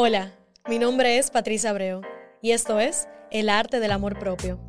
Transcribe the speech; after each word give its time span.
Hola, 0.00 0.32
mi 0.68 0.78
nombre 0.78 1.18
es 1.18 1.28
Patricia 1.28 1.70
Abreu 1.70 2.02
y 2.40 2.52
esto 2.52 2.78
es 2.78 3.08
El 3.32 3.48
Arte 3.48 3.80
del 3.80 3.90
Amor 3.90 4.16
Propio. 4.16 4.60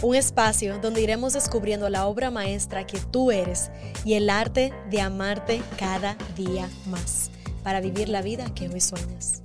Un 0.00 0.14
espacio 0.14 0.78
donde 0.78 1.00
iremos 1.00 1.32
descubriendo 1.32 1.88
la 1.88 2.06
obra 2.06 2.30
maestra 2.30 2.86
que 2.86 3.00
tú 3.10 3.32
eres 3.32 3.72
y 4.04 4.14
el 4.14 4.30
arte 4.30 4.72
de 4.90 5.00
amarte 5.00 5.60
cada 5.76 6.16
día 6.36 6.70
más 6.86 7.32
para 7.64 7.80
vivir 7.80 8.08
la 8.08 8.22
vida 8.22 8.54
que 8.54 8.68
hoy 8.68 8.80
sueñas. 8.80 9.42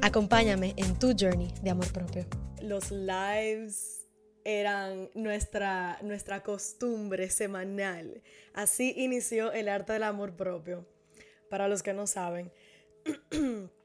Acompáñame 0.00 0.72
en 0.78 0.98
tu 0.98 1.08
journey 1.08 1.52
de 1.60 1.68
amor 1.68 1.92
propio. 1.92 2.24
Los 2.62 2.90
lives 2.90 4.08
eran 4.44 5.10
nuestra, 5.12 5.98
nuestra 6.00 6.42
costumbre 6.42 7.28
semanal. 7.28 8.22
Así 8.54 8.94
inició 8.96 9.52
el 9.52 9.68
arte 9.68 9.92
del 9.92 10.04
amor 10.04 10.34
propio. 10.34 10.86
Para 11.50 11.68
los 11.68 11.82
que 11.82 11.92
no 11.92 12.06
saben. 12.06 12.50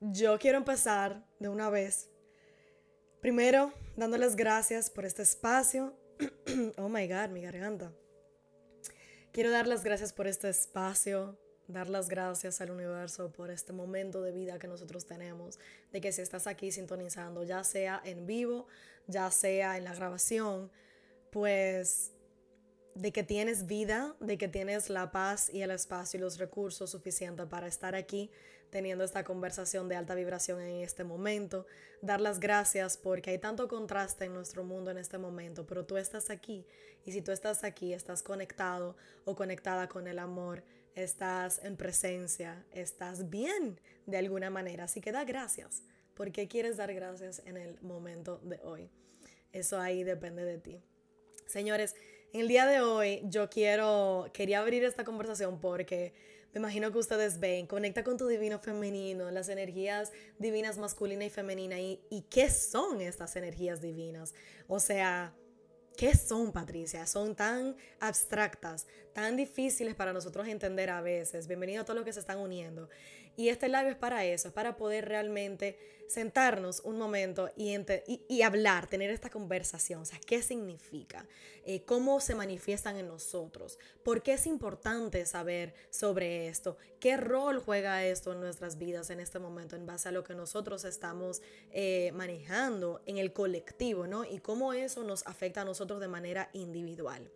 Yo 0.00 0.38
quiero 0.38 0.58
empezar 0.58 1.24
de 1.38 1.48
una 1.48 1.70
vez. 1.70 2.10
Primero, 3.20 3.72
dándoles 3.96 4.36
gracias 4.36 4.90
por 4.90 5.06
este 5.06 5.22
espacio. 5.22 5.94
oh 6.76 6.90
my 6.90 7.08
God, 7.08 7.30
mi 7.30 7.40
garganta. 7.40 7.92
Quiero 9.32 9.50
dar 9.50 9.66
las 9.66 9.84
gracias 9.84 10.12
por 10.12 10.26
este 10.26 10.50
espacio, 10.50 11.38
dar 11.66 11.88
las 11.88 12.10
gracias 12.10 12.60
al 12.60 12.72
universo 12.72 13.32
por 13.32 13.50
este 13.50 13.72
momento 13.72 14.20
de 14.20 14.32
vida 14.32 14.58
que 14.58 14.68
nosotros 14.68 15.06
tenemos, 15.06 15.58
de 15.92 16.00
que 16.02 16.12
si 16.12 16.20
estás 16.20 16.46
aquí 16.46 16.72
sintonizando, 16.72 17.42
ya 17.42 17.64
sea 17.64 18.02
en 18.04 18.26
vivo, 18.26 18.66
ya 19.06 19.30
sea 19.30 19.78
en 19.78 19.84
la 19.84 19.94
grabación, 19.94 20.70
pues 21.30 22.12
de 22.94 23.12
que 23.12 23.22
tienes 23.22 23.66
vida, 23.66 24.14
de 24.20 24.36
que 24.36 24.48
tienes 24.48 24.90
la 24.90 25.10
paz 25.10 25.48
y 25.52 25.62
el 25.62 25.70
espacio 25.70 26.18
y 26.18 26.20
los 26.20 26.38
recursos 26.38 26.90
suficientes 26.90 27.46
para 27.46 27.66
estar 27.66 27.94
aquí 27.94 28.30
teniendo 28.70 29.04
esta 29.04 29.24
conversación 29.24 29.88
de 29.88 29.96
alta 29.96 30.14
vibración 30.14 30.60
en 30.60 30.82
este 30.82 31.04
momento. 31.04 31.66
Dar 32.02 32.20
las 32.20 32.40
gracias 32.40 32.96
porque 32.96 33.30
hay 33.30 33.38
tanto 33.38 33.68
contraste 33.68 34.26
en 34.26 34.34
nuestro 34.34 34.64
mundo 34.64 34.90
en 34.90 34.98
este 34.98 35.18
momento, 35.18 35.66
pero 35.66 35.84
tú 35.84 35.96
estás 35.96 36.30
aquí 36.30 36.66
y 37.04 37.12
si 37.12 37.22
tú 37.22 37.32
estás 37.32 37.64
aquí, 37.64 37.92
estás 37.92 38.22
conectado 38.22 38.96
o 39.24 39.34
conectada 39.34 39.88
con 39.88 40.06
el 40.08 40.18
amor, 40.18 40.64
estás 40.94 41.60
en 41.62 41.76
presencia, 41.76 42.64
estás 42.72 43.30
bien 43.30 43.80
de 44.06 44.16
alguna 44.16 44.50
manera. 44.50 44.84
Así 44.84 45.00
que 45.00 45.12
da 45.12 45.24
gracias. 45.24 45.82
¿Por 46.14 46.32
qué 46.32 46.48
quieres 46.48 46.76
dar 46.76 46.92
gracias 46.94 47.42
en 47.44 47.56
el 47.56 47.80
momento 47.82 48.38
de 48.42 48.60
hoy? 48.62 48.90
Eso 49.52 49.78
ahí 49.78 50.02
depende 50.02 50.44
de 50.44 50.58
ti. 50.58 50.82
Señores, 51.46 51.94
en 52.32 52.40
el 52.40 52.48
día 52.48 52.66
de 52.66 52.80
hoy 52.80 53.22
yo 53.24 53.48
quiero, 53.48 54.30
quería 54.32 54.60
abrir 54.60 54.84
esta 54.84 55.04
conversación 55.04 55.60
porque 55.60 56.12
me 56.52 56.60
imagino 56.60 56.90
que 56.90 56.98
ustedes 56.98 57.38
ven, 57.38 57.66
conecta 57.66 58.02
con 58.02 58.16
tu 58.16 58.26
divino 58.26 58.58
femenino, 58.58 59.30
las 59.30 59.48
energías 59.48 60.12
divinas 60.38 60.78
masculina 60.78 61.24
y 61.24 61.30
femenina. 61.30 61.78
¿Y, 61.78 62.26
qué 62.30 62.48
son 62.50 63.00
estas 63.00 63.36
energías 63.36 63.80
divinas? 63.80 64.34
O 64.66 64.80
sea, 64.80 65.34
¿Qué 65.96 66.14
son, 66.14 66.52
Patricia? 66.52 67.06
Son 67.06 67.34
tan 67.34 67.74
abstractas, 68.00 68.86
tan 69.14 69.34
difíciles 69.34 69.94
para 69.94 70.12
nosotros 70.12 70.46
entender 70.46 70.90
a 70.90 71.00
veces. 71.00 71.46
Bienvenido 71.46 71.80
a 71.80 71.84
todos 71.86 71.96
los 71.96 72.04
que 72.04 72.12
se 72.12 72.20
están 72.20 72.38
uniendo. 72.38 72.90
Y 73.36 73.50
este 73.50 73.68
live 73.68 73.90
es 73.90 73.96
para 73.96 74.24
eso, 74.24 74.48
es 74.48 74.54
para 74.54 74.76
poder 74.76 75.06
realmente 75.06 75.78
sentarnos 76.08 76.80
un 76.80 76.98
momento 76.98 77.50
y, 77.56 78.42
hablar, 78.42 78.86
tener 78.86 79.10
esta 79.10 79.28
conversación. 79.28 80.00
O 80.02 80.04
sea, 80.04 80.18
¿qué 80.24 80.42
significa? 80.42 81.26
Eh, 81.64 81.82
¿Cómo 81.84 82.20
se 82.20 82.34
manifiestan 82.34 82.96
en 82.96 83.08
nosotros? 83.08 83.78
¿Por 84.02 84.22
qué 84.22 84.34
es 84.34 84.46
importante 84.46 85.26
saber 85.26 85.74
sobre 85.90 86.48
esto? 86.48 86.76
¿Qué 87.00 87.16
rol 87.16 87.60
juega 87.60 88.04
esto 88.04 88.32
en 88.32 88.40
nuestras 88.40 88.78
vidas 88.78 89.10
en 89.10 89.20
este 89.20 89.38
momento 89.38 89.76
en 89.76 89.86
base 89.86 90.08
a 90.08 90.12
lo 90.12 90.24
que 90.24 90.34
nosotros 90.34 90.84
estamos 90.84 91.42
eh, 91.72 92.12
manejando 92.14 93.02
en 93.06 93.18
el 93.18 93.32
colectivo, 93.32 94.06
¿no? 94.06 94.24
Y 94.24 94.38
cómo 94.38 94.72
eso 94.72 95.02
nos 95.02 95.26
afecta 95.26 95.62
a 95.62 95.64
nosotros 95.64 96.00
de 96.00 96.08
manera 96.08 96.50
individual. 96.52 97.30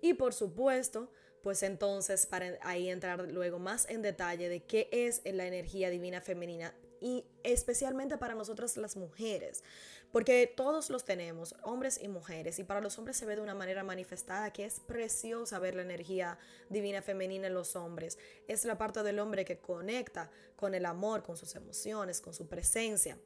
Y 0.00 0.14
por 0.14 0.34
supuesto, 0.34 1.10
pues 1.42 1.62
entonces 1.62 2.26
para 2.26 2.58
ahí 2.62 2.88
entrar 2.88 3.20
luego 3.30 3.58
más 3.58 3.88
en 3.88 4.02
detalle 4.02 4.48
de 4.48 4.64
qué 4.64 4.88
es 4.92 5.22
la 5.24 5.46
energía 5.46 5.90
divina 5.90 6.20
femenina 6.20 6.74
y 7.00 7.24
especialmente 7.44 8.18
para 8.18 8.34
nosotras 8.34 8.76
las 8.76 8.96
mujeres, 8.96 9.62
porque 10.10 10.52
todos 10.56 10.90
los 10.90 11.04
tenemos, 11.04 11.54
hombres 11.62 12.00
y 12.02 12.08
mujeres, 12.08 12.58
y 12.58 12.64
para 12.64 12.80
los 12.80 12.98
hombres 12.98 13.16
se 13.16 13.26
ve 13.26 13.36
de 13.36 13.42
una 13.42 13.54
manera 13.54 13.84
manifestada 13.84 14.52
que 14.52 14.64
es 14.64 14.80
preciosa 14.80 15.58
ver 15.58 15.74
la 15.74 15.82
energía 15.82 16.38
divina 16.70 17.02
femenina 17.02 17.46
en 17.46 17.54
los 17.54 17.76
hombres. 17.76 18.18
Es 18.48 18.64
la 18.64 18.78
parte 18.78 19.02
del 19.02 19.18
hombre 19.18 19.44
que 19.44 19.58
conecta 19.58 20.30
con 20.56 20.74
el 20.74 20.86
amor, 20.86 21.22
con 21.22 21.36
sus 21.36 21.54
emociones, 21.54 22.20
con 22.20 22.32
su 22.34 22.48
presencia. 22.48 23.18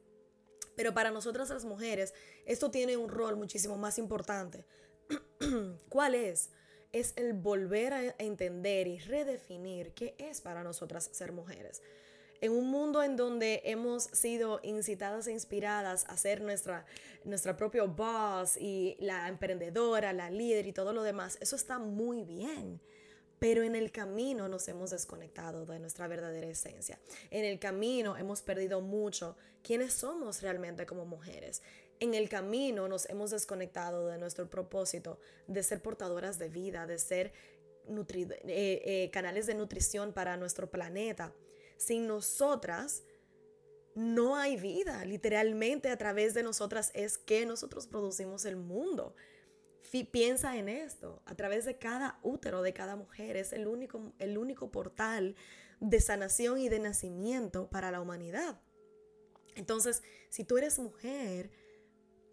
Pero 0.75 0.93
para 0.93 1.11
nosotras 1.11 1.49
las 1.49 1.65
mujeres 1.65 2.13
esto 2.45 2.71
tiene 2.71 2.97
un 2.97 3.09
rol 3.09 3.35
muchísimo 3.37 3.77
más 3.77 3.97
importante. 3.97 4.65
¿Cuál 5.89 6.15
es? 6.15 6.49
Es 6.93 7.13
el 7.17 7.33
volver 7.33 7.93
a 7.93 8.15
entender 8.19 8.87
y 8.87 8.99
redefinir 8.99 9.93
qué 9.93 10.15
es 10.19 10.41
para 10.41 10.63
nosotras 10.63 11.09
ser 11.11 11.33
mujeres. 11.33 11.81
En 12.39 12.51
un 12.51 12.69
mundo 12.69 13.01
en 13.01 13.15
donde 13.15 13.61
hemos 13.65 14.03
sido 14.03 14.59
incitadas 14.63 15.27
e 15.27 15.31
inspiradas 15.31 16.05
a 16.07 16.17
ser 16.17 16.41
nuestra, 16.41 16.85
nuestra 17.23 17.57
propia 17.57 17.83
boss 17.83 18.57
y 18.57 18.95
la 18.99 19.27
emprendedora, 19.27 20.13
la 20.13 20.29
líder 20.29 20.67
y 20.67 20.73
todo 20.73 20.93
lo 20.93 21.03
demás, 21.03 21.37
eso 21.41 21.55
está 21.55 21.79
muy 21.79 22.23
bien. 22.23 22.79
Pero 23.39 23.63
en 23.63 23.75
el 23.75 23.91
camino 23.91 24.47
nos 24.47 24.67
hemos 24.67 24.91
desconectado 24.91 25.65
de 25.65 25.79
nuestra 25.79 26.07
verdadera 26.07 26.47
esencia. 26.47 26.99
En 27.31 27.43
el 27.43 27.59
camino 27.59 28.17
hemos 28.17 28.41
perdido 28.41 28.81
mucho 28.81 29.35
quiénes 29.63 29.93
somos 29.93 30.41
realmente 30.41 30.85
como 30.85 31.05
mujeres 31.05 31.61
en 32.03 32.13
el 32.13 32.27
camino 32.27 32.89
nos 32.89 33.09
hemos 33.09 33.31
desconectado 33.31 34.07
de 34.07 34.17
nuestro 34.17 34.49
propósito 34.49 35.19
de 35.47 35.63
ser 35.63 35.81
portadoras 35.81 36.37
de 36.37 36.49
vida, 36.49 36.85
de 36.85 36.99
ser 36.99 37.31
eh, 37.87 38.41
eh, 38.45 39.09
canales 39.13 39.45
de 39.45 39.55
nutrición 39.55 40.11
para 40.11 40.35
nuestro 40.35 40.69
planeta. 40.69 41.33
Sin 41.77 42.05
nosotras 42.05 43.03
no 43.95 44.35
hay 44.35 44.57
vida. 44.57 45.05
Literalmente 45.05 45.89
a 45.89 45.97
través 45.97 46.33
de 46.33 46.43
nosotras 46.43 46.91
es 46.93 47.17
que 47.17 47.45
nosotros 47.45 47.87
producimos 47.87 48.43
el 48.43 48.57
mundo. 48.57 49.15
piensa 50.11 50.57
en 50.57 50.67
esto. 50.67 51.21
A 51.25 51.35
través 51.35 51.63
de 51.63 51.77
cada 51.77 52.19
útero 52.21 52.61
de 52.63 52.73
cada 52.73 52.97
mujer 52.97 53.37
es 53.37 53.53
el 53.53 53.65
único, 53.65 54.11
el 54.19 54.37
único 54.37 54.71
portal 54.71 55.37
de 55.79 56.01
sanación 56.01 56.57
y 56.57 56.67
de 56.67 56.79
nacimiento 56.79 57.69
para 57.69 57.91
la 57.91 58.01
humanidad. 58.01 58.59
Entonces, 59.55 60.03
si 60.29 60.43
tú 60.43 60.57
eres 60.57 60.79
mujer, 60.79 61.62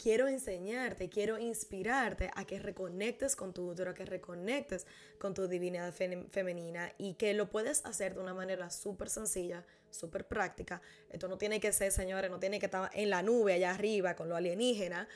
quiero 0.01 0.29
enseñarte, 0.29 1.11
quiero 1.11 1.39
inspirarte 1.39 2.31
a 2.35 2.47
que 2.47 2.59
reconectes 2.59 3.37
con 3.37 3.53
tu 3.53 3.71
útero, 3.71 3.91
a 3.91 3.95
que 3.95 4.07
reconectes 4.07 4.87
con 5.19 5.35
tu 5.35 5.47
divinidad 5.47 5.93
femenina 5.93 6.93
y 6.97 7.15
que 7.15 7.35
lo 7.35 7.51
puedes 7.51 7.85
hacer 7.85 8.15
de 8.15 8.21
una 8.21 8.33
manera 8.33 8.71
súper 8.71 9.11
sencilla, 9.11 9.67
súper 9.91 10.27
práctica. 10.27 10.81
Esto 11.11 11.29
no 11.29 11.37
tiene 11.37 11.61
que 11.61 11.73
ser, 11.73 11.93
señores, 11.93 12.31
no 12.31 12.41
tiene 12.41 12.59
que 12.59 12.67
estar 12.67 12.91
en 12.95 13.11
la 13.11 13.23
nube 13.23 13.53
allá 13.53 13.73
arriba 13.73 14.17
con 14.17 14.31
lo 14.31 14.37
alienígena. 14.37 15.07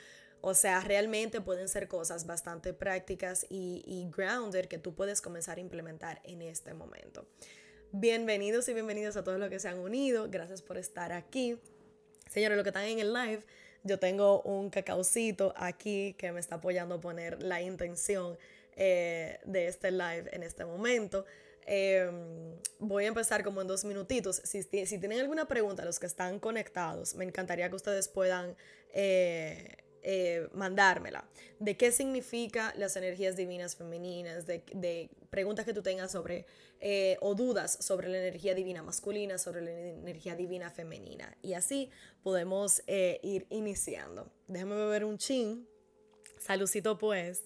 O 0.43 0.53
sea, 0.53 0.81
realmente 0.81 1.41
pueden 1.41 1.69
ser 1.69 1.89
cosas 1.89 2.27
bastante 2.27 2.75
prácticas 2.75 3.47
y, 3.49 3.83
y 3.87 4.11
grounded 4.15 4.67
que 4.67 4.77
tú 4.77 4.95
puedes 4.95 5.23
comenzar 5.23 5.57
a 5.57 5.61
implementar 5.63 6.21
en 6.25 6.43
este 6.43 6.75
momento. 6.75 7.27
Bienvenidos 7.93 8.69
y 8.69 8.75
bienvenidos 8.75 9.17
a 9.17 9.25
todos 9.25 9.39
los 9.39 9.49
que 9.49 9.61
se 9.61 9.69
han 9.69 9.79
unido. 9.79 10.29
Gracias 10.29 10.61
por 10.61 10.77
estar 10.77 11.13
aquí. 11.13 11.59
Señores, 12.29 12.57
los 12.57 12.65
que 12.65 12.71
están 12.71 12.85
en 12.85 12.99
el 12.99 13.15
live, 13.15 13.45
yo 13.85 13.99
tengo 13.99 14.43
un 14.43 14.71
cacaucito 14.71 15.55
aquí 15.57 16.15
que 16.19 16.33
me 16.33 16.41
está 16.41 16.57
apoyando 16.57 16.97
a 16.97 17.01
poner 17.01 17.43
la 17.43 17.63
intención 17.63 18.37
eh, 18.77 19.39
de 19.45 19.69
este 19.69 19.91
live 19.91 20.29
en 20.33 20.43
este 20.43 20.65
momento. 20.65 21.25
Em, 21.67 22.59
voy 22.79 23.05
a 23.05 23.09
empezar 23.09 23.43
como 23.45 23.61
en 23.61 23.69
dos 23.69 23.85
minutitos. 23.85 24.41
Si, 24.45 24.65
tienen 24.65 25.21
alguna 25.21 25.47
pregunta, 25.47 25.85
los 25.85 25.99
que 25.99 26.07
están 26.07 26.41
conectados, 26.41 27.15
me 27.15 27.25
encantaría 27.25 27.69
que 27.69 27.77
ustedes 27.77 28.09
puedan 28.09 28.57
eh, 28.93 29.77
eh, 30.03 30.49
mandármela. 30.53 31.25
¿De 31.59 31.77
qué 31.77 31.91
significa 31.91 32.75
las 32.77 32.97
energías 32.97 33.37
divinas 33.37 33.77
femeninas? 33.77 34.47
De, 34.47 35.09
preguntas 35.31 35.65
que 35.65 35.73
tú 35.73 35.83
tengas 35.83 36.13
sobre 36.13 36.47
eh, 36.87 37.17
o 37.23 37.35
dudas 37.35 37.79
sobre 37.81 38.09
la 38.09 38.19
energía 38.19 38.55
divina 38.55 38.83
masculina, 38.83 39.39
sobre 39.39 39.63
la 39.63 39.71
energía 39.71 40.37
divina 40.37 40.71
femenina. 40.71 41.35
Y 41.41 41.55
así 41.55 41.91
podemos 42.23 42.83
eh, 42.87 43.21
ir 43.23 43.47
iniciando. 43.49 44.31
Déjame 44.49 44.75
beber 44.75 45.07
un 45.07 45.17
chin. 45.17 45.67
Salucito 46.39 46.99
pues. 46.99 47.43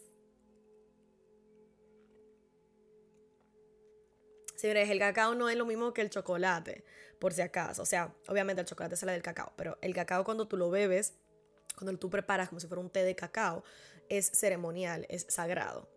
Señores, 4.57 4.91
el 4.91 4.99
cacao 4.99 5.37
no 5.37 5.49
es 5.49 5.57
lo 5.57 5.67
mismo 5.67 5.95
que 5.95 6.01
el 6.01 6.11
chocolate, 6.11 6.83
por 7.21 7.33
si 7.33 7.43
acaso. 7.43 7.83
O 7.83 7.87
sea, 7.87 8.13
obviamente 8.27 8.61
el 8.63 8.67
chocolate 8.67 8.97
sale 8.97 9.13
del 9.13 9.23
cacao, 9.23 9.53
pero 9.57 9.79
el 9.83 9.95
cacao 9.95 10.25
cuando 10.25 10.49
tú 10.49 10.57
lo 10.57 10.69
bebes 10.69 11.15
cuando 11.77 11.97
tú 11.97 12.11
preparas 12.11 12.49
como 12.49 12.59
si 12.59 12.67
fuera 12.67 12.81
un 12.81 12.91
té 12.91 13.05
de 13.05 13.15
cacao, 13.15 13.63
es 14.09 14.27
ceremonial, 14.35 15.07
es 15.09 15.27
sagrado. 15.29 15.89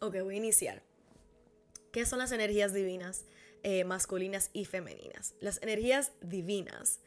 Ok, 0.00 0.16
voy 0.22 0.34
a 0.34 0.38
iniciar. 0.38 0.82
¿Qué 1.92 2.06
son 2.06 2.20
las 2.20 2.32
energías 2.32 2.72
divinas 2.72 3.26
eh, 3.62 3.84
masculinas 3.84 4.48
y 4.54 4.64
femeninas? 4.64 5.34
Las 5.40 5.60
energías 5.62 6.12
divinas 6.22 7.00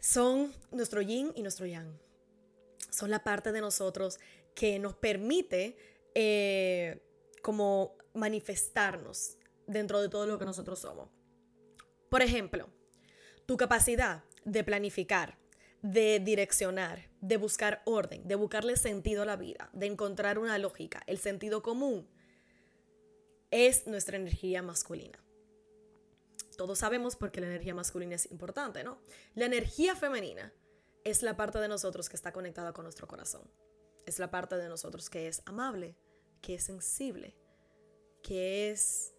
son 0.00 0.52
nuestro 0.72 1.02
yin 1.02 1.32
y 1.36 1.42
nuestro 1.42 1.66
yang. 1.66 1.96
Son 2.90 3.10
la 3.10 3.22
parte 3.22 3.52
de 3.52 3.60
nosotros 3.60 4.18
que 4.56 4.80
nos 4.80 4.94
permite 4.96 5.76
eh, 6.16 7.00
como 7.42 7.96
manifestarnos 8.12 9.36
dentro 9.68 10.02
de 10.02 10.08
todo 10.08 10.26
lo 10.26 10.40
que 10.40 10.44
nosotros 10.44 10.80
somos. 10.80 11.10
Por 12.08 12.22
ejemplo, 12.22 12.68
tu 13.46 13.56
capacidad 13.56 14.24
de 14.44 14.64
planificar, 14.64 15.38
de 15.82 16.20
direccionar, 16.20 17.10
de 17.20 17.36
buscar 17.36 17.82
orden, 17.84 18.26
de 18.26 18.36
buscarle 18.36 18.76
sentido 18.76 19.22
a 19.22 19.26
la 19.26 19.36
vida, 19.36 19.68
de 19.72 19.86
encontrar 19.86 20.38
una 20.38 20.56
lógica, 20.58 21.02
el 21.06 21.18
sentido 21.18 21.62
común, 21.62 22.08
es 23.50 23.86
nuestra 23.86 24.16
energía 24.16 24.62
masculina. 24.62 25.18
Todos 26.56 26.78
sabemos 26.78 27.16
por 27.16 27.32
qué 27.32 27.40
la 27.40 27.48
energía 27.48 27.74
masculina 27.74 28.14
es 28.14 28.30
importante, 28.30 28.84
¿no? 28.84 28.98
La 29.34 29.46
energía 29.46 29.96
femenina 29.96 30.52
es 31.04 31.22
la 31.22 31.36
parte 31.36 31.58
de 31.58 31.68
nosotros 31.68 32.08
que 32.08 32.16
está 32.16 32.32
conectada 32.32 32.72
con 32.72 32.84
nuestro 32.84 33.08
corazón. 33.08 33.42
Es 34.06 34.18
la 34.18 34.30
parte 34.30 34.56
de 34.56 34.68
nosotros 34.68 35.10
que 35.10 35.28
es 35.28 35.42
amable, 35.46 35.96
que 36.40 36.54
es 36.54 36.64
sensible, 36.64 37.36
que 38.22 38.70
es 38.70 39.14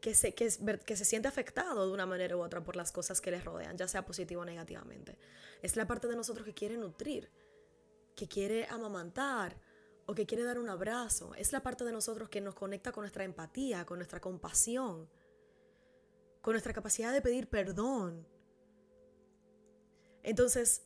que 0.00 0.14
se, 0.14 0.34
que, 0.34 0.48
que 0.84 0.96
se 0.96 1.04
siente 1.04 1.28
afectado 1.28 1.86
de 1.86 1.92
una 1.92 2.06
manera 2.06 2.36
u 2.36 2.42
otra 2.42 2.62
por 2.62 2.76
las 2.76 2.92
cosas 2.92 3.20
que 3.20 3.30
les 3.30 3.44
rodean, 3.44 3.76
ya 3.76 3.88
sea 3.88 4.04
positivo 4.04 4.42
o 4.42 4.44
negativamente. 4.44 5.18
Es 5.62 5.76
la 5.76 5.86
parte 5.86 6.06
de 6.08 6.16
nosotros 6.16 6.44
que 6.44 6.54
quiere 6.54 6.76
nutrir, 6.76 7.30
que 8.14 8.28
quiere 8.28 8.66
amamantar 8.66 9.56
o 10.06 10.14
que 10.14 10.26
quiere 10.26 10.44
dar 10.44 10.58
un 10.58 10.68
abrazo. 10.68 11.34
Es 11.34 11.52
la 11.52 11.62
parte 11.62 11.84
de 11.84 11.92
nosotros 11.92 12.28
que 12.28 12.40
nos 12.40 12.54
conecta 12.54 12.92
con 12.92 13.02
nuestra 13.02 13.24
empatía, 13.24 13.84
con 13.84 13.98
nuestra 13.98 14.20
compasión, 14.20 15.08
con 16.42 16.52
nuestra 16.52 16.72
capacidad 16.72 17.12
de 17.12 17.22
pedir 17.22 17.48
perdón. 17.48 18.26
Entonces, 20.22 20.82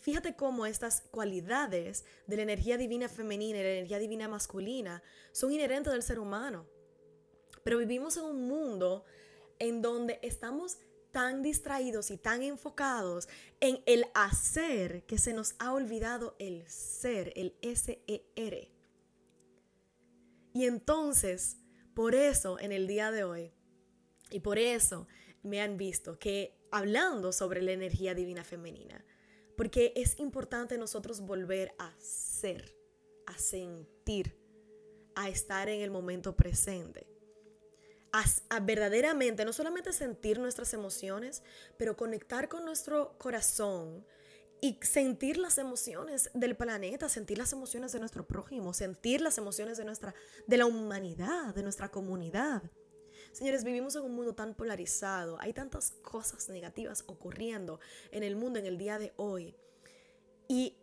Fíjate 0.00 0.34
cómo 0.34 0.64
estas 0.64 1.02
cualidades 1.10 2.06
de 2.26 2.36
la 2.36 2.42
energía 2.42 2.78
divina 2.78 3.06
femenina 3.08 3.58
y 3.58 3.62
la 3.62 3.68
energía 3.68 3.98
divina 3.98 4.28
masculina 4.28 5.02
son 5.32 5.52
inherentes 5.52 5.92
del 5.92 6.02
ser 6.02 6.18
humano. 6.18 6.66
Pero 7.64 7.78
vivimos 7.78 8.16
en 8.16 8.24
un 8.24 8.48
mundo 8.48 9.04
en 9.58 9.82
donde 9.82 10.18
estamos 10.22 10.78
tan 11.10 11.42
distraídos 11.42 12.10
y 12.10 12.16
tan 12.16 12.42
enfocados 12.42 13.28
en 13.60 13.82
el 13.86 14.06
hacer 14.14 15.04
que 15.06 15.18
se 15.18 15.32
nos 15.32 15.54
ha 15.58 15.72
olvidado 15.72 16.36
el 16.38 16.66
ser, 16.68 17.32
el 17.36 17.56
S-E-R. 17.62 18.70
Y 20.52 20.64
entonces, 20.64 21.56
por 21.94 22.14
eso 22.14 22.58
en 22.58 22.72
el 22.72 22.86
día 22.86 23.10
de 23.10 23.24
hoy, 23.24 23.52
y 24.30 24.40
por 24.40 24.58
eso 24.58 25.06
me 25.42 25.60
han 25.60 25.76
visto 25.76 26.18
que 26.18 26.56
hablando 26.70 27.32
sobre 27.32 27.62
la 27.62 27.72
energía 27.72 28.14
divina 28.14 28.44
femenina, 28.44 29.04
porque 29.56 29.92
es 29.96 30.18
importante 30.18 30.78
nosotros 30.78 31.20
volver 31.20 31.74
a 31.78 31.92
ser, 31.98 32.74
a 33.26 33.36
sentir, 33.38 34.38
a 35.14 35.28
estar 35.28 35.68
en 35.68 35.80
el 35.80 35.90
momento 35.90 36.34
presente. 36.36 37.09
A, 38.12 38.60
verdaderamente, 38.60 39.44
no 39.44 39.52
solamente 39.52 39.92
sentir 39.92 40.38
nuestras 40.38 40.74
emociones, 40.74 41.42
pero 41.76 41.96
conectar 41.96 42.48
con 42.48 42.64
nuestro 42.64 43.16
corazón 43.18 44.04
y 44.60 44.78
sentir 44.82 45.38
las 45.38 45.58
emociones 45.58 46.30
del 46.34 46.56
planeta, 46.56 47.08
sentir 47.08 47.38
las 47.38 47.52
emociones 47.52 47.92
de 47.92 48.00
nuestro 48.00 48.26
prójimo, 48.26 48.74
sentir 48.74 49.20
las 49.20 49.38
emociones 49.38 49.78
de 49.78 49.84
nuestra 49.84 50.14
de 50.46 50.56
la 50.56 50.66
humanidad, 50.66 51.54
de 51.54 51.62
nuestra 51.62 51.88
comunidad. 51.90 52.62
Señores, 53.32 53.62
vivimos 53.62 53.94
en 53.94 54.02
un 54.02 54.14
mundo 54.14 54.34
tan 54.34 54.54
polarizado, 54.54 55.40
hay 55.40 55.52
tantas 55.52 55.92
cosas 56.02 56.48
negativas 56.48 57.04
ocurriendo 57.06 57.78
en 58.10 58.24
el 58.24 58.34
mundo 58.34 58.58
en 58.58 58.66
el 58.66 58.76
día 58.76 58.98
de 58.98 59.12
hoy. 59.16 59.54
Y 60.48 60.76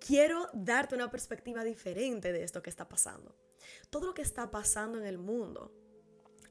quiero 0.00 0.48
darte 0.54 0.94
una 0.94 1.10
perspectiva 1.10 1.64
diferente 1.64 2.32
de 2.32 2.42
esto 2.42 2.62
que 2.62 2.70
está 2.70 2.88
pasando. 2.88 3.36
Todo 3.90 4.06
lo 4.06 4.14
que 4.14 4.22
está 4.22 4.50
pasando 4.50 4.98
en 4.98 5.04
el 5.04 5.18
mundo 5.18 5.70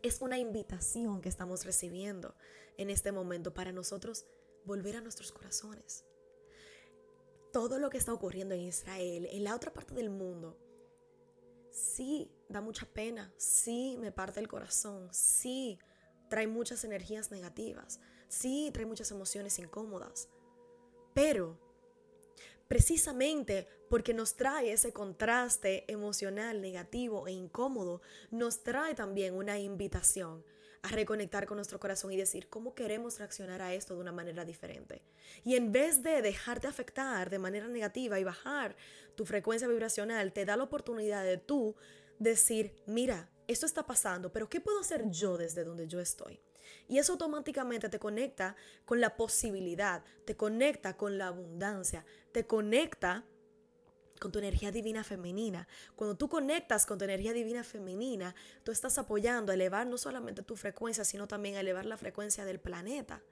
es 0.04 0.22
una 0.22 0.38
invitación 0.38 1.22
que 1.22 1.30
estamos 1.30 1.66
recibiendo 1.66 2.36
en 2.78 2.90
este 2.90 3.12
momento 3.12 3.54
para 3.54 3.72
nosotros 3.72 4.26
volver 4.66 4.96
a 4.96 5.02
nuestros 5.02 5.32
corazones. 5.32 6.06
Todo 7.52 7.80
lo 7.80 7.90
que 7.90 7.98
está 7.98 8.14
ocurriendo 8.14 8.56
en 8.56 8.62
Israel, 8.62 9.28
en 9.32 9.44
la 9.44 9.56
otra 9.56 9.74
parte 9.74 9.94
del 9.94 10.10
mundo, 10.10 10.58
sí 11.72 12.32
da 12.50 12.62
mucha 12.62 12.86
pena, 12.86 13.34
sí 13.38 13.98
me 14.00 14.12
parte 14.12 14.40
el 14.40 14.48
corazón, 14.48 15.10
sí 15.14 15.80
trae 16.30 16.48
muchas 16.48 16.84
energías 16.84 17.32
negativas, 17.32 18.00
sí 18.30 18.70
trae 18.74 18.86
muchas 18.86 19.12
emociones 19.12 19.60
incómodas, 19.60 20.30
pero 21.14 21.60
precisamente 22.68 23.68
porque 23.92 24.14
nos 24.14 24.36
trae 24.36 24.72
ese 24.72 24.94
contraste 24.94 25.84
emocional 25.92 26.62
negativo 26.62 27.28
e 27.28 27.34
incómodo, 27.34 28.02
nos 28.30 28.64
trae 28.64 28.96
también 28.96 29.34
una 29.34 29.60
invitación 29.60 30.46
a 30.82 30.88
reconectar 30.88 31.46
con 31.46 31.58
nuestro 31.58 31.78
corazón 31.78 32.14
y 32.14 32.16
decir 32.16 32.48
cómo 32.48 32.74
queremos 32.74 33.20
reaccionar 33.20 33.62
a 33.62 33.74
esto 33.74 33.94
de 33.94 34.00
una 34.00 34.14
manera 34.14 34.46
diferente. 34.46 35.02
Y 35.44 35.58
en 35.58 35.74
vez 35.74 36.04
de 36.04 36.22
dejarte 36.22 36.68
afectar 36.68 37.30
de 37.30 37.38
manera 37.38 37.68
negativa 37.68 38.18
y 38.18 38.24
bajar 38.24 38.78
tu 39.16 39.26
frecuencia 39.26 39.68
vibracional, 39.68 40.32
te 40.32 40.46
da 40.46 40.56
la 40.56 40.64
oportunidad 40.64 41.26
de 41.26 41.36
tú 41.36 41.76
decir, 42.18 42.74
mira, 42.86 43.30
esto 43.50 43.66
está 43.66 43.86
pasando, 43.86 44.32
pero 44.32 44.48
¿qué 44.48 44.62
puedo 44.62 44.80
hacer 44.80 45.10
yo 45.10 45.38
desde 45.38 45.66
donde 45.66 45.90
yo 45.90 46.00
estoy? 46.00 46.40
Y 46.88 46.98
eso 46.98 47.12
automáticamente 47.12 47.90
te 47.90 48.00
conecta 48.00 48.56
con 48.86 49.02
la 49.02 49.18
posibilidad, 49.18 50.02
te 50.24 50.38
conecta 50.38 50.96
con 50.96 51.18
la 51.18 51.28
abundancia, 51.28 52.06
te 52.32 52.48
conecta 52.48 53.26
con 54.22 54.32
tu 54.32 54.38
energía 54.38 54.72
divina 54.72 55.04
femenina. 55.04 55.68
Cuando 55.96 56.16
tú 56.16 56.30
conectas 56.30 56.86
con 56.86 57.00
tu 57.00 57.06
energía 57.06 57.34
divina 57.34 57.64
femenina, 57.64 58.36
tú 58.64 58.72
estás 58.72 59.00
apoyando 59.00 59.52
a 59.52 59.56
elevar 59.56 59.88
no 59.88 59.98
solamente 59.98 60.44
tu 60.44 60.56
frecuencia, 60.56 61.04
sino 61.04 61.28
también 61.28 61.56
a 61.56 61.62
elevar 61.62 61.88
la 61.88 61.98
frecuencia 61.98 62.46
del 62.46 62.60
planeta. 62.60 63.24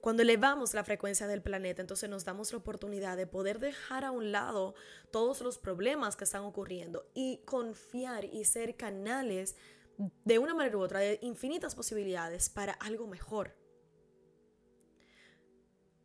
Cuando 0.00 0.22
elevamos 0.22 0.72
la 0.72 0.84
frecuencia 0.84 1.26
del 1.26 1.42
planeta, 1.42 1.82
entonces 1.82 2.08
nos 2.08 2.24
damos 2.24 2.52
la 2.52 2.58
oportunidad 2.58 3.16
de 3.16 3.26
poder 3.26 3.58
dejar 3.58 4.04
a 4.04 4.12
un 4.12 4.30
lado 4.30 4.76
todos 5.10 5.40
los 5.40 5.58
problemas 5.58 6.14
que 6.14 6.24
están 6.24 6.44
ocurriendo 6.44 7.10
y 7.12 7.38
confiar 7.38 8.24
y 8.24 8.44
ser 8.44 8.76
canales 8.76 9.56
de 10.24 10.38
una 10.38 10.54
manera 10.54 10.76
u 10.76 10.80
otra 10.80 11.00
de 11.00 11.18
infinitas 11.22 11.74
posibilidades 11.74 12.50
para 12.50 12.74
algo 12.74 13.08
mejor. 13.08 13.56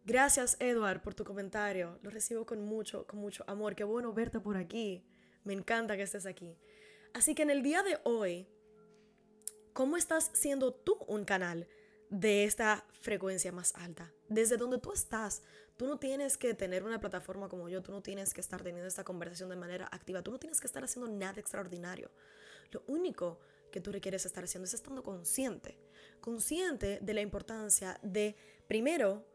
Gracias, 0.05 0.57
Edward, 0.59 1.01
por 1.01 1.13
tu 1.13 1.23
comentario. 1.23 1.99
Lo 2.01 2.09
recibo 2.09 2.45
con 2.45 2.61
mucho, 2.61 3.05
con 3.05 3.19
mucho 3.19 3.43
amor. 3.47 3.75
Qué 3.75 3.83
bueno 3.83 4.13
verte 4.13 4.39
por 4.39 4.57
aquí. 4.57 5.03
Me 5.43 5.53
encanta 5.53 5.95
que 5.95 6.03
estés 6.03 6.25
aquí. 6.25 6.57
Así 7.13 7.35
que 7.35 7.43
en 7.43 7.49
el 7.49 7.63
día 7.63 7.83
de 7.83 7.99
hoy, 8.03 8.47
¿cómo 9.73 9.97
estás 9.97 10.31
siendo 10.33 10.73
tú 10.73 10.97
un 11.07 11.25
canal 11.25 11.67
de 12.09 12.43
esta 12.43 12.85
frecuencia 13.01 13.51
más 13.51 13.75
alta? 13.75 14.11
Desde 14.27 14.57
donde 14.57 14.77
tú 14.77 14.91
estás, 14.91 15.43
tú 15.77 15.87
no 15.87 15.97
tienes 15.97 16.37
que 16.37 16.53
tener 16.53 16.83
una 16.83 16.99
plataforma 16.99 17.49
como 17.49 17.69
yo, 17.69 17.81
tú 17.81 17.91
no 17.91 18.01
tienes 18.01 18.33
que 18.33 18.41
estar 18.41 18.61
teniendo 18.61 18.87
esta 18.87 19.03
conversación 19.03 19.49
de 19.49 19.55
manera 19.55 19.87
activa, 19.91 20.21
tú 20.21 20.31
no 20.31 20.39
tienes 20.39 20.59
que 20.59 20.67
estar 20.67 20.83
haciendo 20.83 21.11
nada 21.11 21.39
extraordinario. 21.39 22.11
Lo 22.71 22.83
único 22.87 23.39
que 23.71 23.81
tú 23.81 23.91
requieres 23.91 24.25
estar 24.25 24.43
haciendo 24.43 24.65
es 24.65 24.73
estando 24.73 25.03
consciente, 25.03 25.77
consciente 26.21 26.99
de 27.01 27.13
la 27.13 27.21
importancia 27.21 27.99
de, 28.03 28.35
primero, 28.67 29.25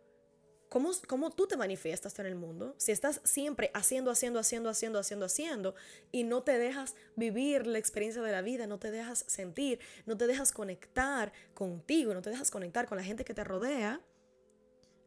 ¿Cómo, 1.07 1.31
tú 1.31 1.47
te 1.47 1.57
manifiestas 1.57 2.19
en 2.19 2.27
el 2.27 2.35
mundo? 2.35 2.75
Si 2.79 2.91
estás 2.91 3.21
siempre 3.23 3.71
haciendo, 3.75 4.11
haciendo, 4.11 4.41
haciendo, 4.41 4.71
haciendo, 4.71 4.99
haciendo, 4.99 5.27
haciendo 5.27 5.75
y 6.11 6.25
no 6.25 6.43
te 6.43 6.59
dejas 6.59 6.97
vivir 7.15 7.65
la 7.69 7.79
experiencia 7.79 8.21
de 8.23 8.33
la 8.33 8.43
vida, 8.43 8.67
no 8.67 8.81
te 8.81 8.91
dejas 8.91 9.25
sentir, 9.29 9.79
no 10.05 10.17
te 10.17 10.27
dejas 10.27 10.51
conectar 10.51 11.33
contigo, 11.55 12.13
no 12.13 12.23
te 12.23 12.31
dejas 12.31 12.51
conectar 12.51 12.89
con 12.89 12.99
la 12.99 13.05
gente 13.05 13.25
que 13.25 13.35
te 13.35 13.45
rodea, 13.45 14.01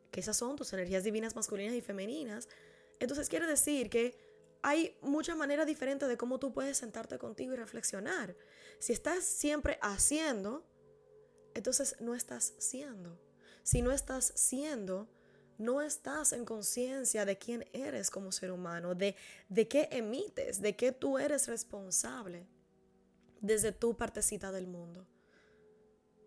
que 0.10 0.22
esas 0.22 0.38
son 0.38 0.56
tus 0.56 0.72
energías 0.72 1.04
divinas 1.04 1.36
masculinas 1.36 1.76
y 1.76 1.82
femeninas, 1.82 2.48
entonces 3.02 3.28
quiere 3.28 3.46
decir 3.46 3.90
que 3.90 4.18
hay 4.62 4.96
muchas 5.02 5.36
maneras 5.36 5.68
diferentes 5.68 6.08
de 6.08 6.16
cómo 6.16 6.40
tú 6.40 6.54
puedes 6.54 6.78
sentarte 6.78 7.18
contigo 7.18 7.52
y 7.52 7.58
reflexionar. 7.58 8.38
Si 8.80 8.94
estás 8.94 9.26
siempre 9.26 9.80
haciendo, 9.82 10.66
entonces 11.56 11.98
no 12.00 12.16
estás 12.16 12.54
siendo. 12.58 13.20
Si 13.64 13.82
no 13.82 13.92
estás 13.92 14.32
siendo, 14.34 15.10
no 15.58 15.82
estás 15.82 16.34
en 16.34 16.46
conciencia 16.46 17.26
de 17.26 17.38
quién 17.38 17.66
eres 17.74 18.10
como 18.10 18.32
ser 18.32 18.52
humano, 18.52 18.96
de, 18.96 19.16
de 19.50 19.68
qué 19.68 19.90
emites, 19.92 20.62
de 20.62 20.76
qué 20.76 20.92
tú 20.92 21.18
eres 21.18 21.48
responsable 21.48 22.48
desde 23.42 23.72
tu 23.72 23.96
partecita 23.96 24.52
del 24.52 24.68
mundo. 24.68 25.08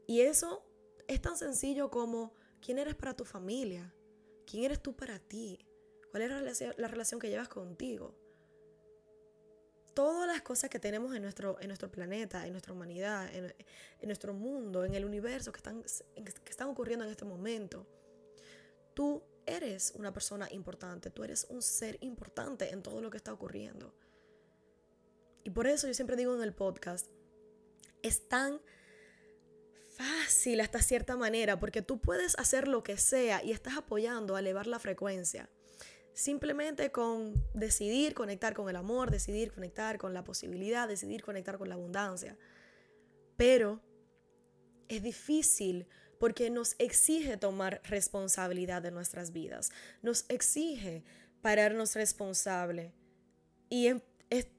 Y 0.06 0.22
eso 0.22 0.64
es 1.06 1.20
tan 1.20 1.36
sencillo 1.36 1.90
como 1.90 2.34
quién 2.60 2.78
eres 2.78 2.94
para 2.94 3.14
tu 3.14 3.24
familia, 3.24 3.94
quién 4.46 4.64
eres 4.64 4.82
tú 4.82 4.94
para 4.94 5.18
ti, 5.18 5.64
cuál 6.10 6.24
es 6.24 6.62
la 6.76 6.88
relación 6.88 7.20
que 7.20 7.30
llevas 7.30 7.48
contigo. 7.48 8.16
todas 9.94 10.26
las 10.26 10.40
cosas 10.40 10.70
que 10.70 10.78
tenemos 10.78 11.14
en 11.14 11.22
nuestro, 11.22 11.60
en 11.60 11.66
nuestro 11.66 11.90
planeta, 11.90 12.46
en 12.46 12.52
nuestra 12.52 12.72
humanidad, 12.72 13.28
en, 13.34 13.52
nuestro 14.02 14.32
mundo, 14.32 14.84
en 14.84 14.94
el 14.94 15.04
universo 15.04 15.52
que 15.52 15.58
están, 15.58 15.82
que 16.14 16.50
están 16.50 16.68
ocurriendo 16.68 17.04
en 17.04 17.10
este 17.10 17.24
momento. 17.24 17.86
Tú 18.94 19.22
eres 19.46 19.92
una 19.96 20.12
persona 20.12 20.48
importante, 20.50 21.10
tú 21.10 21.24
eres 21.24 21.46
un 21.50 21.62
ser 21.62 21.98
importante 22.00 22.70
en 22.70 22.82
todo 22.82 23.00
lo 23.00 23.10
que 23.10 23.16
está 23.16 23.32
ocurriendo. 23.32 23.94
Y 25.44 25.50
por 25.50 25.66
eso 25.66 25.86
yo 25.86 25.94
siempre 25.94 26.16
digo 26.16 26.34
en 26.34 26.42
el 26.42 26.54
podcast, 26.54 27.08
es 28.02 28.28
tan 28.28 28.60
fácil 29.88 30.60
hasta 30.60 30.82
cierta 30.82 31.16
manera, 31.16 31.58
porque 31.58 31.82
tú 31.82 32.00
puedes 32.00 32.38
hacer 32.38 32.68
lo 32.68 32.82
que 32.82 32.96
sea 32.96 33.42
y 33.42 33.52
estás 33.52 33.76
apoyando 33.76 34.36
a 34.36 34.40
elevar 34.40 34.66
la 34.66 34.78
frecuencia. 34.78 35.50
Simplemente 36.12 36.90
con 36.90 37.34
decidir 37.54 38.14
conectar 38.14 38.54
con 38.54 38.68
el 38.68 38.76
amor, 38.76 39.10
decidir 39.10 39.52
conectar 39.52 39.98
con 39.98 40.12
la 40.12 40.24
posibilidad, 40.24 40.88
decidir 40.88 41.22
conectar 41.22 41.56
con 41.58 41.68
la 41.68 41.76
abundancia. 41.76 42.36
Pero 43.36 43.80
es 44.88 45.02
difícil 45.02 45.86
porque 46.20 46.50
nos 46.50 46.76
exige 46.78 47.38
tomar 47.38 47.80
responsabilidad 47.84 48.82
de 48.82 48.90
nuestras 48.90 49.32
vidas, 49.32 49.70
nos 50.02 50.26
exige 50.28 51.02
pararnos 51.40 51.96
responsable. 51.96 52.92
Y, 53.70 53.88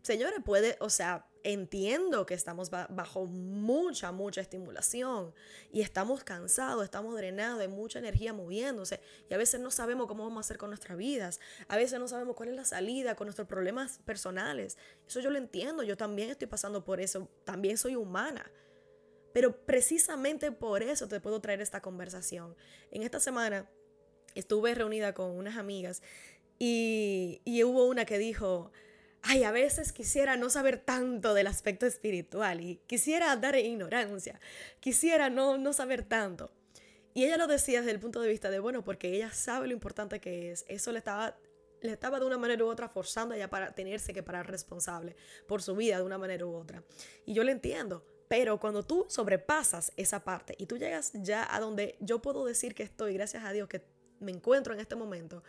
señores, 0.02 0.40
puede, 0.44 0.76
o 0.80 0.90
sea, 0.90 1.28
entiendo 1.44 2.26
que 2.26 2.34
estamos 2.34 2.72
bajo 2.72 3.28
mucha, 3.28 4.12
mucha 4.12 4.42
estimulación 4.42 5.36
y 5.72 5.82
estamos 5.82 6.24
cansados, 6.24 6.84
estamos 6.84 7.16
drenados, 7.16 7.60
de 7.60 7.68
mucha 7.68 8.00
energía 8.00 8.34
moviéndose 8.34 9.00
y 9.30 9.34
a 9.36 9.38
veces 9.38 9.60
no 9.60 9.70
sabemos 9.70 10.08
cómo 10.08 10.24
vamos 10.24 10.38
a 10.38 10.48
hacer 10.48 10.58
con 10.58 10.72
nuestras 10.72 10.98
vidas, 10.98 11.40
a 11.68 11.78
veces 11.78 12.00
no 12.00 12.08
sabemos 12.08 12.36
cuál 12.36 12.50
es 12.50 12.56
la 12.56 12.66
salida 12.66 13.16
con 13.16 13.28
nuestros 13.28 13.48
problemas 13.48 14.00
personales. 14.00 14.80
Eso 15.08 15.20
yo 15.20 15.30
lo 15.30 15.38
entiendo, 15.38 15.84
yo 15.84 15.96
también 15.96 16.32
estoy 16.32 16.48
pasando 16.48 16.84
por 16.84 17.00
eso, 17.00 17.30
también 17.46 17.78
soy 17.78 17.96
humana. 17.96 18.52
Pero 19.34 19.66
precisamente 19.66 20.52
por 20.52 20.84
eso 20.84 21.08
te 21.08 21.20
puedo 21.20 21.40
traer 21.42 21.62
esta 21.62 21.82
conversación. 21.82 22.56
En 22.92 23.04
esta 23.04 23.20
semana 23.20 23.70
estuve 24.36 24.76
reunida 24.76 25.14
con 25.14 25.32
unas 25.32 25.58
amigas 25.58 26.02
y, 26.60 27.42
y 27.46 27.64
hubo 27.64 27.88
una 27.88 28.06
que 28.06 28.18
dijo, 28.18 28.72
ay, 29.22 29.44
a 29.44 29.52
veces 29.52 29.92
quisiera 29.92 30.36
no 30.36 30.50
saber 30.50 30.80
tanto 30.80 31.34
del 31.34 31.48
aspecto 31.48 31.86
espiritual 31.86 32.62
y 32.62 32.78
quisiera 32.88 33.36
dar 33.36 33.56
ignorancia, 33.56 34.40
quisiera 34.80 35.30
no, 35.30 35.58
no 35.58 35.74
saber 35.74 36.04
tanto. 36.04 36.52
Y 37.14 37.26
ella 37.26 37.38
lo 37.38 37.48
decía 37.48 37.80
desde 37.80 37.92
el 37.92 38.00
punto 38.00 38.22
de 38.22 38.30
vista 38.30 38.50
de, 38.50 38.60
bueno, 38.60 38.84
porque 38.84 39.14
ella 39.14 39.32
sabe 39.32 39.68
lo 39.68 39.74
importante 39.74 40.20
que 40.20 40.52
es. 40.52 40.66
Eso 40.70 40.92
le 40.92 41.00
estaba, 41.00 41.38
le 41.82 41.92
estaba 41.92 42.20
de 42.20 42.26
una 42.26 42.38
manera 42.38 42.64
u 42.64 42.68
otra 42.68 42.88
forzando 42.88 43.36
a 43.42 43.48
para 43.50 43.74
tenerse 43.74 44.14
que 44.14 44.24
parar 44.24 44.50
responsable 44.50 45.16
por 45.48 45.62
su 45.62 45.76
vida 45.76 45.98
de 45.98 46.04
una 46.04 46.18
manera 46.18 46.46
u 46.46 46.56
otra. 46.56 46.84
Y 47.26 47.34
yo 47.34 47.44
le 47.44 47.52
entiendo. 47.52 48.06
Pero 48.32 48.62
cuando 48.62 48.82
tú 48.84 49.06
sobrepasas 49.10 49.92
esa 49.98 50.24
parte 50.24 50.56
y 50.58 50.66
tú 50.66 50.78
llegas 50.78 51.12
ya 51.16 51.54
a 51.54 51.60
donde 51.60 51.98
yo 52.00 52.22
puedo 52.22 52.46
decir 52.46 52.74
que 52.74 52.82
estoy, 52.82 53.14
gracias 53.14 53.44
a 53.44 53.52
Dios 53.52 53.68
que 53.68 53.84
me 54.22 54.32
encuentro 54.32 54.74
en 54.74 54.80
este 54.80 54.96
momento, 54.96 55.44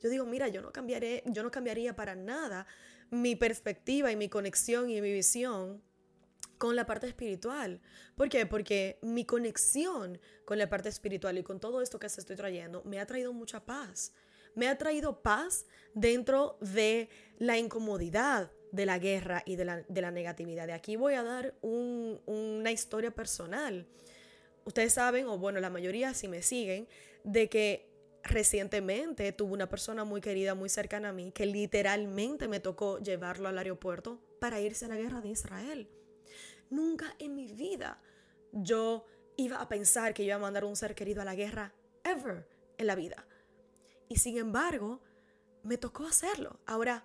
yo 0.00 0.08
digo, 0.08 0.24
mira, 0.24 0.46
yo 0.46 0.62
no 0.62 0.70
cambiaré, 0.70 1.24
yo 1.26 1.42
no 1.42 1.50
cambiaría 1.50 1.96
para 1.96 2.14
nada 2.14 2.68
mi 3.10 3.34
perspectiva 3.34 4.12
y 4.12 4.16
mi 4.16 4.28
conexión 4.28 4.88
y 4.88 5.00
mi 5.00 5.12
visión 5.12 5.82
con 6.58 6.76
la 6.76 6.86
parte 6.86 7.08
espiritual. 7.08 7.80
¿Por 8.14 8.28
qué? 8.28 8.46
Porque 8.46 9.00
mi 9.02 9.24
conexión 9.24 10.20
con 10.44 10.58
la 10.58 10.70
parte 10.70 10.90
espiritual 10.90 11.38
y 11.38 11.42
con 11.42 11.58
todo 11.58 11.82
esto 11.82 11.98
que 11.98 12.08
se 12.08 12.20
estoy 12.20 12.36
trayendo 12.36 12.84
me 12.84 13.00
ha 13.00 13.06
traído 13.06 13.32
mucha 13.32 13.66
paz. 13.66 14.12
Me 14.54 14.68
ha 14.68 14.78
traído 14.78 15.22
paz 15.22 15.66
dentro 15.92 16.56
de 16.60 17.08
la 17.38 17.58
incomodidad 17.58 18.52
de 18.72 18.86
la 18.86 18.98
guerra 18.98 19.42
y 19.46 19.56
de 19.56 19.64
la, 19.64 20.10
negatividad. 20.10 20.66
De 20.66 20.72
aquí 20.72 20.96
voy 20.96 21.14
a 21.14 21.22
dar 21.22 21.54
una 21.62 22.70
historia 22.70 23.10
personal. 23.10 23.86
Ustedes 24.64 24.92
saben, 24.92 25.26
o 25.26 25.38
bueno, 25.38 25.60
la 25.60 25.70
mayoría 25.70 26.14
si 26.14 26.28
me 26.28 26.42
siguen, 26.42 26.88
de 27.24 27.48
que 27.48 27.88
recientemente 28.22 29.32
tuve 29.32 29.52
una 29.52 29.68
persona 29.68 30.04
muy 30.04 30.20
querida, 30.20 30.54
muy 30.54 30.68
cercana 30.68 31.10
a 31.10 31.12
mí, 31.12 31.32
que 31.32 31.46
literalmente 31.46 32.48
me 32.48 32.60
tocó 32.60 32.98
llevarlo 32.98 33.48
al 33.48 33.58
aeropuerto 33.58 34.20
para 34.40 34.60
irse 34.60 34.84
a 34.84 34.88
la 34.88 34.96
guerra 34.96 35.20
de 35.20 35.30
Israel. 35.30 35.88
Nunca 36.70 37.14
en 37.18 37.34
mi 37.34 37.52
vida 37.52 38.00
yo 38.52 39.06
iba 39.36 39.60
a 39.60 39.68
pensar 39.68 40.12
que 40.14 40.22
iba 40.22 40.34
a 40.34 40.38
mandar 40.38 40.64
un 40.64 40.76
ser 40.76 40.94
querido 40.94 41.22
a 41.22 41.24
la 41.24 41.34
guerra, 41.34 41.72
ever 42.04 42.46
en 42.76 42.86
la 42.86 42.94
vida. 42.94 43.26
Y 44.08 44.16
sin 44.16 44.36
embargo, 44.36 45.00
me 45.62 45.78
tocó 45.78 46.04
hacerlo. 46.04 46.58
Ahora, 46.66 47.04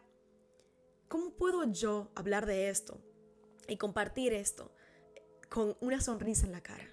¿cómo 1.13 1.29
puedo 1.29 1.63
yo 1.71 2.09
hablar 2.15 2.47
de 2.47 2.69
esto 2.69 2.99
y 3.67 3.77
compartir 3.77 4.33
esto 4.33 4.71
con 5.47 5.77
una 5.79 6.01
sonrisa 6.01 6.47
en 6.47 6.53
la 6.53 6.63
cara? 6.63 6.89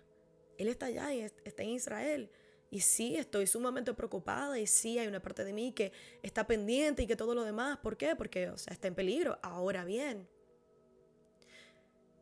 Él 0.59 0.69
está 0.69 0.87
allá 0.87 1.15
y 1.15 1.21
está 1.23 1.63
en 1.63 1.71
Israel 1.71 2.31
y 2.71 2.83
sí, 2.83 3.17
estoy 3.17 3.47
sumamente 3.47 3.95
preocupada 3.95 4.59
y 4.59 4.67
sí, 4.67 4.99
hay 4.99 5.07
una 5.09 5.23
parte 5.23 5.43
de 5.43 5.55
mí 5.55 5.73
que 5.73 5.93
está 6.23 6.47
pendiente 6.47 7.05
y 7.05 7.07
que 7.07 7.17
todo 7.17 7.35
lo 7.35 7.45
demás. 7.45 7.79
¿Por 7.79 7.97
qué? 7.97 8.15
Porque, 8.15 8.53
está 8.71 8.89
en 8.89 8.95
peligro. 8.95 9.39
Ahora 9.41 9.87
bien, 9.87 10.29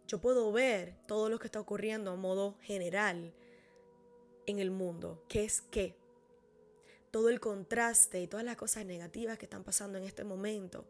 yo 0.07 0.21
puedo 0.21 0.53
ver 0.53 0.95
todo 1.09 1.29
lo 1.29 1.41
que 1.41 1.49
está 1.49 1.59
ocurriendo 1.59 2.13
a 2.13 2.17
modo 2.17 2.59
general 2.61 3.35
en 4.47 4.61
el 4.61 4.71
mundo, 4.71 5.25
que 5.29 5.43
es 5.43 5.63
que 5.63 5.97
todo 7.11 7.29
el 7.29 7.41
contraste 7.41 8.23
y 8.23 8.29
todas 8.29 8.47
las 8.47 8.55
cosas 8.55 8.87
negativas 8.87 9.37
que 9.37 9.47
están 9.47 9.65
pasando 9.65 9.99
en 9.99 10.05
este 10.05 10.23
momento 10.23 10.87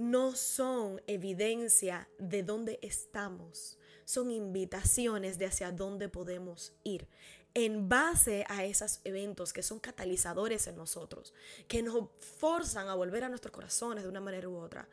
no 0.00 0.34
son 0.34 1.02
evidencia 1.06 2.08
de 2.18 2.42
dónde 2.42 2.78
estamos, 2.80 3.78
son 4.06 4.30
invitaciones 4.30 5.36
de 5.38 5.44
hacia 5.44 5.72
dónde 5.72 6.08
podemos 6.08 6.72
ir 6.84 7.06
en 7.52 7.90
base 7.90 8.46
a 8.48 8.64
esos 8.64 9.00
eventos 9.04 9.52
que 9.52 9.62
son 9.62 9.78
catalizadores 9.78 10.66
en 10.68 10.76
nosotros, 10.76 11.34
que 11.68 11.82
nos 11.82 12.08
forzan 12.38 12.88
a 12.88 12.94
volver 12.94 13.24
a 13.24 13.28
nuestros 13.28 13.52
corazones 13.52 14.02
de 14.02 14.08
una 14.08 14.22
manera 14.22 14.48
u 14.48 14.56
otra, 14.56 14.88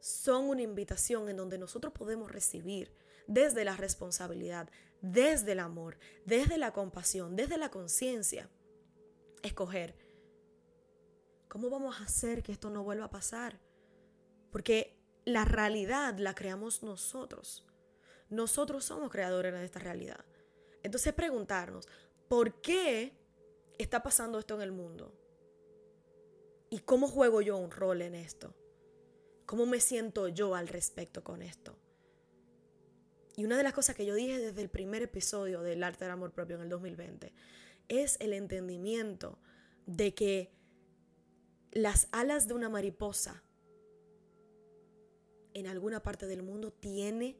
son 0.00 0.50
una 0.50 0.60
invitación 0.60 1.30
en 1.30 1.38
donde 1.38 1.56
nosotros 1.56 1.94
podemos 1.94 2.30
recibir 2.30 2.92
desde 3.26 3.64
la 3.64 3.74
responsabilidad, 3.74 4.68
desde 5.00 5.52
el 5.52 5.60
amor, 5.60 5.96
desde 6.26 6.58
la 6.58 6.74
compasión, 6.74 7.36
desde 7.36 7.56
la 7.56 7.70
conciencia, 7.70 8.50
escoger 9.42 9.96
cómo 11.48 11.70
vamos 11.70 11.98
a 11.98 12.04
hacer 12.04 12.42
que 12.42 12.52
esto 12.52 12.68
no 12.68 12.84
vuelva 12.84 13.06
a 13.06 13.10
pasar. 13.10 13.58
Porque 14.54 14.96
la 15.24 15.44
realidad 15.44 16.16
la 16.18 16.32
creamos 16.32 16.84
nosotros. 16.84 17.66
Nosotros 18.30 18.84
somos 18.84 19.10
creadores 19.10 19.52
de 19.52 19.64
esta 19.64 19.80
realidad. 19.80 20.24
Entonces 20.84 21.12
preguntarnos, 21.12 21.88
¿por 22.28 22.60
qué 22.60 23.18
está 23.78 24.04
pasando 24.04 24.38
esto 24.38 24.54
en 24.54 24.62
el 24.62 24.70
mundo? 24.70 25.12
¿Y 26.70 26.78
cómo 26.78 27.08
juego 27.08 27.40
yo 27.40 27.56
un 27.56 27.72
rol 27.72 28.00
en 28.00 28.14
esto? 28.14 28.54
¿Cómo 29.44 29.66
me 29.66 29.80
siento 29.80 30.28
yo 30.28 30.54
al 30.54 30.68
respecto 30.68 31.24
con 31.24 31.42
esto? 31.42 31.76
Y 33.34 33.44
una 33.44 33.56
de 33.56 33.64
las 33.64 33.72
cosas 33.72 33.96
que 33.96 34.06
yo 34.06 34.14
dije 34.14 34.38
desde 34.38 34.62
el 34.62 34.70
primer 34.70 35.02
episodio 35.02 35.62
del 35.62 35.82
arte 35.82 36.04
del 36.04 36.12
amor 36.12 36.30
propio 36.30 36.54
en 36.54 36.62
el 36.62 36.68
2020 36.68 37.34
es 37.88 38.18
el 38.20 38.32
entendimiento 38.32 39.36
de 39.86 40.14
que 40.14 40.52
las 41.72 42.06
alas 42.12 42.46
de 42.46 42.54
una 42.54 42.68
mariposa 42.68 43.42
en 45.54 45.66
alguna 45.68 46.02
parte 46.02 46.26
del 46.26 46.42
mundo 46.42 46.72
tiene 46.72 47.38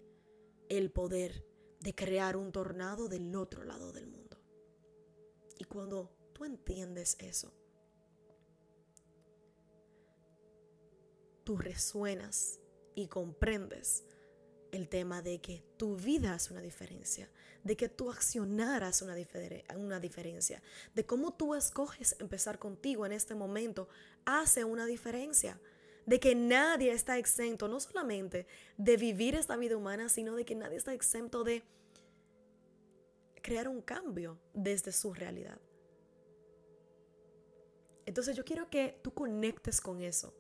el 0.69 0.91
poder 0.91 1.45
de 1.81 1.95
crear 1.95 2.37
un 2.37 2.53
tornado 2.53 3.09
del 3.09 3.35
otro 3.37 3.65
lado 3.65 3.93
del 3.93 4.07
mundo. 4.07 4.39
Y 5.59 5.65
cuando 5.65 6.11
tú 6.33 6.45
entiendes 6.45 7.17
eso, 7.19 7.53
tú 11.45 11.59
resuenas 11.59 12.61
y 12.95 13.09
comprendes 13.09 14.05
el 14.73 14.89
tema 14.89 15.23
de 15.23 15.41
que 15.41 15.63
tu 15.77 15.97
vida 15.97 16.35
hace 16.35 16.53
una 16.53 16.63
diferencia, 16.63 17.31
de 17.63 17.77
que 17.77 17.89
tú 17.89 18.11
accionaras 18.11 19.03
una, 19.03 19.15
una 19.77 20.01
diferencia, 20.01 20.63
de 20.95 21.05
cómo 21.05 21.35
tú 21.35 21.55
escoges 21.55 22.17
empezar 22.19 22.59
contigo 22.59 23.07
en 23.07 23.13
este 23.13 23.35
momento 23.35 23.89
hace 24.25 24.65
una 24.65 24.87
diferencia 24.87 25.61
de 26.07 26.21
que 26.21 26.35
nadie 26.35 26.93
está 26.93 27.19
exento, 27.19 27.69
no 27.69 27.81
solamente 27.81 28.47
de 28.77 28.97
vivir 28.97 29.35
esta 29.35 29.57
vida 29.57 29.77
humana, 29.77 30.09
sino 30.09 30.35
de 30.37 30.45
que 30.45 30.55
nadie 30.55 30.77
está 30.77 30.93
exento 30.93 31.45
de 31.45 31.63
crear 33.43 33.69
un 33.69 33.81
cambio 33.81 34.39
desde 34.53 34.93
su 34.93 35.13
realidad. 35.15 35.59
Entonces 38.07 38.37
yo 38.37 38.45
quiero 38.45 38.69
que 38.69 38.99
tú 39.03 39.13
conectes 39.13 39.81
con 39.81 40.01
eso. 40.01 40.35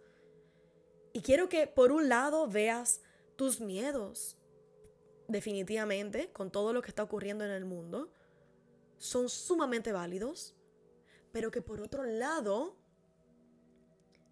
Y 1.13 1.21
quiero 1.21 1.49
que 1.49 1.67
por 1.67 1.93
un 1.93 2.09
lado 2.09 2.47
veas 2.49 3.01
tus 3.37 3.61
miedos, 3.61 4.37
definitivamente, 5.29 6.31
con 6.33 6.51
todo 6.51 6.73
lo 6.73 6.83
que 6.83 6.89
está 6.89 7.03
ocurriendo 7.03 7.45
en 7.45 7.51
el 7.51 7.65
mundo, 7.65 8.11
son 8.99 9.29
sumamente 9.29 9.93
válidos, 9.93 10.55
pero 11.33 11.51
que 11.51 11.63
por 11.63 11.81
otro 11.81 12.05
lado 12.05 12.77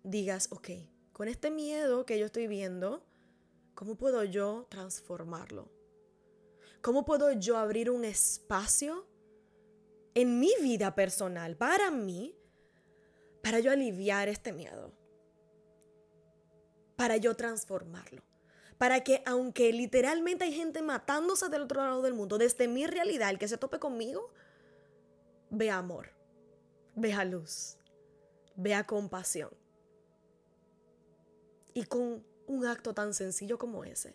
digas, 0.03 0.49
ok, 0.51 0.71
con 1.23 1.29
este 1.29 1.53
miedo 1.53 2.05
que 2.05 2.19
yo 2.19 2.27
estoy 2.27 2.49
viendo, 2.49 3.07
¿Cómo 3.77 3.95
puedo 3.95 4.25
yo 4.25 4.67
transformarlo? 4.69 5.71
¿Cómo 6.81 7.05
puedo 7.05 7.31
yo 7.31 7.59
abrir 7.59 7.91
un 7.91 8.05
espacio 8.05 9.07
en 10.17 10.41
mi 10.41 10.51
vida 10.61 10.97
personal, 10.97 11.57
para 11.57 11.93
mí, 11.93 12.35
para 13.41 13.61
yo 13.61 13.71
aliviar 13.71 14.29
este 14.29 14.53
miedo? 14.53 14.93
Para 16.97 17.19
yo 17.19 17.37
transformarlo. 17.37 18.25
Para 18.77 19.05
que 19.05 19.23
aunque 19.25 19.73
literalmente 19.73 20.43
hay 20.43 20.53
gente 20.53 20.83
matándose 20.83 21.49
del 21.49 21.63
otro 21.63 21.83
lado 21.83 22.03
del 22.03 22.15
mundo, 22.15 22.37
desde 22.37 22.67
mi 22.67 22.85
realidad, 22.89 23.31
el 23.31 23.39
que 23.39 23.47
se 23.47 23.59
tope 23.59 23.79
conmigo, 23.79 24.33
vea 25.51 25.79
amor, 25.79 26.11
vea 26.97 27.25
luz, 27.25 27.77
vea 28.57 28.85
compasión. 28.89 29.62
Y 31.75 31.85
con 31.85 32.25
un 32.47 32.67
acto 32.67 32.93
tan 32.95 33.15
sencillo 33.15 33.59
como 33.59 33.85
ese, 33.85 34.15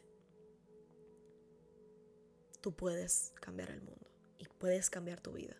tú 2.61 2.75
puedes 2.75 3.33
cambiar 3.39 3.71
el 3.71 3.81
mundo 3.81 4.07
y 4.37 4.45
puedes 4.45 4.89
cambiar 4.89 5.21
tu 5.21 5.33
vida. 5.33 5.55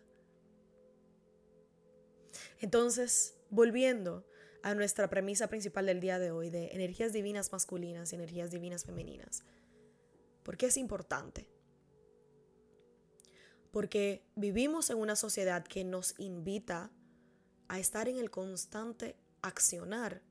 Entonces, 2.60 3.34
volviendo 3.50 4.24
a 4.62 4.74
nuestra 4.74 5.08
premisa 5.08 5.48
principal 5.48 5.86
del 5.86 6.00
día 6.00 6.18
de 6.18 6.30
hoy 6.30 6.50
de 6.50 6.68
energías 6.72 7.12
divinas 7.12 7.52
masculinas 7.52 8.12
y 8.12 8.16
energías 8.16 8.50
divinas 8.50 8.84
femeninas. 8.84 9.44
¿Por 10.42 10.56
qué 10.56 10.66
es 10.66 10.76
importante? 10.76 11.48
Porque 13.70 14.24
vivimos 14.34 14.90
en 14.90 14.98
una 14.98 15.14
sociedad 15.14 15.64
que 15.64 15.84
nos 15.84 16.18
invita 16.18 16.90
a 17.68 17.78
estar 17.78 18.08
en 18.08 18.18
el 18.18 18.30
constante 18.30 19.16
accionar. 19.42 20.22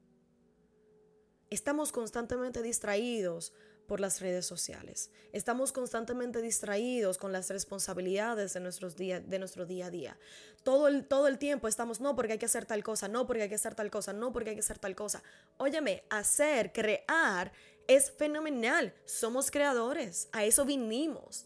Estamos 1.50 1.92
constantemente 1.92 2.62
distraídos 2.62 3.54
por 3.88 4.02
las 4.02 4.20
redes 4.20 4.46
sociales. 4.46 5.10
Estamos 5.32 5.72
constantemente 5.72 6.42
distraídos 6.42 7.18
con 7.18 7.32
las 7.32 7.50
responsabilidades 7.50 8.54
de, 8.54 8.60
nuestros 8.60 8.98
día, 8.98 9.22
de 9.22 9.40
nuestro 9.40 9.66
día 9.66 9.86
a 9.86 9.90
día. 9.90 10.18
Todo 10.64 10.90
el, 10.90 11.06
todo 11.06 11.28
el 11.28 11.38
tiempo 11.38 11.70
estamos, 11.70 12.02
no 12.02 12.16
porque 12.16 12.34
hay 12.34 12.40
que 12.40 12.48
hacer 12.48 12.66
tal 12.66 12.84
cosa, 12.84 13.08
no 13.08 13.26
porque 13.26 13.44
hay 13.44 13.50
que 13.50 13.56
hacer 13.56 13.76
tal 13.76 13.90
cosa, 13.90 14.12
no 14.12 14.34
porque 14.34 14.50
hay 14.50 14.56
que 14.58 14.62
hacer 14.62 14.78
tal 14.78 14.96
cosa. 14.96 15.24
Óyeme, 15.58 16.04
hacer, 16.10 16.74
crear 16.74 17.54
es 17.88 18.12
fenomenal. 18.12 18.94
Somos 19.06 19.50
creadores, 19.50 20.28
a 20.34 20.44
eso 20.44 20.66
vinimos. 20.66 21.46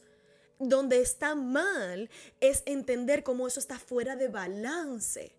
Donde 0.57 0.99
está 0.99 1.35
mal 1.35 2.09
es 2.39 2.63
entender 2.65 3.23
cómo 3.23 3.47
eso 3.47 3.59
está 3.59 3.77
fuera 3.79 4.15
de 4.15 4.27
balance. 4.27 5.35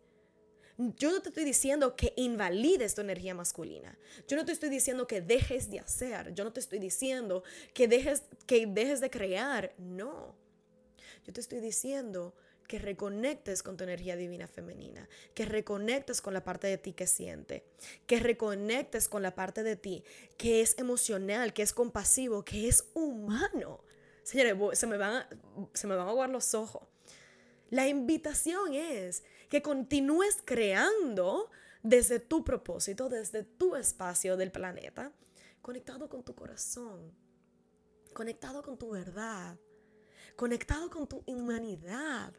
Yo 0.97 1.11
no 1.11 1.23
te 1.23 1.29
estoy 1.29 1.45
diciendo 1.45 1.95
que 1.97 2.13
invalides 2.17 2.95
tu 2.95 3.01
energía 3.01 3.35
masculina. 3.35 3.99
Yo 4.27 4.37
no 4.37 4.45
te 4.45 4.53
estoy 4.53 4.69
diciendo 4.69 5.07
que 5.07 5.21
dejes 5.21 5.71
de 5.71 5.81
hacer. 5.81 6.35
Yo 6.35 6.45
no 6.45 6.53
te 6.53 6.61
estoy 6.61 6.79
diciendo 6.79 7.45
que 7.75 7.89
dejes, 7.89 8.25
que 8.47 8.67
dejes 8.67 9.01
de 9.01 9.11
crear. 9.11 9.75
No. 9.79 10.35
Yo 11.25 11.33
te 11.33 11.41
estoy 11.41 11.61
diciendo 11.61 12.35
que 12.67 12.79
reconectes 12.79 13.63
con 13.63 13.77
tu 13.77 13.85
energía 13.85 14.17
divina 14.17 14.49
femenina, 14.49 15.09
que 15.35 15.45
reconectes 15.45 16.21
con 16.21 16.33
la 16.33 16.43
parte 16.43 16.67
de 16.67 16.79
ti 16.79 16.93
que 16.93 17.07
siente, 17.07 17.65
que 18.07 18.19
reconectes 18.19 19.09
con 19.09 19.23
la 19.23 19.35
parte 19.35 19.63
de 19.63 19.77
ti 19.77 20.05
que 20.39 20.63
es 20.63 20.79
emocional, 20.79 21.53
que 21.53 21.63
es 21.63 21.73
compasivo, 21.73 22.45
que 22.45 22.69
es 22.69 22.87
humano. 22.95 23.85
Señores, 24.23 24.79
se 24.79 24.87
me 24.87 24.97
van 24.97 25.27
se 25.75 25.87
me 25.87 25.97
van 25.97 26.07
a 26.07 26.11
aguar 26.11 26.31
los 26.31 26.55
ojos. 26.55 26.89
La 27.71 27.89
invitación 27.89 28.75
es 28.75 29.23
que 29.53 29.61
continúes 29.61 30.39
creando 30.43 31.51
desde 31.83 32.19
tu 32.19 32.43
propósito, 32.43 33.11
desde 33.11 33.43
tu 33.43 33.77
espacio 33.77 34.39
del 34.39 34.51
planeta, 34.51 35.13
conectado 35.61 36.09
con 36.09 36.25
tu 36.25 36.35
corazón, 36.35 37.15
conectado 38.15 38.63
con 38.63 38.79
tu 38.79 38.93
verdad, 38.93 39.59
conectado 40.37 40.89
con 40.89 41.07
tu 41.07 41.23
humanidad, 41.27 42.33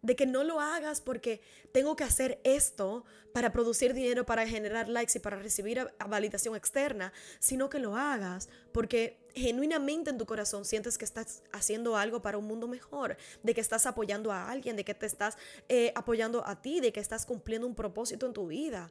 de 0.00 0.14
que 0.14 0.26
no 0.26 0.44
lo 0.44 0.60
hagas 0.60 1.00
porque 1.00 1.40
tengo 1.72 1.96
que 1.96 2.04
hacer 2.04 2.40
esto 2.44 3.04
para 3.34 3.50
producir 3.50 3.92
dinero, 3.92 4.24
para 4.24 4.46
generar 4.46 4.88
likes 4.88 5.18
y 5.18 5.20
para 5.20 5.40
recibir 5.40 5.92
validación 6.08 6.54
externa, 6.54 7.12
sino 7.40 7.68
que 7.68 7.80
lo 7.80 7.96
hagas 7.96 8.48
porque 8.70 9.25
genuinamente 9.36 10.10
en 10.10 10.18
tu 10.18 10.26
corazón 10.26 10.64
sientes 10.64 10.96
que 10.96 11.04
estás 11.04 11.42
haciendo 11.52 11.96
algo 11.96 12.22
para 12.22 12.38
un 12.38 12.46
mundo 12.46 12.66
mejor, 12.66 13.16
de 13.42 13.54
que 13.54 13.60
estás 13.60 13.86
apoyando 13.86 14.32
a 14.32 14.50
alguien, 14.50 14.76
de 14.76 14.84
que 14.84 14.94
te 14.94 15.06
estás 15.06 15.36
eh, 15.68 15.92
apoyando 15.94 16.44
a 16.46 16.60
ti, 16.62 16.80
de 16.80 16.92
que 16.92 17.00
estás 17.00 17.26
cumpliendo 17.26 17.66
un 17.66 17.74
propósito 17.74 18.26
en 18.26 18.32
tu 18.32 18.46
vida. 18.46 18.90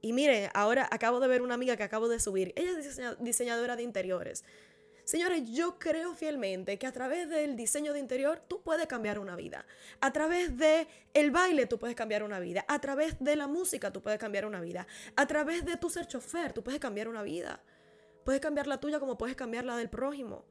Y 0.00 0.12
mire, 0.12 0.50
ahora 0.54 0.88
acabo 0.90 1.20
de 1.20 1.28
ver 1.28 1.42
una 1.42 1.54
amiga 1.54 1.76
que 1.76 1.84
acabo 1.84 2.08
de 2.08 2.20
subir. 2.20 2.52
Ella 2.56 2.72
es 2.78 3.00
diseñadora 3.20 3.76
de 3.76 3.82
interiores. 3.82 4.44
Señores, 5.04 5.48
yo 5.50 5.78
creo 5.78 6.14
fielmente 6.14 6.78
que 6.78 6.86
a 6.86 6.92
través 6.92 7.30
del 7.30 7.56
diseño 7.56 7.94
de 7.94 7.98
interior 7.98 8.42
tú 8.46 8.60
puedes 8.60 8.86
cambiar 8.86 9.18
una 9.18 9.36
vida. 9.36 9.64
A 10.00 10.12
través 10.12 10.56
de 10.58 10.86
baile 11.30 11.66
tú 11.66 11.78
puedes 11.78 11.96
cambiar 11.96 12.22
una 12.22 12.40
vida. 12.40 12.64
A 12.68 12.78
través 12.80 13.18
de 13.18 13.34
la 13.34 13.46
música 13.46 13.90
tú 13.90 14.02
puedes 14.02 14.18
cambiar 14.18 14.44
una 14.44 14.60
vida. 14.60 14.86
A 15.16 15.26
través 15.26 15.64
de 15.64 15.78
tu 15.78 15.88
ser 15.88 16.06
chofer 16.06 16.52
tú 16.52 16.62
puedes 16.62 16.78
cambiar 16.78 17.08
una 17.08 17.22
vida. 17.22 17.62
Puedes 18.24 18.40
cambiar 18.40 18.66
la 18.66 18.78
tuya 18.78 19.00
como 19.00 19.18
puedes 19.18 19.36
cambiar 19.36 19.64
la 19.64 19.76
del 19.76 19.88
prójimo. 19.88 20.44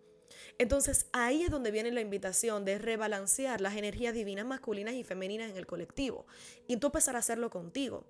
Entonces 0.58 1.08
ahí 1.12 1.44
es 1.44 1.52
donde 1.52 1.72
viene 1.72 1.92
la 1.92 2.02
invitación 2.02 2.66
de 2.66 2.78
rebalancear 2.78 3.62
las 3.62 3.76
energías 3.76 4.14
divinas 4.14 4.46
masculinas 4.46 4.94
y 4.96 5.04
femeninas 5.04 5.50
en 5.50 5.58
el 5.58 5.66
colectivo. 5.68 6.26
Y 6.68 6.78
tú 6.78 6.88
empezar 6.88 7.16
a 7.16 7.20
hacerlo 7.20 7.50
contigo. 7.50 8.06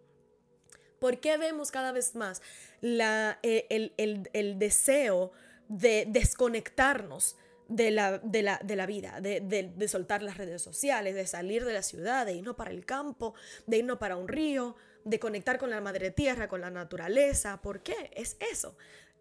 ¿Por 1.00 1.20
qué 1.20 1.38
vemos 1.38 1.72
cada 1.72 1.92
vez 1.92 2.16
más 2.16 2.42
eh, 2.82 3.68
el, 3.70 4.60
deseo 4.60 5.32
de 5.68 6.06
desconectarnos 6.08 7.36
de 7.68 7.92
la 7.92 8.86
vida, 8.88 9.22
de, 9.22 9.42
de, 9.42 9.88
soltar 9.88 10.24
las 10.24 10.38
redes 10.38 10.62
sociales, 10.62 11.14
de 11.14 11.28
salir 11.28 11.66
de 11.66 11.74
la 11.74 11.84
ciudad, 11.84 12.26
de 12.26 12.34
irnos 12.34 12.56
para 12.56 12.72
el 12.72 12.86
campo, 12.86 13.36
de 13.68 13.78
irnos 13.78 14.00
para 14.00 14.16
un 14.16 14.28
río, 14.28 14.76
de 15.04 15.20
conectar 15.20 15.60
con 15.60 15.70
la 15.70 15.82
madre 15.82 16.10
tierra, 16.10 16.48
con 16.48 16.62
la 16.62 16.72
naturaleza. 16.72 17.62
¿Por 17.62 17.82
qué? 17.82 18.12
Es 18.16 18.38
eso. 18.52 18.76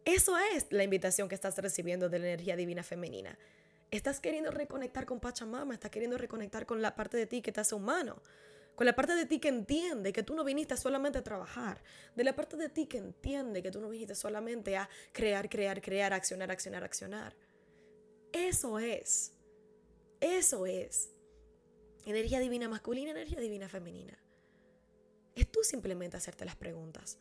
Eso 0.07 0.39
es 0.39 0.67
la 0.71 0.85
invitación 0.85 1.29
que 1.29 1.35
estás 1.35 1.59
recibiendo 1.59 2.09
de 2.09 2.19
la 2.19 2.29
energía 2.29 2.57
divina 2.57 2.83
femenina. 2.83 3.39
Estás 3.91 4.21
queriendo 4.21 4.51
reconectar 4.51 5.05
con 5.05 5.21
Pachamama, 5.21 5.75
estás 5.75 5.91
queriendo 5.91 6.17
reconectar 6.17 6.65
con 6.65 6.81
la 6.81 6.95
parte 6.95 7.19
de 7.19 7.27
ti 7.27 7.43
que 7.43 7.53
te 7.53 7.61
hace 7.61 7.75
humano 7.75 8.23
con 8.77 8.85
la 8.85 8.95
parte 8.95 9.15
de 9.15 9.25
ti 9.25 9.41
que 9.41 9.49
entiende 9.49 10.13
que 10.13 10.23
tú 10.23 10.35
no 10.35 10.45
viniste 10.45 10.77
solamente 10.77 11.19
a 11.19 11.25
trabajar, 11.25 11.83
de 12.15 12.25
la 12.25 12.37
parte 12.37 12.57
de 12.57 12.69
ti 12.69 12.87
que 12.87 12.99
entiende 12.99 13.63
que 13.63 13.71
tú 13.71 13.81
no 13.81 13.89
viniste 13.89 14.15
solamente 14.15 14.77
a 14.77 14.89
crear, 15.13 15.49
crear, 15.49 15.81
crear, 15.81 16.13
accionar, 16.13 16.51
accionar, 16.51 16.85
accionar. 16.85 17.35
Eso 18.33 18.79
es, 18.79 19.33
eso 20.21 20.67
es 20.67 21.11
energía 22.05 22.39
divina 22.39 22.69
masculina, 22.69 23.13
energía 23.13 23.41
divina 23.41 23.69
femenina. 23.69 24.23
Es 25.35 25.51
tú 25.51 25.61
simplemente 25.65 26.19
hacerte 26.19 26.45
las 26.45 26.57
preguntas. 26.57 27.19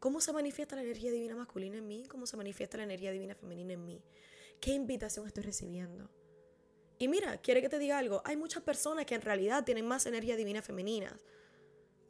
¿Cómo 0.00 0.22
se 0.22 0.32
manifiesta 0.32 0.76
la 0.76 0.82
energía 0.82 1.12
divina 1.12 1.36
masculina 1.36 1.76
en 1.76 1.86
mí? 1.86 2.04
¿Cómo 2.08 2.26
se 2.26 2.36
manifiesta 2.38 2.78
la 2.78 2.84
energía 2.84 3.12
divina 3.12 3.34
femenina 3.34 3.74
en 3.74 3.84
mí? 3.84 4.02
¿Qué 4.58 4.72
invitación 4.72 5.26
estoy 5.26 5.44
recibiendo? 5.44 6.10
Y 6.98 7.08
mira, 7.08 7.36
quiere 7.38 7.60
que 7.60 7.68
te 7.68 7.78
diga 7.78 7.98
algo, 7.98 8.22
hay 8.24 8.36
muchas 8.36 8.62
personas 8.62 9.04
que 9.04 9.14
en 9.14 9.22
realidad 9.22 9.64
tienen 9.64 9.86
más 9.86 10.06
energía 10.06 10.36
divina 10.36 10.62
femenina 10.62 11.18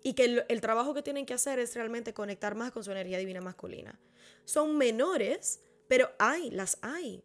y 0.02 0.14
que 0.14 0.44
el, 0.48 0.60
trabajo 0.60 0.94
que 0.94 1.02
tienen 1.02 1.26
que 1.26 1.34
hacer 1.34 1.58
es 1.58 1.74
realmente 1.74 2.14
conectar 2.14 2.54
más 2.54 2.70
con 2.72 2.82
su 2.82 2.90
energía 2.90 3.18
divina 3.18 3.40
masculina. 3.40 3.98
Son 4.44 4.76
menores, 4.76 5.60
pero 5.88 6.10
hay, 6.18 6.50
las 6.50 6.78
hay. 6.82 7.22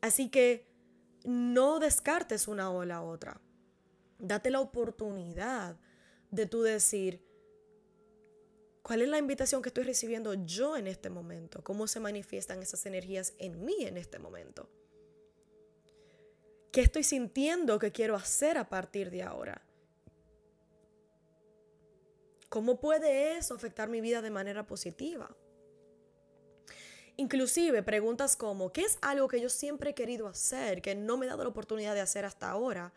Así 0.00 0.28
que 0.28 0.66
no 1.24 1.78
descartes 1.78 2.48
una 2.48 2.70
o 2.70 2.84
la 2.84 3.02
otra. 3.02 3.40
Date 4.18 4.50
la 4.50 4.60
oportunidad 4.60 5.76
de 6.30 6.46
tú 6.46 6.62
decir, 6.62 7.25
¿cuál 8.86 9.02
es 9.02 9.08
la 9.08 9.18
invitación 9.18 9.62
que 9.62 9.70
estoy 9.70 9.82
recibiendo 9.82 10.32
yo 10.34 10.76
en 10.76 10.86
este 10.86 11.10
momento? 11.10 11.64
¿Cómo 11.64 11.88
se 11.88 11.98
manifiestan 11.98 12.62
esas 12.62 12.86
energías 12.86 13.34
en 13.38 13.64
mí 13.64 13.74
en 13.80 13.96
este 13.96 14.20
momento? 14.20 14.70
¿Qué 16.70 16.82
estoy 16.82 17.02
sintiendo 17.02 17.80
que 17.80 17.90
quiero 17.90 18.14
hacer 18.14 18.56
a 18.58 18.68
partir 18.68 19.10
de 19.10 19.24
ahora? 19.24 19.60
¿Cómo 22.48 22.78
puede 22.78 23.36
eso 23.36 23.54
afectar 23.54 23.88
mi 23.88 24.00
vida 24.00 24.22
de 24.22 24.30
manera 24.30 24.68
positiva? 24.68 25.36
Inclusive 27.16 27.82
preguntas 27.82 28.36
como, 28.36 28.72
¿qué 28.72 28.82
es 28.82 28.98
algo 29.02 29.26
que 29.26 29.40
yo 29.40 29.48
siempre 29.48 29.90
he 29.90 29.94
querido 29.94 30.28
hacer, 30.28 30.80
que 30.80 30.94
no 30.94 31.16
me 31.16 31.26
he 31.26 31.28
dado 31.28 31.42
la 31.42 31.48
oportunidad 31.48 31.94
de 31.94 32.02
hacer 32.02 32.24
hasta 32.24 32.48
ahora? 32.48 32.94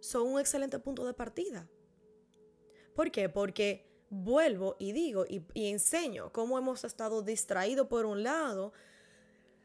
Son 0.00 0.26
un 0.26 0.40
excelente 0.40 0.78
punto 0.78 1.04
de 1.04 1.12
partida. 1.12 1.68
¿Por 2.94 3.10
qué? 3.10 3.28
Porque 3.28 3.93
vuelvo 4.10 4.76
y 4.78 4.92
digo 4.92 5.24
y, 5.28 5.42
enseño 5.54 6.32
cómo 6.32 6.58
hemos 6.58 6.84
estado 6.84 7.22
distraídos 7.22 7.88
por 7.88 8.06
un 8.06 8.22
lado 8.22 8.72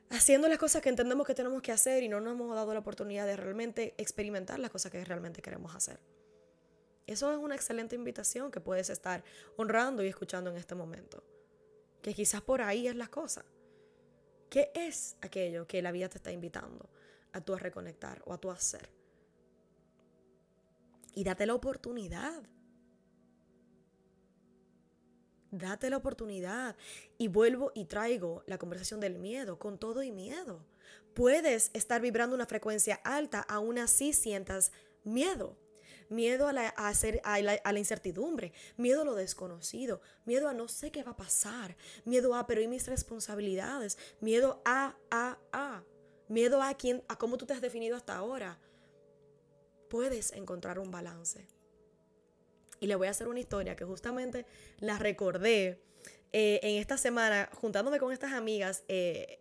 haciendo 0.09 0.47
las 0.47 0.57
cosas 0.57 0.81
que 0.81 0.89
entendemos 0.89 1.27
que 1.27 1.35
tenemos 1.35 1.61
que 1.61 1.71
hacer 1.71 2.03
y 2.03 2.09
no 2.09 2.19
nos 2.19 2.33
hemos 2.33 2.55
dado 2.55 2.73
la 2.73 2.79
oportunidad 2.79 3.25
de 3.25 3.37
realmente 3.37 3.93
experimentar 3.97 4.59
las 4.59 4.71
cosas 4.71 4.91
que 4.91 5.03
realmente 5.05 5.41
queremos 5.41 5.75
hacer. 5.75 5.99
Eso 7.05 7.31
es 7.31 7.37
una 7.37 7.55
excelente 7.55 7.95
invitación 7.95 8.51
que 8.51 8.59
puedes 8.59 8.89
estar 8.89 9.23
honrando 9.57 10.03
y 10.03 10.07
escuchando 10.07 10.51
en 10.51 10.57
este 10.57 10.75
momento. 10.75 11.23
Que 12.01 12.13
quizás 12.13 12.41
por 12.41 12.61
ahí 12.61 12.87
es 12.87 12.95
la 12.95 13.07
cosa. 13.07 13.43
¿Qué 14.49 14.71
es 14.73 15.15
aquello 15.21 15.67
que 15.67 15.81
la 15.81 15.91
vida 15.91 16.09
te 16.09 16.17
está 16.17 16.31
invitando 16.31 16.89
a 17.33 17.41
tú 17.41 17.53
a 17.53 17.59
reconectar 17.59 18.21
o 18.25 18.33
a 18.33 18.37
tú 18.37 18.49
a 18.51 18.53
hacer? 18.53 18.89
Y 21.15 21.23
date 21.23 21.45
la 21.45 21.53
oportunidad. 21.55 22.43
Date 25.51 25.89
la 25.89 25.97
oportunidad. 25.97 26.75
Y 27.17 27.27
vuelvo 27.27 27.71
y 27.73 27.85
traigo 27.85 28.43
la 28.45 28.57
conversación 28.57 28.99
del 28.99 29.19
miedo, 29.19 29.59
con 29.59 29.77
todo 29.77 30.03
y 30.03 30.11
miedo. 30.11 30.65
Puedes 31.13 31.71
estar 31.73 32.01
vibrando 32.01 32.35
una 32.35 32.45
frecuencia 32.45 32.95
alta, 33.03 33.41
aún 33.41 33.77
así 33.79 34.13
sientas 34.13 34.71
miedo. 35.03 35.57
Miedo 36.09 36.47
a 36.47 36.53
la, 36.53 36.73
a, 36.75 36.91
a, 37.23 37.41
la, 37.41 37.79
incertidumbre, 37.79 38.51
miedo 38.77 39.03
a 39.03 39.05
lo 39.05 39.13
desconocido, 39.13 40.01
miedo 40.25 40.47
a 40.47 40.53
no 40.53 40.67
sé 40.67 40.91
qué 40.91 41.03
va 41.03 41.11
a 41.11 41.17
pasar, 41.17 41.77
miedo 42.03 42.33
a, 42.33 42.47
pero 42.47 42.61
y 42.61 42.67
mis 42.67 42.87
responsabilidades, 42.87 43.97
miedo 44.19 44.59
a, 44.65 44.95
a, 45.11 45.37
a, 45.51 45.83
miedo 46.27 46.63
a 46.63 46.73
quién, 46.73 47.03
a 47.07 47.17
cómo 47.17 47.37
tú 47.37 47.45
te 47.45 47.53
has 47.53 47.61
definido 47.61 47.95
hasta 47.95 48.15
ahora. 48.15 48.57
Puedes 49.87 50.31
encontrar 50.31 50.79
un 50.79 50.89
balance. 50.89 51.47
Y 52.79 52.87
le 52.87 52.95
voy 52.95 53.07
a 53.07 53.11
hacer 53.11 53.27
una 53.27 53.39
historia 53.39 53.75
que 53.75 53.85
justamente 53.85 54.45
la 54.79 54.97
recordé 54.97 55.81
eh, 56.31 56.59
en 56.63 56.77
esta 56.77 56.97
semana 56.97 57.49
juntándome 57.53 57.99
con 57.99 58.13
estas 58.13 58.33
amigas 58.33 58.83
eh, 58.87 59.39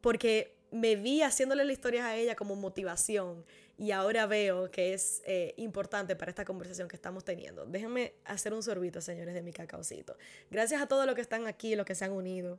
porque 0.00 0.56
me 0.70 0.96
vi 0.96 1.22
haciéndole 1.22 1.64
la 1.64 1.72
historia 1.72 2.06
a 2.06 2.16
ella 2.16 2.34
como 2.36 2.56
motivación 2.56 3.44
y 3.76 3.90
ahora 3.92 4.26
veo 4.26 4.70
que 4.70 4.94
es 4.94 5.22
eh, 5.26 5.54
importante 5.56 6.16
para 6.16 6.30
esta 6.30 6.44
conversación 6.44 6.86
que 6.86 6.96
estamos 6.96 7.24
teniendo. 7.24 7.66
Déjenme 7.66 8.14
hacer 8.24 8.54
un 8.54 8.62
sorbito, 8.62 9.00
señores, 9.00 9.34
de 9.34 9.42
mi 9.42 9.52
cacaocito. 9.52 10.16
Gracias 10.50 10.80
a 10.80 10.86
todos 10.86 11.06
los 11.06 11.14
que 11.14 11.22
están 11.22 11.46
aquí, 11.46 11.74
los 11.76 11.86
que 11.86 11.94
se 11.94 12.04
han 12.04 12.12
unido. 12.12 12.58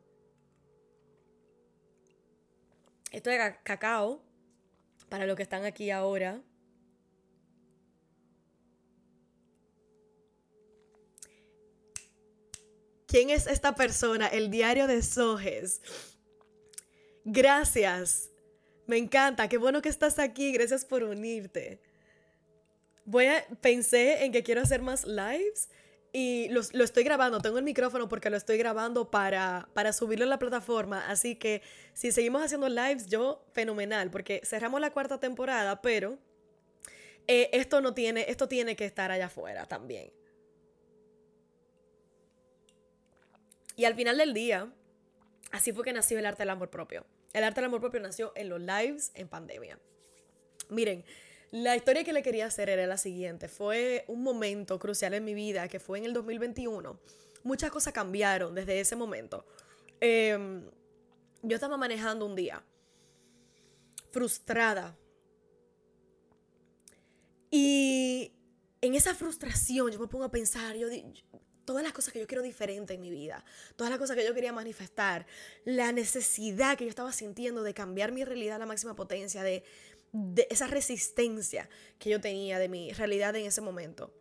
Esto 3.12 3.30
es 3.30 3.40
cacao 3.64 4.22
para 5.10 5.26
los 5.26 5.36
que 5.36 5.44
están 5.44 5.66
aquí 5.66 5.92
ahora. 5.92 6.42
¿Quién 13.12 13.30
es 13.30 13.46
esta 13.46 13.76
persona? 13.76 14.28
El 14.28 14.50
diario 14.50 14.88
de 14.88 15.02
Sojes. 15.02 15.82
Gracias. 17.26 18.30
Me 18.88 18.98
encanta. 18.98 19.50
Qué 19.50 19.58
bueno 19.58 19.82
que 19.82 19.90
estás 19.90 20.18
aquí. 20.18 20.54
Gracias 20.54 20.86
por 20.86 21.04
unirte. 21.04 21.82
Voy 23.04 23.26
pensé 23.60 24.24
en 24.24 24.32
que 24.32 24.44
quiero 24.44 24.62
hacer 24.62 24.82
más 24.82 25.06
lives 25.06 25.68
y 26.14 26.48
lo, 26.52 26.62
estoy 26.62 27.04
grabando. 27.04 27.42
Tengo 27.42 27.58
el 27.58 27.66
micrófono 27.66 28.08
porque 28.08 28.30
lo 28.30 28.38
estoy 28.38 28.58
grabando 28.58 29.12
para, 29.12 29.68
para 29.74 29.92
subirlo 29.92 30.24
a 30.24 30.30
la 30.30 30.40
plataforma. 30.40 31.06
Así 31.10 31.36
que 31.36 31.62
si 31.94 32.14
seguimos 32.14 32.42
haciendo 32.42 32.70
lives, 32.70 33.08
yo 33.08 33.46
fenomenal, 33.52 34.10
porque 34.10 34.40
cerramos 34.46 34.80
la 34.80 34.92
cuarta 34.92 35.20
temporada, 35.20 35.82
pero 35.82 36.18
eh, 37.28 37.50
esto 37.52 37.82
no 37.82 37.94
tiene, 37.94 38.24
esto 38.30 38.48
tiene 38.48 38.78
que 38.78 38.86
estar 38.86 39.12
allá 39.12 39.26
afuera 39.26 39.66
también. 39.66 40.14
Y 43.82 43.86
al 43.86 43.96
final 43.96 44.16
del 44.16 44.36
día, 44.36 44.72
así 45.50 45.74
fue 45.74 45.84
que 45.84 45.92
nació 45.92 46.20
el 46.20 46.28
arte 46.28 46.44
del 46.44 46.52
amor 46.52 46.70
propio. 46.70 47.04
El 47.34 47.44
arte 47.44 47.62
del 47.62 47.66
amor 47.66 47.80
propio 47.80 48.00
nació 48.00 48.32
en 48.36 48.48
los 48.48 48.62
lives 48.62 49.12
en 49.16 49.28
pandemia. 49.28 49.80
Miren, 50.70 51.04
la 51.50 51.76
historia 51.76 52.04
que 52.04 52.14
le 52.14 52.22
quería 52.22 52.46
hacer 52.46 52.70
era 52.70 52.86
la 52.86 53.00
siguiente. 53.00 53.48
Fue 53.48 54.06
un 54.08 54.22
momento 54.22 54.78
crucial 54.78 55.16
en 55.16 55.26
mi 55.26 55.34
vida 55.34 55.68
que 55.68 55.80
fue 55.80 55.98
en 55.98 56.06
el 56.06 56.14
2021. 56.14 57.00
Muchas 57.42 57.72
cosas 57.72 57.92
cambiaron 57.92 58.54
desde 58.54 58.80
ese 58.80 58.96
momento. 58.96 59.48
Em, 60.00 60.64
yo 61.42 61.56
estaba 61.56 61.76
manejando 61.76 62.28
un 62.28 62.36
día 62.36 62.64
frustrada. 64.12 64.96
Y 67.50 68.32
en 68.80 68.94
esa 68.94 69.16
frustración 69.16 69.90
yo 69.90 70.00
me 70.00 70.06
pongo 70.06 70.26
a 70.26 70.30
pensar, 70.30 70.76
yo, 70.76 70.88
todas 71.72 71.84
las 71.84 71.94
cosas 71.94 72.14
que 72.14 72.20
yo 72.20 72.28
quiero 72.28 72.44
diferente 72.44 72.94
en 72.94 73.02
mi 73.02 73.10
vida, 73.10 73.46
todas 73.76 73.90
las 73.90 73.98
cosas 73.98 74.18
que 74.18 74.26
yo 74.26 74.34
quería 74.34 74.52
manifestar, 74.52 75.26
la 75.64 75.92
necesidad 75.92 76.78
que 76.78 76.84
yo 76.84 76.90
estaba 76.90 77.14
sintiendo 77.14 77.64
de 77.64 77.74
cambiar 77.74 78.12
mi 78.12 78.26
realidad 78.26 78.58
a 78.58 78.60
la 78.60 78.66
máxima 78.66 78.94
potencia, 78.94 79.42
de, 79.42 79.64
esa 80.50 80.68
resistencia 80.68 81.70
que 81.98 82.10
yo 82.10 82.20
tenía 82.20 82.60
de 82.60 82.68
mi 82.68 82.92
realidad 82.92 83.34
en 83.38 83.46
ese 83.46 83.62
momento. 83.62 84.14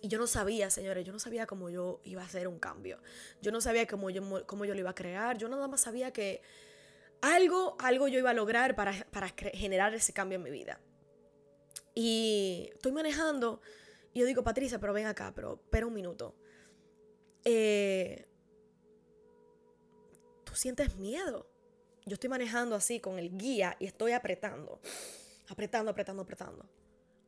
Y 0.00 0.08
yo 0.08 0.18
no 0.18 0.26
sabía, 0.26 0.70
señores, 0.70 1.04
yo 1.04 1.12
no 1.12 1.18
sabía 1.18 1.46
cómo 1.46 1.68
yo 1.68 2.00
iba 2.04 2.22
a 2.22 2.24
hacer 2.24 2.48
un 2.48 2.58
cambio. 2.58 2.98
Yo 3.42 3.52
no 3.52 3.60
sabía 3.60 3.86
cómo 3.86 4.08
yo, 4.08 4.46
cómo 4.46 4.64
yo 4.64 4.72
lo 4.72 4.80
iba 4.80 4.90
a 4.90 4.94
crear. 4.94 5.36
Yo 5.36 5.48
nada 5.48 5.68
más 5.68 5.82
sabía 5.82 6.12
que 6.12 6.40
algo, 7.20 7.76
algo 7.78 8.08
yo 8.08 8.18
iba 8.18 8.30
a 8.30 8.34
lograr 8.34 8.74
para, 8.74 9.06
para 9.10 9.28
generar 9.28 9.94
ese 9.94 10.14
cambio 10.14 10.36
en 10.36 10.42
mi 10.42 10.50
vida. 10.50 10.80
Y 11.94 12.70
estoy 12.72 12.92
manejando 12.92 13.60
y 14.12 14.20
yo 14.20 14.26
digo, 14.26 14.42
Patricia, 14.42 14.78
pero 14.78 14.92
ven 14.92 15.06
acá, 15.06 15.32
pero 15.34 15.54
espera 15.54 15.86
un 15.86 15.94
minuto. 15.94 16.34
Eh, 17.44 18.26
tú 20.44 20.54
sientes 20.54 20.96
miedo. 20.96 21.46
Yo 22.04 22.14
estoy 22.14 22.30
manejando 22.30 22.74
así 22.74 23.00
con 23.00 23.18
el 23.18 23.36
guía 23.36 23.76
y 23.78 23.86
estoy 23.86 24.12
apretando, 24.12 24.80
apretando, 25.48 25.90
apretando, 25.90 26.22
apretando. 26.22 26.66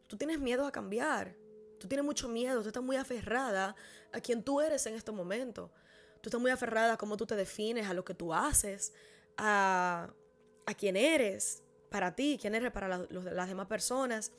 Tú 0.09 0.17
tienes 0.17 0.41
miedo 0.41 0.67
a 0.67 0.73
cambiar. 0.73 1.35
Tú 1.79 1.89
tienes 1.89 2.05
mucho 2.05 2.29
miedo, 2.29 2.63
tú 2.63 2.69
estás 2.69 2.83
muy 2.83 2.97
aferrada 2.97 3.77
a 4.13 4.21
quien 4.21 4.43
tú 4.43 4.61
eres 4.61 4.87
en 4.87 4.95
este 4.95 5.13
momento. 5.13 5.71
Tú 6.21 6.29
estás 6.29 6.41
muy 6.41 6.51
aferrada 6.51 6.95
a 6.95 6.97
cómo 6.97 7.17
tú 7.17 7.27
te 7.27 7.37
defines, 7.37 7.87
a 7.87 7.95
lo 7.95 8.05
que 8.05 8.15
tú 8.15 8.33
haces, 8.33 8.95
a, 9.37 10.11
a 10.65 10.75
quién 10.75 10.97
eres 10.97 11.63
para 11.91 12.15
ti, 12.15 12.39
quién 12.41 12.55
eres 12.55 12.73
para 12.73 12.89
las 13.11 13.49
demás 13.49 13.67
personas. 13.67 14.33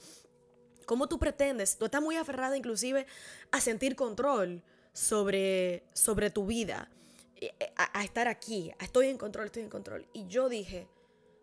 ¿Cómo 0.86 1.08
tú 1.08 1.20
pretendes? 1.20 1.78
Tú 1.78 1.86
estás 1.86 2.02
muy 2.02 2.16
aferrada 2.16 2.58
inclusive 2.58 3.06
a 3.52 3.62
sentir 3.62 3.96
control 3.96 4.64
sobre, 4.96 5.84
sobre 5.94 6.30
tu 6.30 6.46
vida, 6.46 6.90
eh, 7.36 7.54
eh, 7.60 7.74
a, 7.76 8.04
estar 8.06 8.30
aquí, 8.30 8.72
estoy 8.80 9.08
en 9.08 9.18
control, 9.18 9.48
estoy 9.48 9.64
en 9.64 9.70
control. 9.70 10.08
Y 10.14 10.26
yo 10.28 10.48
dije, 10.48 10.88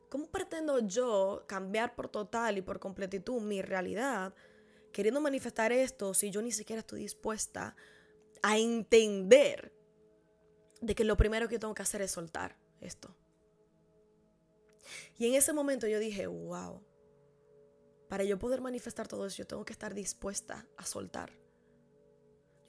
¿cómo 0.09 0.27
pretendo 0.27 0.79
yo 0.79 1.45
cambiar 1.47 1.95
por 1.95 2.09
total 2.09 2.57
y 2.57 2.63
por 2.63 2.81
completitud 2.81 3.43
mi 3.43 3.61
realidad 3.61 4.35
queriendo 4.91 5.21
manifestar 5.21 5.71
esto 5.71 6.15
si 6.15 6.31
yo 6.31 6.41
ni 6.41 6.51
siquiera 6.51 6.81
estoy 6.81 7.01
dispuesta 7.01 7.77
a 8.43 8.57
entender 8.57 9.73
de 10.81 10.95
que 10.95 11.05
lo 11.05 11.19
primero 11.19 11.47
que 11.47 11.59
tengo 11.59 11.75
que 11.75 11.83
hacer 11.83 12.01
es 12.01 12.11
soltar 12.11 12.57
esto? 12.81 13.15
Y 15.19 15.27
en 15.27 15.35
ese 15.35 15.53
momento 15.53 15.87
yo 15.87 15.99
dije, 15.99 16.27
wow, 16.27 16.83
para 18.09 18.25
yo 18.25 18.39
poder 18.39 18.63
manifestar 18.63 19.09
todo 19.09 19.27
eso, 19.27 19.37
yo 19.37 19.47
tengo 19.47 19.67
que 19.67 19.75
estar 19.75 19.93
dispuesta 19.93 20.67
a 20.79 20.87
soltar. 20.87 21.42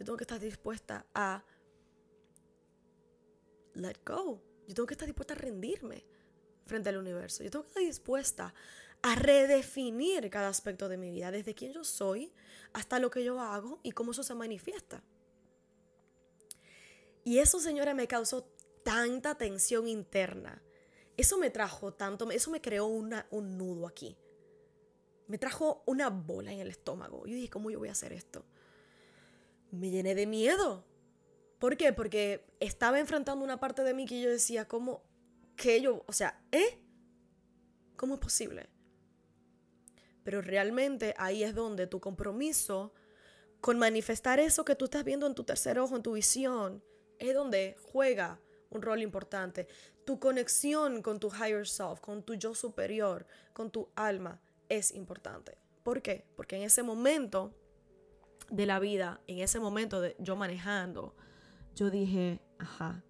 Yo 0.04 0.08
tengo 0.08 0.18
que 0.18 0.26
estar 0.26 0.40
dispuesta 0.42 1.06
a 1.16 1.46
let 3.74 4.00
go. 4.06 4.44
Yo 4.68 4.76
tengo 4.76 4.86
que 4.86 4.96
estar 4.96 5.06
dispuesta 5.08 5.34
a 5.34 5.38
rendirme 5.38 6.06
frente 6.66 6.90
al 6.90 6.98
universo. 6.98 7.42
Yo 7.42 7.50
tengo 7.50 7.64
que 7.64 7.70
estar 7.70 7.84
dispuesta 7.84 8.54
a 9.02 9.16
redefinir 9.16 10.30
cada 10.30 10.50
aspecto 10.50 10.90
de 10.90 10.98
mi 10.98 11.10
vida, 11.10 11.32
desde 11.32 11.56
quién 11.56 11.72
yo 11.72 11.86
soy 11.86 12.34
hasta 12.74 13.00
lo 13.00 13.10
que 13.10 13.24
yo 13.24 13.40
hago 13.40 13.80
y 13.82 13.94
cómo 13.94 14.12
eso 14.12 14.24
se 14.24 14.36
manifiesta. 14.36 15.02
Y 17.24 17.38
eso, 17.38 17.62
señora, 17.62 17.94
me 17.94 18.06
causó 18.06 18.44
tanta 18.84 19.36
tensión 19.36 19.88
interna. 19.88 20.62
Eso 21.16 21.38
me 21.38 21.50
trajo 21.50 21.94
tanto, 21.94 22.30
eso 22.30 22.52
me 22.52 22.60
creó 22.60 22.88
un 22.88 23.58
nudo 23.58 23.88
aquí. 23.88 24.18
Me 25.28 25.38
trajo 25.38 25.82
una 25.86 26.10
bola 26.10 26.52
en 26.52 26.60
el 26.60 26.68
estómago. 26.68 27.26
Yo 27.26 27.36
dije, 27.36 27.50
¿cómo 27.50 27.72
yo 27.72 27.80
voy 27.80 27.88
a 27.88 27.94
hacer 27.94 28.12
esto? 28.12 28.44
Me 29.74 29.90
llené 29.90 30.16
de 30.16 30.28
miedo. 30.28 30.86
¿Por 31.60 31.78
qué? 31.78 31.94
Porque 31.94 32.46
estaba 32.60 33.00
enfrentando 33.00 33.44
una 33.44 33.60
parte 33.60 33.84
de 33.84 33.94
mí 33.94 34.06
que 34.06 34.22
yo 34.22 34.30
decía, 34.30 34.68
¿cómo? 34.68 35.04
Que 35.56 35.82
yo, 35.82 36.04
o 36.08 36.14
sea, 36.14 36.42
¿eh? 36.52 36.80
¿Cómo 37.96 38.16
es 38.16 38.20
posible? 38.20 38.70
Pero 40.24 40.42
realmente 40.42 41.14
ahí 41.18 41.44
es 41.44 41.56
donde 41.56 41.88
tu 41.88 42.00
compromiso 42.00 42.94
con 43.62 43.80
manifestar 43.80 44.40
eso 44.40 44.66
que 44.66 44.76
tú 44.76 44.86
estás 44.86 45.04
viendo 45.04 45.26
en 45.26 45.36
tu 45.36 45.44
tercer 45.44 45.80
ojo, 45.80 45.96
en 45.96 46.04
tu 46.04 46.14
visión, 46.14 46.84
es 47.18 47.34
donde 47.34 47.76
juega 47.82 48.40
un 48.70 48.82
rol 48.82 49.02
importante. 49.02 49.68
Tu 50.06 50.20
conexión 50.20 51.02
con 51.02 51.20
tu 51.20 51.30
higher 51.30 51.68
self, 51.68 52.00
con 52.00 52.24
tu 52.24 52.36
yo 52.36 52.54
superior, 52.54 53.26
con 53.54 53.72
tu 53.72 53.90
alma, 53.96 54.42
es 54.70 54.92
importante. 54.92 55.58
¿Por 55.84 56.02
qué? 56.02 56.26
Porque 56.36 56.58
en 56.58 56.64
ese 56.64 56.84
momento 56.84 57.54
de 58.50 58.66
la 58.66 58.80
vida, 58.80 59.22
en 59.28 59.40
ese 59.40 59.60
momento 59.60 60.02
de 60.02 60.16
yo 60.20 60.36
manejando, 60.36 61.16
yo 61.76 61.90
dije, 61.90 62.42
ajá, 62.60 63.04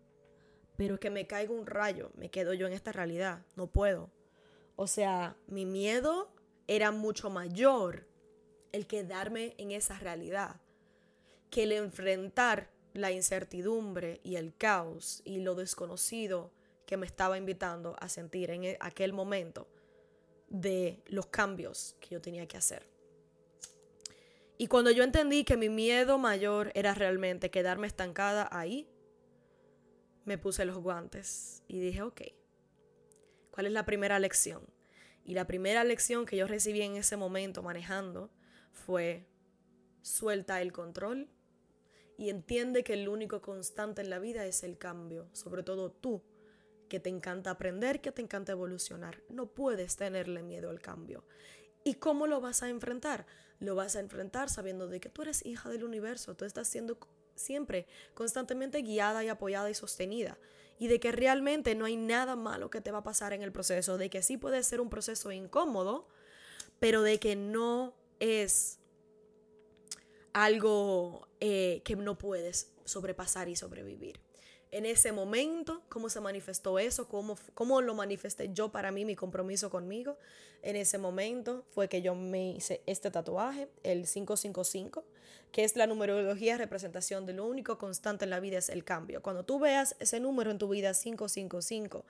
pero 0.76 1.00
que 1.00 1.10
me 1.10 1.28
caiga 1.28 1.54
un 1.54 1.65
rayo, 1.65 2.12
me 2.15 2.30
quedo 2.30 2.54
yo 2.54 2.67
en 2.67 2.74
esta 2.74 2.91
realidad, 2.91 3.46
no 3.56 3.67
puedo. 3.67 4.10
O 4.76 4.88
sea, 4.88 5.36
mi 5.48 5.65
miedo 5.65 6.34
era 6.67 6.91
mucho 6.91 7.30
mayor 7.30 8.08
el 8.72 8.88
quedarme 8.88 9.54
en 9.58 9.72
esa 9.72 10.00
realidad 10.00 10.62
que 11.50 11.63
el 11.63 11.72
enfrentar 11.74 12.72
la 12.93 13.12
incertidumbre 13.12 14.19
y 14.24 14.38
el 14.38 14.56
caos 14.56 15.22
y 15.24 15.39
lo 15.39 15.56
desconocido 15.56 16.52
que 16.86 16.98
me 16.98 17.06
estaba 17.06 17.38
invitando 17.38 17.96
a 18.00 18.10
sentir 18.10 18.50
en 18.50 18.63
e, 18.63 18.78
aquel 18.80 19.13
momento 19.13 19.67
de 20.50 21.04
los 21.06 21.28
cambios 21.28 21.96
que 22.00 22.10
yo 22.10 22.22
tenía 22.22 22.48
que 22.48 22.58
hacer. 22.58 22.92
Y 24.57 24.67
cuando 24.67 24.91
yo 24.91 25.03
entendí 25.03 25.43
que 25.43 25.57
mi 25.57 25.69
miedo 25.69 26.17
mayor 26.17 26.71
era 26.75 26.93
realmente 26.93 27.49
quedarme 27.49 27.87
estancada 27.87 28.47
ahí, 28.51 28.87
me 30.25 30.37
puse 30.37 30.65
los 30.65 30.77
guantes 30.77 31.63
y 31.67 31.79
dije, 31.79 32.01
ok, 32.01 32.21
¿cuál 33.51 33.65
es 33.65 33.71
la 33.71 33.85
primera 33.85 34.19
lección? 34.19 34.63
Y 35.25 35.33
la 35.33 35.47
primera 35.47 35.83
lección 35.83 36.25
que 36.25 36.37
yo 36.37 36.47
recibí 36.47 36.81
en 36.81 36.95
ese 36.97 37.17
momento 37.17 37.63
manejando 37.63 38.29
fue, 38.71 39.25
suelta 40.01 40.61
el 40.61 40.71
control 40.71 41.29
y 42.17 42.29
entiende 42.29 42.83
que 42.83 42.93
el 42.93 43.07
único 43.07 43.41
constante 43.41 44.01
en 44.01 44.09
la 44.09 44.19
vida 44.19 44.45
es 44.45 44.63
el 44.63 44.77
cambio, 44.77 45.29
sobre 45.33 45.63
todo 45.63 45.91
tú, 45.91 46.21
que 46.89 46.99
te 46.99 47.09
encanta 47.09 47.51
aprender, 47.51 48.01
que 48.01 48.11
te 48.11 48.21
encanta 48.21 48.51
evolucionar. 48.51 49.23
No 49.29 49.47
puedes 49.47 49.95
tenerle 49.95 50.43
miedo 50.43 50.69
al 50.69 50.79
cambio. 50.79 51.25
¿Y 51.84 51.96
cómo 51.96 52.28
lo 52.28 52.39
vas 52.41 52.63
a 52.63 52.69
enfrentar? 52.69 53.26
Lo 53.60 53.76
vas 53.76 53.96
a 53.96 54.00
enfrentar 54.00 54.50
sabiendo 54.50 54.88
de 54.88 55.00
que 55.00 55.10
tú 55.10 55.22
eres 55.22 55.46
hija 55.46 55.69
del 55.69 55.84
universo, 55.84 56.36
tú 56.36 56.46
estás 56.46 56.67
siendo 56.67 56.98
siempre 57.36 57.88
constantemente 58.13 58.82
guiada 58.82 59.24
y 59.24 59.30
apoyada 59.30 59.69
y 59.69 59.74
sostenida. 59.74 60.38
Y 60.80 60.88
de 60.88 61.00
que 61.00 61.12
realmente 61.12 61.76
no 61.76 61.86
hay 61.86 61.96
nada 61.96 62.36
malo 62.36 62.69
que 62.69 62.82
te 62.82 62.91
va 62.91 63.00
a 63.00 63.04
pasar 63.04 63.34
en 63.34 63.41
el 63.41 63.52
proceso, 63.52 63.98
de 63.98 64.10
que 64.10 64.22
sí 64.22 64.38
puede 64.38 64.63
ser 64.63 64.82
un 64.82 64.89
proceso 64.89 65.32
incómodo, 65.32 66.08
pero 66.80 67.02
de 67.02 67.19
que 67.19 67.36
no 67.36 67.93
es 68.19 68.80
algo 70.34 71.28
eh, 71.39 71.82
que 71.86 71.96
no 71.96 72.17
puedes 72.17 72.72
sobrepasar 72.86 73.50
y 73.50 73.56
sobrevivir. 73.56 74.19
En 74.73 74.88
ese 74.88 75.12
momento, 75.12 75.83
cómo 75.88 76.09
se 76.09 76.19
manifestó 76.19 76.79
eso, 76.79 77.07
cómo, 77.07 77.38
cómo 77.53 77.79
lo 77.81 77.93
manifesté 77.93 78.49
yo 78.53 78.71
para 78.71 78.91
mí, 78.91 79.05
mi 79.05 79.15
compromiso 79.15 79.69
conmigo. 79.69 80.17
En 80.63 80.75
ese 80.75 80.97
momento 80.97 81.63
fue 81.69 81.88
que 81.88 82.01
yo 82.01 82.15
me 82.15 82.53
hice 82.53 82.81
este 82.88 83.12
tatuaje, 83.12 83.69
el 83.83 84.07
555, 84.07 85.05
que 85.51 85.63
es 85.63 85.75
la 85.75 85.86
numerología 85.86 86.57
representación 86.57 87.27
de 87.27 87.33
lo 87.33 87.45
único 87.45 87.77
constante 87.77 88.23
en 88.25 88.31
la 88.31 88.39
vida 88.39 88.57
es 88.57 88.69
el 88.69 88.83
cambio. 88.83 89.21
Cuando 89.21 89.45
tú 89.45 89.59
veas 89.59 89.95
ese 89.99 90.19
número 90.19 90.49
en 90.49 90.57
tu 90.57 90.67
vida, 90.67 90.91
555, 90.91 92.03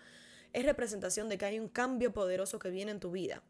es 0.54 0.66
representación 0.66 1.28
de 1.28 1.38
que 1.38 1.44
hay 1.44 1.60
un 1.60 1.68
cambio 1.68 2.14
poderoso 2.14 2.60
que 2.60 2.70
viene 2.70 2.92
en 2.92 3.02
tu 3.02 3.12
vida. 3.12 3.44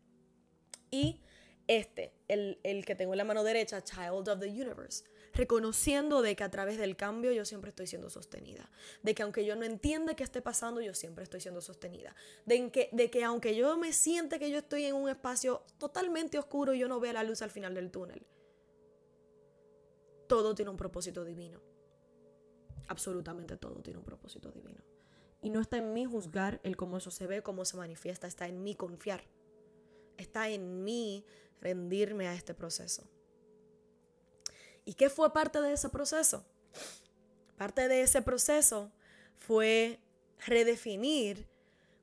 Y 0.90 1.22
este, 1.68 2.14
el, 2.28 2.58
que 2.84 2.96
tengo 2.96 3.14
en 3.14 3.20
la 3.20 3.26
mano 3.26 3.44
derecha, 3.44 3.84
Child 3.84 4.28
of 4.28 4.40
the 4.40 4.50
Universe, 4.50 5.04
reconociendo 5.34 6.22
de 6.22 6.36
que 6.36 6.44
a 6.44 6.52
través 6.52 6.78
del 6.78 6.96
cambio 6.96 7.32
yo 7.32 7.44
siempre 7.44 7.70
estoy 7.70 7.88
siendo 7.88 8.10
sostenida, 8.10 8.70
de 9.02 9.16
que 9.16 9.24
aunque 9.24 9.46
yo 9.46 9.56
no 9.56 9.64
entienda 9.64 10.16
qué 10.16 10.24
esté 10.24 10.42
pasando, 10.42 10.80
yo 10.80 10.94
siempre 10.94 11.24
estoy 11.24 11.42
siendo 11.42 11.62
sostenida, 11.62 12.16
de 12.46 12.72
que, 12.72 12.90
de 12.92 13.10
que 13.10 13.24
aunque 13.24 13.56
yo 13.56 13.76
me 13.78 13.94
siente 13.94 14.40
que 14.40 14.52
yo 14.52 14.60
estoy 14.60 14.86
en 14.86 14.96
un 14.96 15.10
espacio 15.10 15.64
totalmente 15.80 16.38
oscuro 16.38 16.74
y 16.74 16.80
yo 16.80 16.88
no 16.88 17.00
vea 17.00 17.14
la 17.14 17.24
luz 17.24 17.42
al 17.42 17.50
final 17.50 17.74
del 17.74 17.92
túnel, 17.92 18.26
todo 20.28 20.56
tiene 20.56 20.72
un 20.72 20.78
propósito 20.78 21.26
divino. 21.26 21.62
Absolutamente 22.88 23.58
todo 23.58 23.82
tiene 23.82 24.00
un 24.00 24.06
propósito 24.06 24.52
divino. 24.52 24.84
Y 25.42 25.50
no 25.50 25.60
está 25.60 25.78
en 25.78 25.94
mí 25.94 26.06
juzgar 26.06 26.62
el 26.64 26.78
cómo 26.78 26.98
eso 26.98 27.12
se 27.12 27.28
ve, 27.28 27.42
cómo 27.42 27.66
se 27.66 27.76
manifiesta, 27.78 28.28
está 28.28 28.48
en 28.48 28.64
mí 28.64 28.76
confiar. 28.76 29.24
Está 30.18 30.50
en 30.50 30.84
mí 30.84 31.26
rendirme 31.60 32.28
a 32.28 32.34
este 32.34 32.54
proceso. 32.54 33.10
¿Y 34.86 34.96
qué 34.96 35.10
fue 35.10 35.32
parte 35.34 35.62
de 35.62 35.74
ese 35.74 35.90
proceso? 35.90 36.46
Parte 37.58 37.88
de 37.88 38.02
ese 38.02 38.22
proceso 38.22 38.92
fue 39.38 40.00
redefinir 40.46 41.48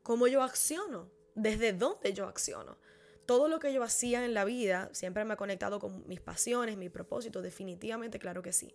cómo 0.03 0.27
yo 0.27 0.43
acciono, 0.43 1.11
desde 1.35 1.73
dónde 1.73 2.13
yo 2.13 2.27
acciono. 2.27 2.79
Todo 3.27 3.49
lo 3.49 3.61
que 3.61 3.73
yo 3.73 3.83
hacía 3.83 4.25
en 4.25 4.35
la 4.35 4.45
vida 4.45 4.89
siempre 4.93 5.25
me 5.25 5.35
ha 5.35 5.37
conectado 5.37 5.79
con 5.79 6.07
mis 6.09 6.21
pasiones, 6.21 6.77
mis 6.77 6.91
propósitos, 6.91 7.43
definitivamente, 7.43 8.19
claro 8.19 8.43
que 8.43 8.53
sí. 8.53 8.75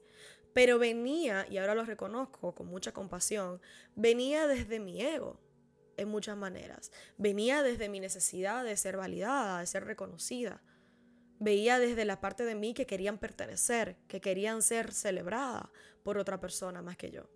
Pero 0.54 0.80
venía, 0.80 1.46
y 1.50 1.58
ahora 1.58 1.76
lo 1.76 1.84
reconozco 1.84 2.56
con 2.56 2.68
mucha 2.68 2.94
compasión, 2.94 3.60
venía 3.96 4.48
desde 4.48 4.80
mi 4.80 5.02
ego, 5.02 5.39
en 5.98 6.08
muchas 6.08 6.38
maneras. 6.38 6.91
Venía 7.18 7.63
desde 7.63 7.89
mi 7.89 8.00
necesidad 8.00 8.63
de 8.63 8.78
ser 8.78 8.96
validada, 8.96 9.60
de 9.60 9.68
ser 9.68 9.86
reconocida 9.86 10.62
veía 11.39 11.80
desde 11.80 12.06
la 12.06 12.21
parte 12.21 12.43
de 12.45 12.56
mí 12.56 12.74
que 12.74 12.86
querían 12.86 13.17
pertenecer, 13.17 13.98
que 14.08 14.21
querían 14.21 14.62
ser 14.62 14.93
celebrada 14.93 15.71
por 16.04 16.17
otra 16.17 16.39
persona 16.39 16.82
más 16.82 16.98
que 16.98 17.12
yo. 17.12 17.30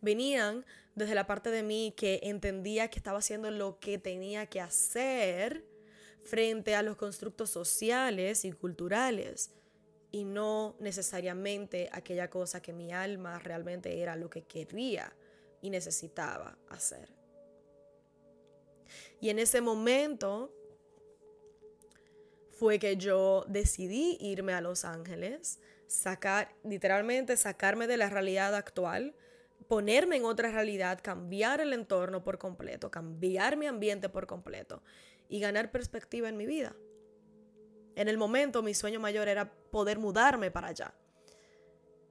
Venían 0.00 0.64
desde 0.94 1.14
la 1.14 1.26
parte 1.26 1.50
de 1.50 1.62
mí 1.62 1.92
que 1.96 2.20
entendía 2.22 2.88
que 2.88 2.98
estaba 2.98 3.18
haciendo 3.18 3.50
lo 3.50 3.78
que 3.78 3.98
tenía 3.98 4.46
que 4.46 4.60
hacer 4.60 5.64
frente 6.24 6.74
a 6.74 6.82
los 6.82 6.96
constructos 6.96 7.50
sociales 7.50 8.44
y 8.44 8.52
culturales 8.52 9.52
y 10.10 10.24
no 10.24 10.76
necesariamente 10.80 11.88
aquella 11.92 12.30
cosa 12.30 12.62
que 12.62 12.72
mi 12.72 12.92
alma 12.92 13.38
realmente 13.38 14.00
era 14.00 14.16
lo 14.16 14.30
que 14.30 14.42
quería 14.42 15.14
y 15.60 15.70
necesitaba 15.70 16.58
hacer. 16.68 17.12
Y 19.20 19.30
en 19.30 19.38
ese 19.38 19.60
momento 19.60 20.54
fue 22.58 22.80
que 22.80 22.96
yo 22.96 23.44
decidí 23.48 24.18
irme 24.20 24.52
a 24.52 24.60
Los 24.60 24.84
Ángeles, 24.84 25.60
sacar, 25.86 26.54
literalmente 26.64 27.36
sacarme 27.36 27.86
de 27.86 27.96
la 27.96 28.10
realidad 28.10 28.54
actual, 28.56 29.14
ponerme 29.68 30.16
en 30.16 30.24
otra 30.24 30.50
realidad, 30.50 30.98
cambiar 31.00 31.60
el 31.60 31.72
entorno 31.72 32.24
por 32.24 32.38
completo, 32.38 32.90
cambiar 32.90 33.56
mi 33.56 33.66
ambiente 33.66 34.08
por 34.08 34.26
completo 34.26 34.82
y 35.28 35.38
ganar 35.38 35.70
perspectiva 35.70 36.28
en 36.28 36.36
mi 36.36 36.46
vida. 36.46 36.74
En 37.94 38.08
el 38.08 38.18
momento 38.18 38.62
mi 38.62 38.74
sueño 38.74 38.98
mayor 38.98 39.28
era 39.28 39.52
poder 39.70 39.98
mudarme 39.98 40.50
para 40.50 40.68
allá. 40.68 40.94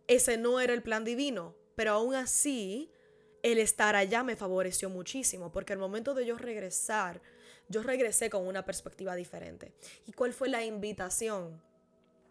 Ese 0.07 0.38
no 0.38 0.62
era 0.62 0.73
el 0.73 0.81
plan 0.81 1.03
divino, 1.03 1.55
pero 1.75 1.91
aún 1.91 2.15
así 2.15 2.89
el 3.43 3.57
estar 3.57 3.95
allá 3.95 4.23
me 4.23 4.38
favoreció 4.38 4.89
muchísimo, 4.89 5.51
porque 5.51 5.73
el 5.73 5.79
momento 5.79 6.13
de 6.13 6.25
yo 6.25 6.38
regresar 6.38 7.21
yo 7.69 7.84
regresé 7.84 8.30
con 8.30 8.47
una 8.47 8.65
perspectiva 8.65 9.15
diferente. 9.15 9.73
¿Y 10.06 10.13
cuál 10.13 10.34
fue 10.34 10.49
la 10.49 10.63
invitación? 10.63 11.62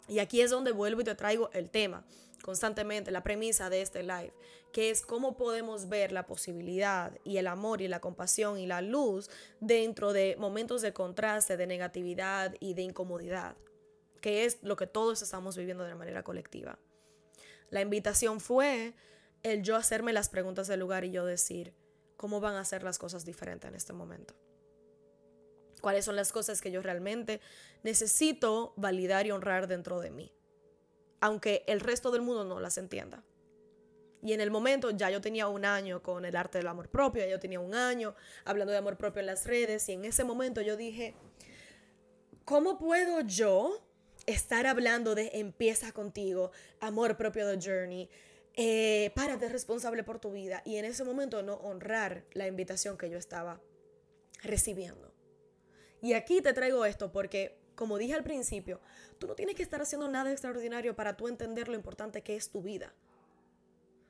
Y 0.09 0.21
aquí 0.21 0.41
es 0.41 0.51
donde 0.51 0.73
vuelvo 0.73 1.01
y 1.01 1.05
te 1.05 1.15
traigo 1.15 1.51
el 1.53 1.71
tema 1.71 2.05
constantemente, 2.47 3.11
la 3.11 3.25
premisa 3.25 3.71
de 3.71 3.83
este 3.83 4.05
live, 4.05 4.33
que 4.73 4.91
es 4.91 5.03
cómo 5.03 5.37
podemos 5.37 5.89
ver 5.89 6.13
la 6.13 6.27
posibilidad 6.27 7.13
y 7.25 7.39
el 7.39 7.49
amor 7.49 7.81
y 7.83 7.89
la 7.89 8.01
compasión 8.01 8.57
y 8.59 8.67
la 8.67 8.83
luz 8.83 9.29
dentro 9.61 10.13
de 10.13 10.37
momentos 10.39 10.81
de 10.81 10.93
contraste, 10.93 11.57
de 11.57 11.67
negatividad 11.67 12.55
y 12.61 12.75
de 12.75 12.83
incomodidad, 12.83 13.57
que 14.21 14.45
es 14.45 14.59
lo 14.63 14.77
que 14.77 14.87
todos 14.87 15.23
estamos 15.23 15.57
viviendo 15.57 15.83
de 15.83 15.97
manera 15.97 16.23
colectiva. 16.23 16.79
La 17.71 17.81
invitación 17.81 18.39
fue 18.39 18.95
el 19.43 19.65
yo 19.65 19.75
hacerme 19.75 20.13
las 20.13 20.29
preguntas 20.29 20.69
del 20.69 20.79
lugar 20.79 21.05
y 21.05 21.11
yo 21.11 21.27
decir, 21.27 21.75
¿cómo 22.17 22.39
van 22.39 22.55
a 22.55 22.65
ser 22.65 22.85
las 22.85 22.99
cosas 22.99 23.25
diferentes 23.25 23.69
en 23.69 23.75
este 23.75 23.93
momento? 23.93 24.35
Cuáles 25.87 26.05
son 26.05 26.17
las 26.17 26.33
cosas 26.33 26.61
que 26.61 26.73
yo 26.73 26.83
realmente 26.83 27.41
necesito 27.85 28.73
validar 28.75 29.25
y 29.25 29.31
honrar 29.31 29.69
dentro 29.69 30.01
de 30.01 30.11
mí, 30.11 30.33
aunque 31.21 31.63
el 31.69 31.79
resto 31.79 32.11
del 32.11 32.23
mundo 32.23 32.45
no 32.45 32.59
las 32.59 32.77
entienda. 32.77 33.23
Y 34.21 34.33
en 34.33 34.41
el 34.41 34.51
momento 34.51 34.91
ya 34.91 35.11
yo 35.11 35.21
tenía 35.21 35.47
un 35.47 35.65
año 35.65 36.03
con 36.03 36.25
el 36.25 36.35
arte 36.35 36.59
del 36.59 36.67
amor 36.67 36.89
propio, 36.89 37.23
ya 37.23 37.31
yo 37.31 37.39
tenía 37.39 37.61
un 37.61 37.73
año 37.73 38.17
hablando 38.45 38.73
de 38.73 38.79
amor 38.79 38.97
propio 38.97 39.21
en 39.21 39.27
las 39.27 39.47
redes 39.47 39.89
y 39.89 39.93
en 39.93 40.05
ese 40.05 40.25
momento 40.25 40.61
yo 40.61 40.77
dije, 40.77 41.15
¿cómo 42.45 42.79
puedo 42.79 43.21
yo 43.21 43.81
estar 44.27 44.67
hablando 44.67 45.15
de 45.15 45.31
empieza 45.35 45.93
contigo, 45.93 46.51
amor 46.81 47.17
propio 47.17 47.47
de 47.47 47.61
Journey, 47.65 48.11
eh, 48.55 49.13
párate 49.15 49.49
responsable 49.49 50.03
por 50.03 50.19
tu 50.19 50.33
vida 50.33 50.63
y 50.65 50.79
en 50.79 50.85
ese 50.85 51.05
momento 51.05 51.45
no 51.45 51.55
honrar 51.59 52.25
la 52.33 52.49
invitación 52.49 52.99
que 52.99 53.09
yo 53.09 53.19
estaba 53.19 53.61
recibiendo? 54.43 55.06
Y 56.03 56.13
aquí 56.13 56.41
te 56.41 56.53
traigo 56.53 56.85
esto 56.85 57.13
porque, 57.13 57.59
como 57.75 57.99
dije 57.99 58.15
al 58.15 58.25
principio, 58.25 58.81
tú 59.19 59.27
no 59.27 59.35
tienes 59.35 59.55
que 59.55 59.63
estar 59.63 59.81
haciendo 59.81 60.09
nada 60.09 60.31
extraordinario 60.31 60.95
para 60.95 61.17
tú 61.17 61.29
entender 61.29 61.69
lo 61.69 61.75
importante 61.75 62.23
que 62.23 62.37
es 62.37 62.51
tu 62.51 62.63
vida. 62.63 62.95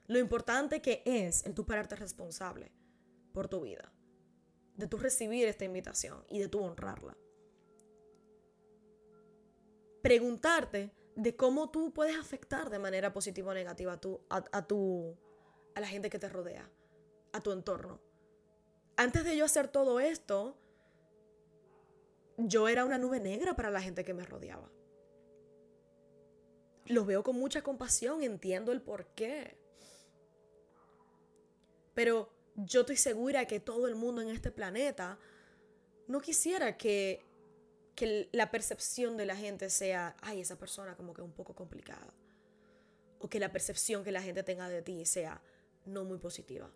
Lo 0.08 0.18
importante 0.18 0.80
que 0.80 1.02
es 1.04 1.44
el 1.46 1.54
tú 1.54 1.64
pararte 1.66 1.96
responsable 1.96 2.70
por 3.32 3.48
tu 3.48 3.60
vida. 3.60 3.92
De 4.76 4.86
tú 4.86 4.98
recibir 4.98 5.46
esta 5.48 5.64
invitación 5.64 6.24
y 6.28 6.38
de 6.38 6.48
tú 6.48 6.60
honrarla. 6.60 7.16
Preguntarte 10.02 10.92
de 11.16 11.34
cómo 11.34 11.70
tú 11.70 11.92
puedes 11.92 12.16
afectar 12.16 12.70
de 12.70 12.78
manera 12.78 13.12
positiva 13.12 13.50
o 13.50 13.54
negativa 13.54 13.94
a, 13.94 14.00
tu, 14.00 14.20
a, 14.28 14.66
tu, 14.66 15.16
a 15.74 15.80
la 15.80 15.88
gente 15.88 16.10
que 16.10 16.18
te 16.18 16.28
rodea, 16.28 16.70
a 17.32 17.40
tu 17.40 17.52
entorno. 17.52 18.00
Antes 18.96 19.24
de 19.24 19.36
yo 19.36 19.44
hacer 19.44 19.68
todo 19.68 19.98
esto, 19.98 20.56
yo 22.36 22.68
era 22.68 22.84
una 22.84 22.98
nube 22.98 23.20
negra 23.20 23.54
para 23.54 23.70
la 23.70 23.80
gente 23.80 24.04
que 24.04 24.14
me 24.14 24.24
rodeaba. 24.24 24.70
Los 26.86 27.06
veo 27.06 27.22
con 27.22 27.36
mucha 27.36 27.62
compasión, 27.62 28.22
entiendo 28.22 28.72
el 28.72 28.80
por 28.80 29.06
qué. 29.14 29.56
Pero 31.94 32.30
yo 32.54 32.80
estoy 32.80 32.96
segura 32.96 33.46
que 33.46 33.60
todo 33.60 33.88
el 33.88 33.94
mundo 33.94 34.22
en 34.22 34.28
este 34.28 34.50
planeta 34.50 35.18
no 36.06 36.20
quisiera 36.20 36.76
que, 36.76 37.24
que 37.94 38.28
la 38.32 38.50
percepción 38.50 39.16
de 39.16 39.26
la 39.26 39.36
gente 39.36 39.70
sea, 39.70 40.16
ay, 40.20 40.40
esa 40.40 40.58
persona 40.58 40.96
como 40.96 41.12
que 41.14 41.22
un 41.22 41.32
poco 41.32 41.54
complicada. 41.54 42.12
O 43.18 43.28
que 43.28 43.40
la 43.40 43.50
percepción 43.50 44.04
que 44.04 44.12
la 44.12 44.22
gente 44.22 44.42
tenga 44.42 44.68
de 44.68 44.82
ti 44.82 45.04
sea 45.06 45.42
no 45.86 46.04
muy 46.04 46.18
positiva. 46.18 46.70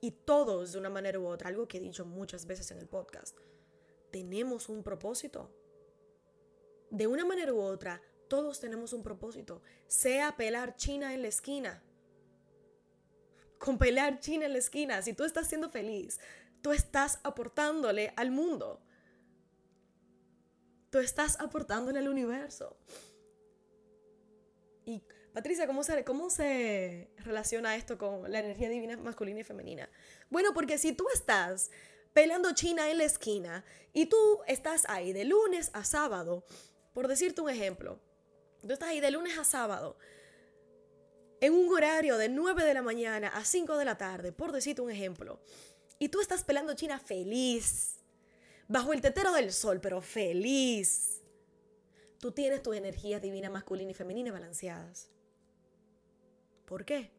Y 0.00 0.12
todos, 0.12 0.72
de 0.72 0.78
una 0.78 0.90
manera 0.90 1.18
u 1.18 1.26
otra, 1.26 1.48
algo 1.48 1.66
que 1.66 1.78
he 1.78 1.80
dicho 1.80 2.04
muchas 2.04 2.46
veces 2.46 2.70
en 2.70 2.78
el 2.78 2.86
podcast, 2.86 3.36
tenemos 4.10 4.68
un 4.68 4.82
propósito. 4.82 5.50
De 6.90 7.06
una 7.06 7.24
manera 7.24 7.52
u 7.52 7.60
otra, 7.60 8.02
todos 8.28 8.60
tenemos 8.60 8.92
un 8.92 9.02
propósito. 9.02 9.62
Sea 9.86 10.36
pelar 10.36 10.76
China 10.76 11.14
en 11.14 11.22
la 11.22 11.28
esquina. 11.28 11.82
Con 13.58 13.78
pelar 13.78 14.20
China 14.20 14.46
en 14.46 14.52
la 14.52 14.58
esquina, 14.58 15.02
si 15.02 15.12
tú 15.12 15.24
estás 15.24 15.48
siendo 15.48 15.70
feliz, 15.70 16.20
tú 16.62 16.72
estás 16.72 17.18
aportándole 17.24 18.12
al 18.16 18.30
mundo. 18.30 18.80
Tú 20.90 20.98
estás 20.98 21.38
aportándole 21.40 21.98
al 21.98 22.08
universo. 22.08 22.76
Y 24.84 25.02
Patricia, 25.34 25.66
¿cómo 25.66 25.84
se, 25.84 26.04
¿cómo 26.04 26.30
se 26.30 27.10
relaciona 27.18 27.76
esto 27.76 27.98
con 27.98 28.30
la 28.30 28.38
energía 28.38 28.70
divina 28.70 28.96
masculina 28.96 29.40
y 29.40 29.44
femenina? 29.44 29.90
Bueno, 30.30 30.54
porque 30.54 30.78
si 30.78 30.92
tú 30.92 31.06
estás 31.12 31.70
pelando 32.18 32.52
China 32.52 32.90
en 32.90 32.98
la 32.98 33.04
esquina 33.04 33.64
y 33.92 34.06
tú 34.06 34.40
estás 34.48 34.86
ahí 34.88 35.12
de 35.12 35.24
lunes 35.24 35.70
a 35.72 35.84
sábado, 35.84 36.44
por 36.92 37.06
decirte 37.06 37.40
un 37.42 37.48
ejemplo, 37.48 38.00
tú 38.60 38.72
estás 38.72 38.88
ahí 38.88 38.98
de 38.98 39.12
lunes 39.12 39.38
a 39.38 39.44
sábado, 39.44 39.96
en 41.40 41.52
un 41.52 41.72
horario 41.72 42.18
de 42.18 42.28
9 42.28 42.64
de 42.64 42.74
la 42.74 42.82
mañana 42.82 43.28
a 43.28 43.44
5 43.44 43.76
de 43.76 43.84
la 43.84 43.96
tarde, 43.96 44.32
por 44.32 44.50
decirte 44.50 44.82
un 44.82 44.90
ejemplo, 44.90 45.38
y 46.00 46.08
tú 46.08 46.20
estás 46.20 46.42
pelando 46.42 46.74
China 46.74 46.98
feliz, 46.98 48.00
bajo 48.66 48.92
el 48.92 49.00
tetero 49.00 49.30
del 49.32 49.52
sol, 49.52 49.78
pero 49.80 50.02
feliz. 50.02 51.22
Tú 52.18 52.32
tienes 52.32 52.64
tus 52.64 52.74
energías 52.74 53.22
divinas 53.22 53.52
masculina 53.52 53.92
y 53.92 53.94
femenina 53.94 54.32
balanceadas. 54.32 55.08
¿Por 56.64 56.84
qué? 56.84 57.12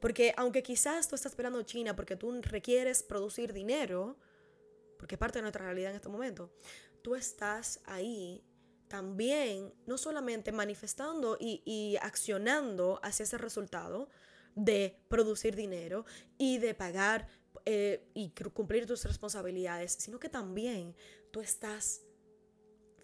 Porque 0.00 0.34
aunque 0.36 0.62
quizás 0.62 1.08
tú 1.08 1.14
estás 1.14 1.32
esperando 1.32 1.62
China 1.62 1.96
porque 1.96 2.16
tú 2.16 2.40
requieres 2.42 3.02
producir 3.02 3.52
dinero, 3.52 4.16
porque 4.98 5.14
es 5.14 5.18
parte 5.18 5.38
de 5.38 5.42
nuestra 5.42 5.64
realidad 5.64 5.90
en 5.90 5.96
este 5.96 6.08
momento, 6.08 6.52
tú 7.02 7.14
estás 7.14 7.80
ahí 7.84 8.42
también 8.88 9.72
no 9.86 9.98
solamente 9.98 10.52
manifestando 10.52 11.36
y, 11.40 11.96
accionando 12.00 13.00
hacia 13.02 13.24
ese 13.24 13.38
resultado 13.38 14.08
de 14.54 15.00
producir 15.08 15.56
dinero 15.56 16.04
y 16.38 16.58
de 16.58 16.74
pagar 16.74 17.26
eh, 17.64 18.06
y 18.14 18.30
cumplir 18.30 18.86
tus 18.86 19.04
responsabilidades, 19.04 19.92
sino 19.92 20.18
que 20.18 20.28
también 20.28 20.94
tú 21.32 21.40
estás 21.40 22.02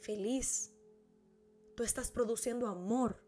feliz, 0.00 0.72
tú 1.76 1.82
estás 1.82 2.10
produciendo 2.10 2.66
amor 2.66 3.22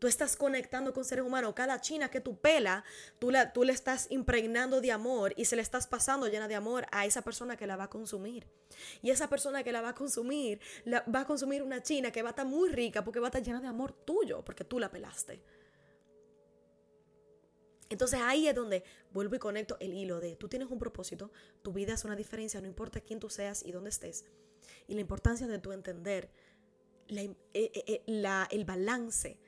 Tú 0.00 0.06
estás 0.06 0.34
conectando 0.34 0.94
con 0.94 1.04
seres 1.04 1.26
humanos. 1.26 1.52
Cada 1.54 1.78
china 1.78 2.10
que 2.10 2.22
tú 2.22 2.38
pela, 2.38 2.84
tú, 3.18 3.30
la, 3.30 3.52
tú 3.52 3.64
le 3.64 3.74
estás 3.74 4.06
impregnando 4.10 4.80
de 4.80 4.90
amor 4.92 5.34
y 5.36 5.44
se 5.44 5.56
le 5.56 5.62
estás 5.62 5.86
pasando 5.86 6.26
llena 6.26 6.48
de 6.48 6.54
amor 6.54 6.86
a 6.90 7.04
esa 7.04 7.20
persona 7.20 7.54
que 7.58 7.66
la 7.66 7.76
va 7.76 7.84
a 7.84 7.90
consumir. 7.90 8.46
Y 9.02 9.10
esa 9.10 9.28
persona 9.28 9.62
que 9.62 9.72
la 9.72 9.82
va 9.82 9.90
a 9.90 9.94
consumir, 9.94 10.58
la, 10.86 11.04
va 11.14 11.20
a 11.20 11.26
consumir 11.26 11.62
una 11.62 11.82
china 11.82 12.10
que 12.10 12.22
va 12.22 12.30
a 12.30 12.32
estar 12.32 12.46
muy 12.46 12.70
rica 12.70 13.04
porque 13.04 13.20
va 13.20 13.26
a 13.26 13.28
estar 13.28 13.42
llena 13.42 13.60
de 13.60 13.66
amor 13.66 13.92
tuyo, 13.92 14.42
porque 14.42 14.64
tú 14.64 14.78
la 14.78 14.90
pelaste. 14.90 15.42
Entonces 17.90 18.20
ahí 18.22 18.48
es 18.48 18.54
donde 18.54 18.82
vuelvo 19.12 19.34
y 19.34 19.38
conecto 19.38 19.76
el 19.80 19.92
hilo 19.92 20.18
de 20.18 20.34
tú 20.36 20.48
tienes 20.48 20.70
un 20.70 20.78
propósito, 20.78 21.30
tu 21.60 21.74
vida 21.74 21.92
es 21.92 22.04
una 22.06 22.16
diferencia, 22.16 22.60
no 22.62 22.68
importa 22.68 23.00
quién 23.00 23.20
tú 23.20 23.28
seas 23.28 23.66
y 23.66 23.72
dónde 23.72 23.90
estés. 23.90 24.24
Y 24.88 24.94
la 24.94 25.02
importancia 25.02 25.46
de 25.46 25.58
tu 25.58 25.72
entender 25.72 26.30
eh, 27.08 27.34
eh, 27.52 28.02
eh, 28.06 28.46
el 28.50 28.64
balance 28.64 29.38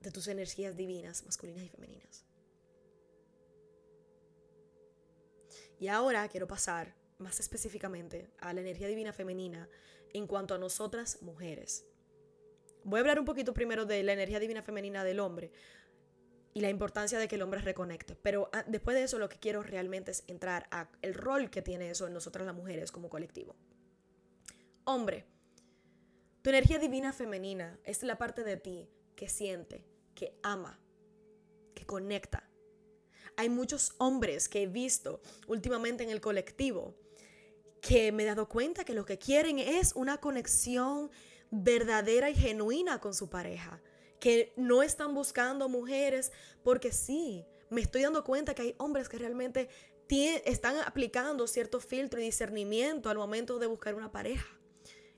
de 0.00 0.10
tus 0.10 0.28
energías 0.28 0.76
divinas, 0.76 1.24
masculinas 1.24 1.64
y 1.64 1.68
femeninas. 1.68 2.24
Y 5.80 5.88
ahora 5.88 6.28
quiero 6.28 6.46
pasar 6.46 6.94
más 7.18 7.40
específicamente 7.40 8.30
a 8.40 8.52
la 8.52 8.60
energía 8.60 8.88
divina 8.88 9.12
femenina 9.12 9.68
en 10.12 10.26
cuanto 10.26 10.54
a 10.54 10.58
nosotras 10.58 11.22
mujeres. 11.22 11.84
Voy 12.84 12.98
a 12.98 13.00
hablar 13.00 13.18
un 13.18 13.24
poquito 13.24 13.52
primero 13.52 13.84
de 13.84 14.02
la 14.02 14.12
energía 14.12 14.40
divina 14.40 14.62
femenina 14.62 15.04
del 15.04 15.20
hombre 15.20 15.52
y 16.54 16.60
la 16.60 16.70
importancia 16.70 17.18
de 17.18 17.28
que 17.28 17.36
el 17.36 17.42
hombre 17.42 17.60
reconecte, 17.60 18.16
pero 18.16 18.50
ah, 18.52 18.64
después 18.66 18.96
de 18.96 19.04
eso 19.04 19.18
lo 19.18 19.28
que 19.28 19.38
quiero 19.38 19.62
realmente 19.62 20.10
es 20.12 20.24
entrar 20.26 20.66
a 20.70 20.88
el 21.02 21.14
rol 21.14 21.50
que 21.50 21.62
tiene 21.62 21.90
eso 21.90 22.06
en 22.06 22.14
nosotras 22.14 22.46
las 22.46 22.54
mujeres 22.54 22.90
como 22.90 23.08
colectivo. 23.08 23.54
Hombre, 24.84 25.26
tu 26.42 26.50
energía 26.50 26.78
divina 26.78 27.12
femenina 27.12 27.78
es 27.84 28.02
la 28.02 28.16
parte 28.16 28.42
de 28.42 28.56
ti 28.56 28.88
que 29.16 29.28
siente, 29.28 29.84
que 30.18 30.36
ama, 30.42 30.80
que 31.76 31.86
conecta. 31.86 32.50
Hay 33.36 33.48
muchos 33.48 33.94
hombres 33.98 34.48
que 34.48 34.64
he 34.64 34.66
visto 34.66 35.20
últimamente 35.46 36.02
en 36.02 36.10
el 36.10 36.20
colectivo 36.20 36.96
que 37.80 38.10
me 38.10 38.24
he 38.24 38.26
dado 38.26 38.48
cuenta 38.48 38.84
que 38.84 38.94
lo 38.94 39.04
que 39.04 39.16
quieren 39.16 39.60
es 39.60 39.92
una 39.94 40.18
conexión 40.18 41.12
verdadera 41.52 42.30
y 42.30 42.34
genuina 42.34 43.00
con 43.00 43.14
su 43.14 43.30
pareja, 43.30 43.80
que 44.18 44.52
no 44.56 44.82
están 44.82 45.14
buscando 45.14 45.68
mujeres 45.68 46.32
porque 46.64 46.90
sí, 46.90 47.46
me 47.70 47.80
estoy 47.80 48.02
dando 48.02 48.24
cuenta 48.24 48.56
que 48.56 48.62
hay 48.62 48.74
hombres 48.78 49.08
que 49.08 49.18
realmente 49.18 49.68
están 50.46 50.78
aplicando 50.78 51.46
cierto 51.46 51.78
filtro 51.78 52.18
y 52.18 52.24
discernimiento 52.24 53.08
al 53.08 53.18
momento 53.18 53.60
de 53.60 53.68
buscar 53.68 53.94
una 53.94 54.10
pareja. 54.10 54.48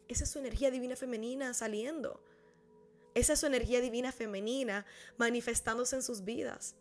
Esa 0.09 0.25
es 0.25 0.31
su 0.31 0.41
energía 0.41 0.71
divina 0.71 0.95
femenina 0.95 1.55
saliendo. 1.55 2.23
Esa 3.15 3.33
es 3.33 3.41
su 3.41 3.47
energía 3.47 3.81
divina 3.81 4.13
femenina 4.13 4.87
manifestándose 5.17 5.97
en 5.97 6.03
sus 6.03 6.25
vidas. 6.25 6.77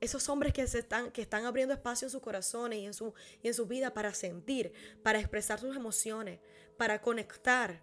Esos 0.00 0.28
hombres 0.28 0.52
que, 0.52 0.62
están, 0.62 1.10
que 1.10 1.22
están 1.22 1.44
abriendo 1.44 1.74
espacio 1.74 2.06
en 2.06 2.10
sus 2.10 2.20
corazones 2.20 2.78
y 2.78 2.86
en 2.86 2.94
su, 2.94 3.14
y 3.42 3.48
en 3.48 3.54
su 3.54 3.66
vida 3.66 3.94
para 3.94 4.12
sentir, 4.14 4.72
para 5.02 5.18
expresar 5.18 5.58
sus 5.58 5.74
emociones, 5.74 6.40
para 6.76 7.00
conectar, 7.00 7.82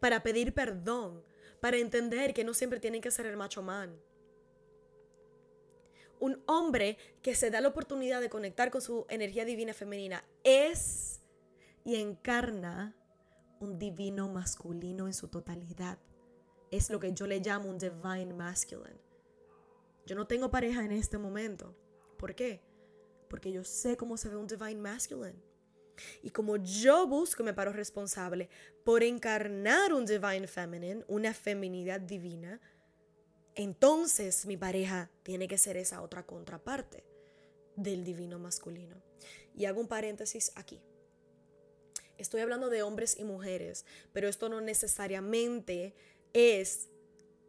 para 0.00 0.22
pedir 0.22 0.52
perdón, 0.52 1.22
para 1.60 1.78
entender 1.78 2.34
que 2.34 2.44
no 2.44 2.54
siempre 2.54 2.80
tienen 2.80 3.00
que 3.00 3.10
ser 3.10 3.26
el 3.26 3.36
macho 3.36 3.62
man. 3.62 3.98
Un 6.18 6.42
hombre 6.46 6.98
que 7.22 7.34
se 7.34 7.50
da 7.50 7.62
la 7.62 7.68
oportunidad 7.68 8.20
de 8.20 8.28
conectar 8.28 8.70
con 8.70 8.82
su 8.82 9.06
energía 9.08 9.46
divina 9.46 9.72
femenina 9.72 10.24
es 10.44 11.22
y 11.84 11.96
encarna 11.96 12.94
un 13.58 13.78
divino 13.78 14.28
masculino 14.28 15.06
en 15.06 15.14
su 15.14 15.28
totalidad 15.28 15.98
es 16.70 16.90
lo 16.90 17.00
que 17.00 17.12
yo 17.12 17.26
le 17.26 17.40
llamo 17.40 17.68
un 17.68 17.78
divine 17.78 18.32
masculine. 18.34 19.00
Yo 20.06 20.16
no 20.16 20.26
tengo 20.26 20.50
pareja 20.50 20.84
en 20.84 20.92
este 20.92 21.18
momento. 21.18 21.74
¿Por 22.18 22.34
qué? 22.34 22.60
Porque 23.28 23.52
yo 23.52 23.64
sé 23.64 23.96
cómo 23.96 24.16
se 24.16 24.28
ve 24.28 24.36
un 24.36 24.46
divine 24.46 24.80
masculine. 24.80 25.40
Y 26.22 26.30
como 26.30 26.56
yo 26.56 27.06
busco, 27.06 27.42
me 27.42 27.54
paro 27.54 27.72
responsable 27.72 28.48
por 28.84 29.02
encarnar 29.02 29.92
un 29.92 30.06
divine 30.06 30.46
feminine, 30.46 31.04
una 31.08 31.34
feminidad 31.34 32.00
divina, 32.00 32.60
entonces 33.54 34.46
mi 34.46 34.56
pareja 34.56 35.10
tiene 35.22 35.48
que 35.48 35.58
ser 35.58 35.76
esa 35.76 36.02
otra 36.02 36.24
contraparte 36.24 37.04
del 37.76 38.04
divino 38.04 38.38
masculino. 38.38 38.96
Y 39.54 39.66
hago 39.66 39.80
un 39.80 39.88
paréntesis 39.88 40.52
aquí. 40.54 40.80
Estoy 42.16 42.42
hablando 42.42 42.68
de 42.68 42.82
hombres 42.82 43.18
y 43.18 43.24
mujeres, 43.24 43.86
pero 44.12 44.28
esto 44.28 44.48
no 44.48 44.60
necesariamente 44.60 45.94
es 46.32 46.88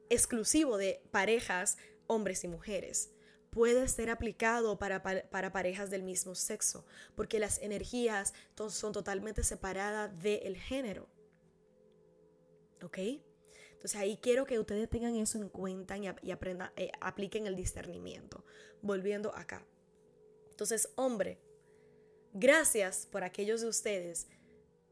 exclusivo 0.10 0.78
de 0.78 1.02
parejas, 1.12 1.78
hombres 2.08 2.44
y 2.44 2.48
mujeres. 2.48 3.12
Puede 3.50 3.88
ser 3.88 4.10
aplicado 4.10 4.80
para, 4.80 5.02
parejas 5.02 5.90
del 5.90 6.04
mismo 6.04 6.36
sexo, 6.36 6.86
porque 7.16 7.40
las 7.40 7.62
energías 7.62 8.34
son 8.70 8.94
totalmente 8.94 9.44
separadas 9.44 10.18
del 10.22 10.58
género. 10.58 11.08
¿Ok? 12.82 12.98
Entonces 13.74 14.00
ahí 14.00 14.18
quiero 14.22 14.46
que 14.46 14.60
ustedes 14.60 14.90
tengan 14.90 15.16
eso 15.16 15.38
en 15.38 15.50
cuenta 15.50 15.98
y, 15.98 16.08
aprendan, 16.32 16.72
eh, 16.76 16.92
apliquen 17.02 17.48
el 17.48 17.56
discernimiento. 17.56 18.46
Volviendo 18.82 19.36
acá. 19.36 19.66
Entonces, 20.52 20.90
hombre, 20.96 21.40
gracias 22.34 23.08
por 23.08 23.24
aquellos 23.24 23.62
de 23.62 23.68
ustedes 23.68 24.28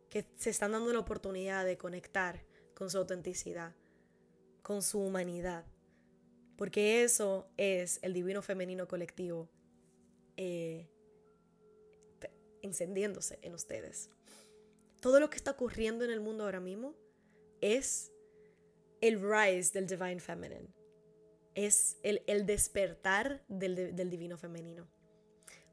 que 0.10 0.26
se 0.38 0.50
están 0.50 0.72
dando 0.72 0.92
la 0.92 1.00
oportunidad 1.00 1.66
de 1.66 1.78
conectar 1.78 2.44
con 2.80 2.90
su 2.90 2.98
autenticidad, 2.98 3.76
con 4.64 4.82
su 4.82 5.02
humanidad, 5.02 5.66
porque 6.56 7.04
eso 7.04 7.50
es 7.58 8.00
el 8.02 8.14
divino 8.14 8.42
femenino 8.42 8.88
colectivo 8.88 9.50
eh, 10.38 10.90
encendiéndose 12.62 13.38
en 13.42 13.54
ustedes. 13.54 14.10
Todo 15.02 15.20
lo 15.20 15.30
que 15.30 15.36
está 15.36 15.52
ocurriendo 15.52 16.06
en 16.06 16.12
el 16.12 16.22
mundo 16.22 16.46
ahora 16.46 16.62
mismo 16.62 16.96
es 17.60 18.14
el 19.02 19.22
rise 19.22 19.74
del 19.74 19.86
divine 19.86 20.22
feminine, 20.22 20.74
es 21.56 21.98
el, 22.02 22.46
despertar 22.46 23.44
del, 23.50 23.94
del 23.94 24.10
divino 24.10 24.38
femenino. 24.38 24.88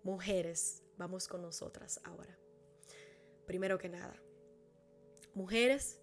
mujeres, 0.03 0.83
vamos 0.99 1.29
con 1.29 1.41
nosotras 1.43 2.01
ahora. 2.03 2.37
Primero 3.47 3.79
que 3.79 3.89
nada, 3.89 4.21
mujeres. 5.35 6.01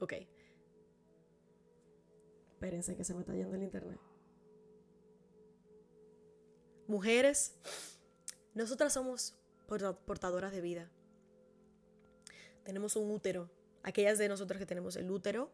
Ok. 0.00 0.14
Espérense 2.52 2.96
que 2.96 3.04
se 3.04 3.14
me 3.14 3.20
está 3.20 3.34
yendo 3.34 3.54
el 3.54 3.62
internet. 3.62 4.00
Mujeres, 6.86 7.54
nosotras 8.54 8.92
somos 8.92 9.34
portadoras 9.66 10.52
de 10.52 10.60
vida. 10.60 10.90
Tenemos 12.64 12.96
un 12.96 13.10
útero. 13.10 13.50
Aquellas 13.82 14.18
de 14.18 14.28
nosotras 14.28 14.58
que 14.58 14.66
tenemos 14.66 14.96
el 14.96 15.10
útero 15.10 15.50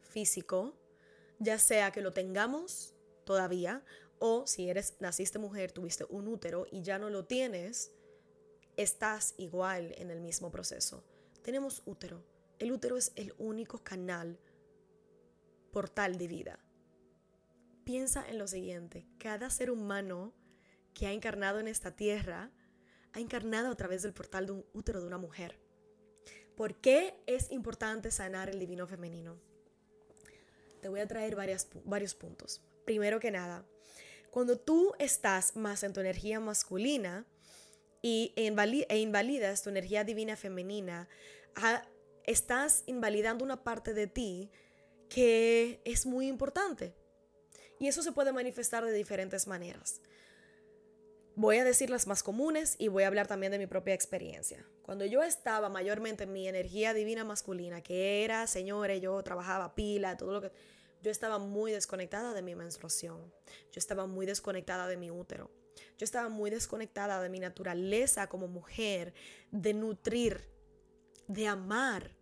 físico, 0.00 0.74
ya 1.38 1.58
sea 1.58 1.90
que 1.92 2.02
lo 2.02 2.12
tengamos 2.12 2.94
todavía 3.24 3.84
o 4.18 4.46
si 4.46 4.68
eres 4.68 4.96
naciste 5.00 5.38
mujer, 5.38 5.72
tuviste 5.72 6.04
un 6.08 6.28
útero 6.28 6.66
y 6.70 6.82
ya 6.82 6.98
no 6.98 7.10
lo 7.10 7.24
tienes, 7.24 7.92
estás 8.76 9.34
igual 9.38 9.94
en 9.98 10.10
el 10.10 10.20
mismo 10.20 10.50
proceso. 10.50 11.04
Tenemos 11.42 11.82
útero. 11.84 12.33
El 12.64 12.72
útero 12.72 12.96
es 12.96 13.12
el 13.16 13.34
único 13.36 13.84
canal 13.84 14.38
portal 15.70 16.16
de 16.16 16.28
vida. 16.28 16.58
Piensa 17.84 18.26
en 18.26 18.38
lo 18.38 18.48
siguiente, 18.48 19.06
cada 19.18 19.50
ser 19.50 19.70
humano 19.70 20.32
que 20.94 21.06
ha 21.06 21.12
encarnado 21.12 21.60
en 21.60 21.68
esta 21.68 21.94
tierra 21.94 22.50
ha 23.12 23.20
encarnado 23.20 23.70
a 23.70 23.74
través 23.74 24.00
del 24.00 24.14
portal 24.14 24.46
de 24.46 24.52
un 24.52 24.66
útero 24.72 25.02
de 25.02 25.06
una 25.06 25.18
mujer. 25.18 25.60
¿Por 26.56 26.80
qué 26.80 27.22
es 27.26 27.52
importante 27.52 28.10
sanar 28.10 28.48
el 28.48 28.58
divino 28.58 28.86
femenino? 28.86 29.38
Te 30.80 30.88
voy 30.88 31.00
a 31.00 31.06
traer 31.06 31.36
varios 31.36 32.14
puntos. 32.14 32.62
Primero 32.86 33.20
que 33.20 33.30
nada, 33.30 33.66
cuando 34.30 34.58
tú 34.58 34.94
estás 34.98 35.54
más 35.54 35.82
en 35.82 35.92
tu 35.92 36.00
energía 36.00 36.40
masculina 36.40 37.26
y, 38.00 38.32
e, 38.36 38.98
invalidas 39.00 39.62
tu 39.62 39.68
energía 39.68 40.02
divina 40.02 40.34
femenina, 40.34 41.10
estás 42.26 42.82
invalidando 42.86 43.44
una 43.44 43.62
parte 43.62 43.94
de 43.94 44.06
ti 44.06 44.50
que 45.08 45.80
es 45.84 46.06
muy 46.06 46.26
importante. 46.26 46.94
Y 47.78 47.88
eso 47.88 48.02
se 48.02 48.12
puede 48.12 48.32
manifestar 48.32 48.84
de 48.84 48.92
diferentes 48.92 49.46
maneras. 49.46 50.00
Voy 51.36 51.58
a 51.58 51.64
decir 51.64 51.90
las 51.90 52.06
más 52.06 52.22
comunes 52.22 52.76
y 52.78 52.88
voy 52.88 53.02
a 53.02 53.08
hablar 53.08 53.26
también 53.26 53.50
de 53.50 53.58
mi 53.58 53.66
propia 53.66 53.94
experiencia. 53.94 54.64
Cuando 54.82 55.04
yo 55.04 55.22
estaba 55.22 55.68
mayormente 55.68 56.24
en 56.24 56.32
mi 56.32 56.46
energía 56.46 56.94
divina 56.94 57.24
masculina, 57.24 57.82
que 57.82 58.24
era, 58.24 58.46
señores, 58.46 59.00
yo 59.00 59.20
trabajaba 59.22 59.74
pila, 59.74 60.16
todo 60.16 60.32
lo 60.32 60.40
que... 60.40 60.52
Yo 61.02 61.10
estaba 61.10 61.38
muy 61.38 61.72
desconectada 61.72 62.32
de 62.32 62.40
mi 62.40 62.54
menstruación. 62.54 63.30
Yo 63.72 63.78
estaba 63.78 64.06
muy 64.06 64.24
desconectada 64.24 64.86
de 64.86 64.96
mi 64.96 65.10
útero. 65.10 65.50
Yo 65.98 66.04
estaba 66.04 66.28
muy 66.28 66.50
desconectada 66.50 67.20
de 67.20 67.28
mi 67.28 67.40
naturaleza 67.40 68.28
como 68.28 68.48
mujer, 68.48 69.12
de 69.50 69.74
nutrir, 69.74 70.53
de 71.28 71.46
amar. 71.46 72.16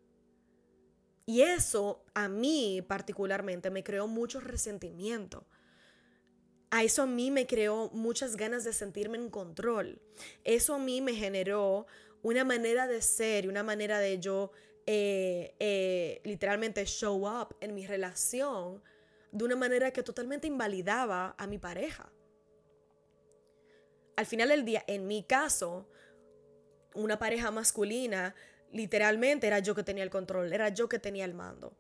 Y 1.26 1.42
eso 1.42 2.04
a 2.14 2.28
mí 2.28 2.84
particularmente 2.86 3.70
me 3.70 3.84
creó 3.84 4.06
mucho 4.08 4.40
resentimiento 4.40 5.46
a 6.72 6.82
eso 6.82 7.02
a 7.02 7.06
mí 7.06 7.30
me 7.30 7.46
creó 7.46 7.90
muchas 7.92 8.34
ganas 8.34 8.64
de 8.64 8.72
sentirme 8.72 9.18
en 9.18 9.28
control. 9.28 10.00
Eso 10.42 10.74
a 10.74 10.78
mí 10.78 11.02
me 11.02 11.12
generó 11.12 11.86
una 12.22 12.44
manera 12.44 12.86
de 12.86 13.02
ser 13.02 13.44
y 13.44 13.48
una 13.48 13.62
manera 13.62 13.98
de 13.98 14.18
yo 14.18 14.52
eh, 14.86 15.54
eh, 15.60 16.22
literalmente 16.24 16.86
show 16.86 17.28
up 17.28 17.54
en 17.60 17.74
mi 17.74 17.86
relación 17.86 18.82
de 19.32 19.44
una 19.44 19.54
manera 19.54 19.90
que 19.90 20.02
totalmente 20.02 20.46
invalidaba 20.46 21.34
a 21.36 21.46
mi 21.46 21.58
pareja. 21.58 22.10
Al 24.16 24.24
final 24.24 24.48
del 24.48 24.64
día, 24.64 24.82
en 24.86 25.06
mi 25.06 25.24
caso, 25.24 25.86
una 26.94 27.18
pareja 27.18 27.50
masculina, 27.50 28.34
literalmente 28.72 29.46
era 29.46 29.58
yo 29.60 29.74
que 29.74 29.84
tenía 29.84 30.04
el 30.04 30.10
control, 30.10 30.52
era 30.52 30.68
yo 30.70 30.88
que 30.88 30.98
tenía 30.98 31.24
el 31.24 31.34
mando. 31.34 31.76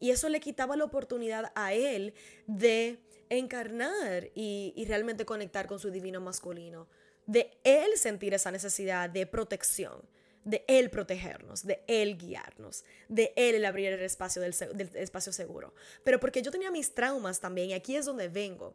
Y 0.00 0.10
eso 0.10 0.28
le 0.28 0.40
quitaba 0.40 0.76
la 0.76 0.84
oportunidad 0.84 1.52
a 1.54 1.72
él 1.72 2.14
de 2.46 2.98
encarnar 3.28 4.30
y, 4.34 4.84
realmente 4.86 5.24
conectar 5.24 5.66
con 5.66 5.78
su 5.78 5.90
divino 5.90 6.20
masculino, 6.20 6.88
de 7.26 7.56
él 7.64 7.96
sentir 7.96 8.34
esa 8.34 8.50
necesidad 8.50 9.08
de 9.08 9.26
protección, 9.26 10.02
de 10.44 10.64
él 10.66 10.90
protegernos, 10.90 11.64
de 11.64 11.84
él 11.86 12.18
guiarnos, 12.18 12.84
de 13.08 13.32
él 13.36 13.54
el 13.56 13.64
abrir 13.64 13.92
el 13.92 14.02
espacio 14.02 14.42
del, 14.42 14.54
espacio 14.94 15.32
seguro. 15.32 15.74
Pero 16.04 16.18
porque 16.20 16.42
yo 16.42 16.50
tenía 16.50 16.70
mis 16.70 16.94
traumas 16.94 17.40
también, 17.40 17.70
y 17.70 17.74
aquí 17.74 17.96
es 17.96 18.06
donde 18.06 18.28
vengo. 18.28 18.74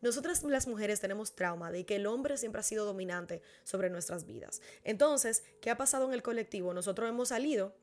Nosotras 0.00 0.42
las 0.42 0.66
mujeres 0.66 1.00
tenemos 1.00 1.34
trauma 1.34 1.70
de 1.70 1.86
que 1.86 1.96
el 1.96 2.06
hombre 2.06 2.36
siempre 2.36 2.60
ha 2.60 2.64
sido 2.64 2.84
dominante 2.84 3.42
sobre 3.62 3.90
nuestras 3.90 4.26
vidas. 4.26 4.60
Entonces, 4.82 5.44
¿qué 5.60 5.70
ha 5.70 5.76
pasado 5.76 6.06
en 6.06 6.14
el 6.14 6.22
colectivo? 6.22 6.74
Nosotros 6.74 7.08
hemos 7.08 7.28
salido 7.28 7.74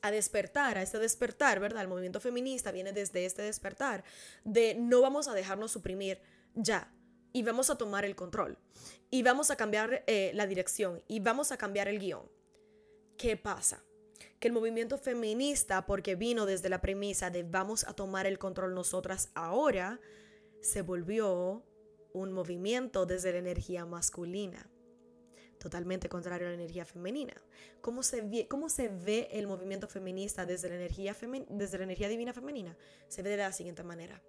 a 0.00 0.10
despertar, 0.10 0.78
a 0.78 0.82
este 0.82 0.98
despertar, 0.98 1.60
¿verdad? 1.60 1.82
El 1.82 1.88
movimiento 1.88 2.20
feminista 2.20 2.72
viene 2.72 2.92
desde 2.92 3.24
este 3.24 3.42
despertar 3.42 4.04
de 4.44 4.74
no 4.74 5.00
vamos 5.00 5.28
a 5.28 5.34
dejarnos 5.34 5.72
suprimir 5.72 6.20
ya 6.54 6.92
y 7.32 7.42
vamos 7.42 7.70
a 7.70 7.76
tomar 7.76 8.04
el 8.04 8.16
control 8.16 8.58
y 9.10 9.22
vamos 9.22 9.50
a 9.50 9.56
cambiar 9.56 10.04
eh, 10.06 10.32
la 10.34 10.46
dirección 10.46 11.02
y 11.06 11.20
vamos 11.20 11.52
a 11.52 11.56
cambiar 11.56 11.88
el 11.88 11.98
guion. 11.98 12.22
¿Qué 13.22 13.36
pasa? 13.36 13.84
Que 14.40 14.48
el 14.48 14.52
movimiento 14.52 14.98
feminista, 14.98 15.86
porque 15.86 16.16
vino 16.16 16.44
desde 16.44 16.68
la 16.68 16.80
premisa 16.80 17.30
de 17.30 17.44
vamos 17.44 17.84
a 17.86 17.94
tomar 17.94 18.26
el 18.26 18.36
control 18.36 18.74
nosotras 18.74 19.30
ahora, 19.36 20.00
se 20.60 20.82
volvió 20.82 21.62
un 22.12 22.32
movimiento 22.32 23.06
desde 23.06 23.30
la 23.30 23.38
energía 23.38 23.86
masculina 23.86 24.68
totalmente 25.60 26.08
contrario 26.08 26.48
a 26.48 26.50
la 26.50 26.56
energía 26.56 26.84
femenina. 26.84 27.40
¿Cómo 27.80 28.02
se 28.02 28.22
ve, 28.22 28.48
cómo 28.48 28.68
se 28.68 28.88
ve 28.88 29.28
el 29.30 29.46
movimiento 29.46 29.86
feminista 29.86 30.44
desde 30.44 30.68
la, 30.68 30.74
energía 30.74 31.16
desde 31.48 31.78
la 31.78 31.84
energía 31.84 32.08
divina 32.08 32.32
femenina? 32.32 32.76
Se 33.06 33.22
ve 33.22 33.30
de 33.30 33.36
la 33.36 33.52
siguiente 33.52 33.84
manera. 33.84 34.20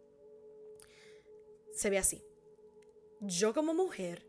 Se 1.74 1.90
ve 1.90 1.98
así. 1.98 2.24
Yo 3.22 3.56
como 3.56 3.74
mujer 3.74 4.28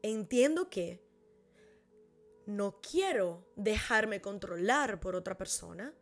entiendo 0.00 0.70
que 0.70 1.09
no 2.56 2.80
quiero 2.80 3.46
dejarme 3.56 4.20
controlar 4.20 5.00
por 5.00 5.16
otra 5.16 5.36
persona, 5.36 5.94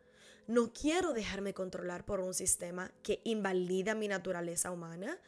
no 0.47 0.73
quiero 0.73 1.13
dejarme 1.13 1.53
controlar 1.53 2.05
por 2.05 2.19
un 2.19 2.33
sistema 2.33 2.91
que 3.03 3.21
invalida 3.23 3.95
mi 3.95 4.07
naturaleza 4.07 4.71
humana 4.71 5.19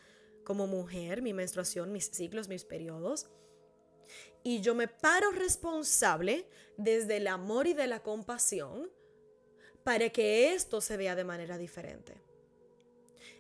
como 0.44 0.68
mujer, 0.68 1.22
mi 1.22 1.34
menstruación, 1.34 1.92
mis 1.92 2.10
ciclos, 2.10 2.48
mis 2.48 2.66
periodos 2.66 3.30
y 4.44 4.62
yo 4.62 4.76
me 4.76 4.88
paro 4.88 5.32
responsable 5.32 6.48
desde 6.78 7.18
el 7.18 7.28
amor 7.28 7.68
y 7.68 7.74
de 7.74 7.88
la 7.88 8.02
compasión 8.02 8.90
para 9.84 10.10
que 10.10 10.54
esto 10.54 10.82
se 10.82 10.98
vea 10.98 11.16
de 11.16 11.24
manera 11.24 11.58
diferente. 11.58 12.16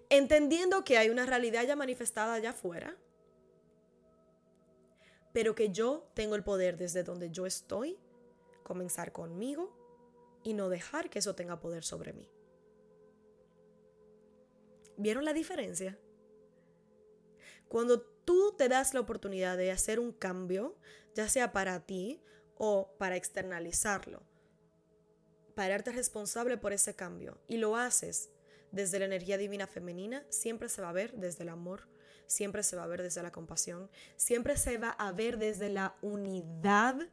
Entendiendo 0.09 0.84
que 0.84 0.97
hay 0.97 1.09
una 1.09 1.25
realidad 1.25 1.65
ya 1.65 1.75
manifestada 1.75 2.34
allá 2.34 2.51
afuera, 2.51 2.97
pero 5.34 5.55
que 5.55 5.69
yo 5.69 6.09
tengo 6.13 6.36
el 6.36 6.43
poder 6.43 6.77
desde 6.77 7.03
donde 7.03 7.29
yo 7.29 7.45
estoy, 7.45 7.97
comenzar 8.63 9.11
conmigo 9.11 9.75
y 10.43 10.53
no 10.53 10.69
dejar 10.69 11.09
que 11.09 11.19
eso 11.19 11.36
tenga 11.36 11.59
poder 11.59 11.84
sobre 11.84 12.13
mí. 12.13 12.29
¿Vieron 14.97 15.25
la 15.25 15.34
diferencia? 15.34 15.97
Cuando 17.67 18.01
tú 18.01 18.53
te 18.57 18.67
das 18.67 18.93
la 18.93 18.99
oportunidad 18.99 19.57
de 19.57 19.71
hacer 19.71 19.99
un 19.99 20.11
cambio, 20.11 20.75
ya 21.15 21.29
sea 21.29 21.53
para 21.53 21.86
ti 21.86 22.21
o 22.57 22.93
para 22.97 23.15
externalizarlo, 23.15 24.23
para 25.55 25.69
darte 25.69 25.91
responsable 25.91 26.57
por 26.57 26.73
ese 26.73 26.95
cambio 26.95 27.39
y 27.47 27.57
lo 27.57 27.75
haces 27.75 28.29
desde 28.71 28.99
la 28.99 29.05
energía 29.05 29.38
divina 29.38 29.67
femenina, 29.67 30.25
siempre 30.29 30.69
se 30.69 30.82
va 30.82 30.89
a 30.89 30.93
ver 30.93 31.13
desde 31.13 31.43
el 31.43 31.49
amor, 31.49 31.88
siempre 32.32 32.63
se 32.63 32.77
va 32.77 32.84
a 32.84 32.88
ver 32.88 33.01
desde 33.01 33.21
la 33.21 33.32
compasión, 33.32 33.89
siempre 34.15 34.55
se 34.55 34.77
va 34.77 34.91
a 34.91 35.11
ver 35.11 35.38
desde 35.38 35.69
la 35.69 35.95
unidad, 36.01 37.09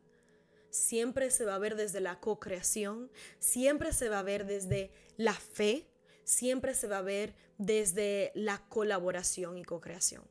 siempre 0.71 1.31
se 1.31 1.45
va 1.45 1.57
a 1.57 1.59
ver 1.59 1.75
desde 1.75 2.01
la 2.01 2.21
co-creación, 2.21 3.11
siempre 3.41 3.93
se 3.93 4.09
va 4.09 4.21
a 4.21 4.23
ver 4.23 4.47
desde 4.47 4.93
la 5.17 5.35
fe, 5.35 5.89
siempre 6.23 6.75
se 6.75 6.87
va 6.87 6.99
a 6.99 7.03
ver 7.03 7.35
desde 7.59 8.31
la 8.35 8.65
colaboración 8.69 9.59
y 9.59 9.65
co-creación. 9.65 10.23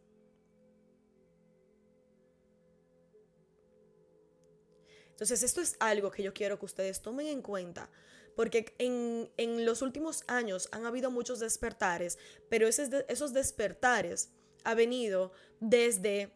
Entonces, 5.10 5.44
esto 5.44 5.62
es 5.62 5.76
algo 5.80 6.12
que 6.12 6.24
yo 6.24 6.34
quiero 6.34 6.60
que 6.60 6.66
ustedes 6.66 7.02
tomen 7.02 7.28
en 7.28 7.42
cuenta, 7.42 7.90
porque 8.36 8.76
en, 8.78 9.66
los 9.66 9.82
últimos 9.82 10.24
años 10.28 10.70
han 10.72 10.86
habido 10.86 11.10
muchos 11.10 11.40
despertares, 11.40 12.20
pero 12.50 12.68
esos, 12.68 12.90
esos 13.10 13.34
despertares 13.34 14.30
ha 14.68 14.76
venido 14.76 15.32
desde 15.62 16.34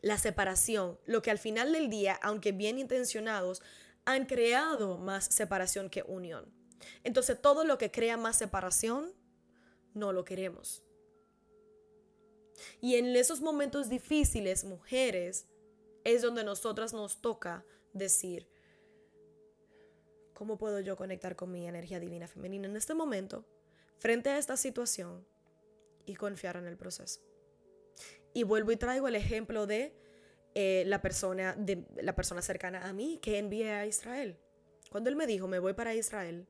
la 0.00 0.16
separación, 0.16 0.98
lo 1.04 1.20
que 1.20 1.30
al 1.30 1.38
final 1.38 1.74
del 1.74 1.90
día, 1.90 2.18
aunque 2.22 2.50
bien 2.52 2.78
intencionados, 2.78 3.60
han 4.06 4.24
creado 4.24 4.96
más 4.96 5.26
separación 5.26 5.90
que 5.90 6.02
unión. 6.02 6.50
Entonces, 7.04 7.38
todo 7.38 7.64
lo 7.64 7.76
que 7.76 7.90
crea 7.90 8.16
más 8.16 8.36
separación, 8.36 9.12
no 9.92 10.14
lo 10.14 10.24
queremos. 10.24 10.82
Y 12.80 12.94
en 12.94 13.14
esos 13.14 13.42
momentos 13.42 13.90
difíciles, 13.90 14.64
mujeres, 14.64 15.46
es 16.04 16.22
donde 16.22 16.44
nosotras 16.44 16.94
nos 16.94 17.20
toca 17.20 17.66
decir, 17.92 18.48
¿cómo 20.32 20.56
puedo 20.56 20.80
yo 20.80 20.96
conectar 20.96 21.36
con 21.36 21.52
mi 21.52 21.68
energía 21.68 22.00
divina 22.00 22.28
femenina 22.28 22.66
en 22.66 22.76
este 22.76 22.94
momento, 22.94 23.44
frente 23.98 24.30
a 24.30 24.38
esta 24.38 24.56
situación, 24.56 25.26
y 26.06 26.14
confiar 26.14 26.56
en 26.56 26.66
el 26.66 26.78
proceso? 26.78 27.27
Y 28.32 28.42
vuelvo 28.42 28.72
y 28.72 28.76
traigo 28.76 29.08
el 29.08 29.16
ejemplo 29.16 29.66
de 29.66 29.94
eh, 30.54 30.84
la, 30.86 31.00
persona, 31.00 31.54
de 31.56 31.84
la 32.02 32.14
persona 32.14 32.42
cercana 32.42 32.88
a 32.88 32.92
mí 32.92 33.18
que 33.22 33.38
envié 33.38 33.72
a 33.72 33.86
Israel. 33.86 34.38
Cuando 34.90 35.10
él 35.10 35.16
me 35.16 35.26
dijo, 35.26 35.46
me 35.46 35.58
voy 35.58 35.74
para 35.74 35.94
Israel, 35.94 36.46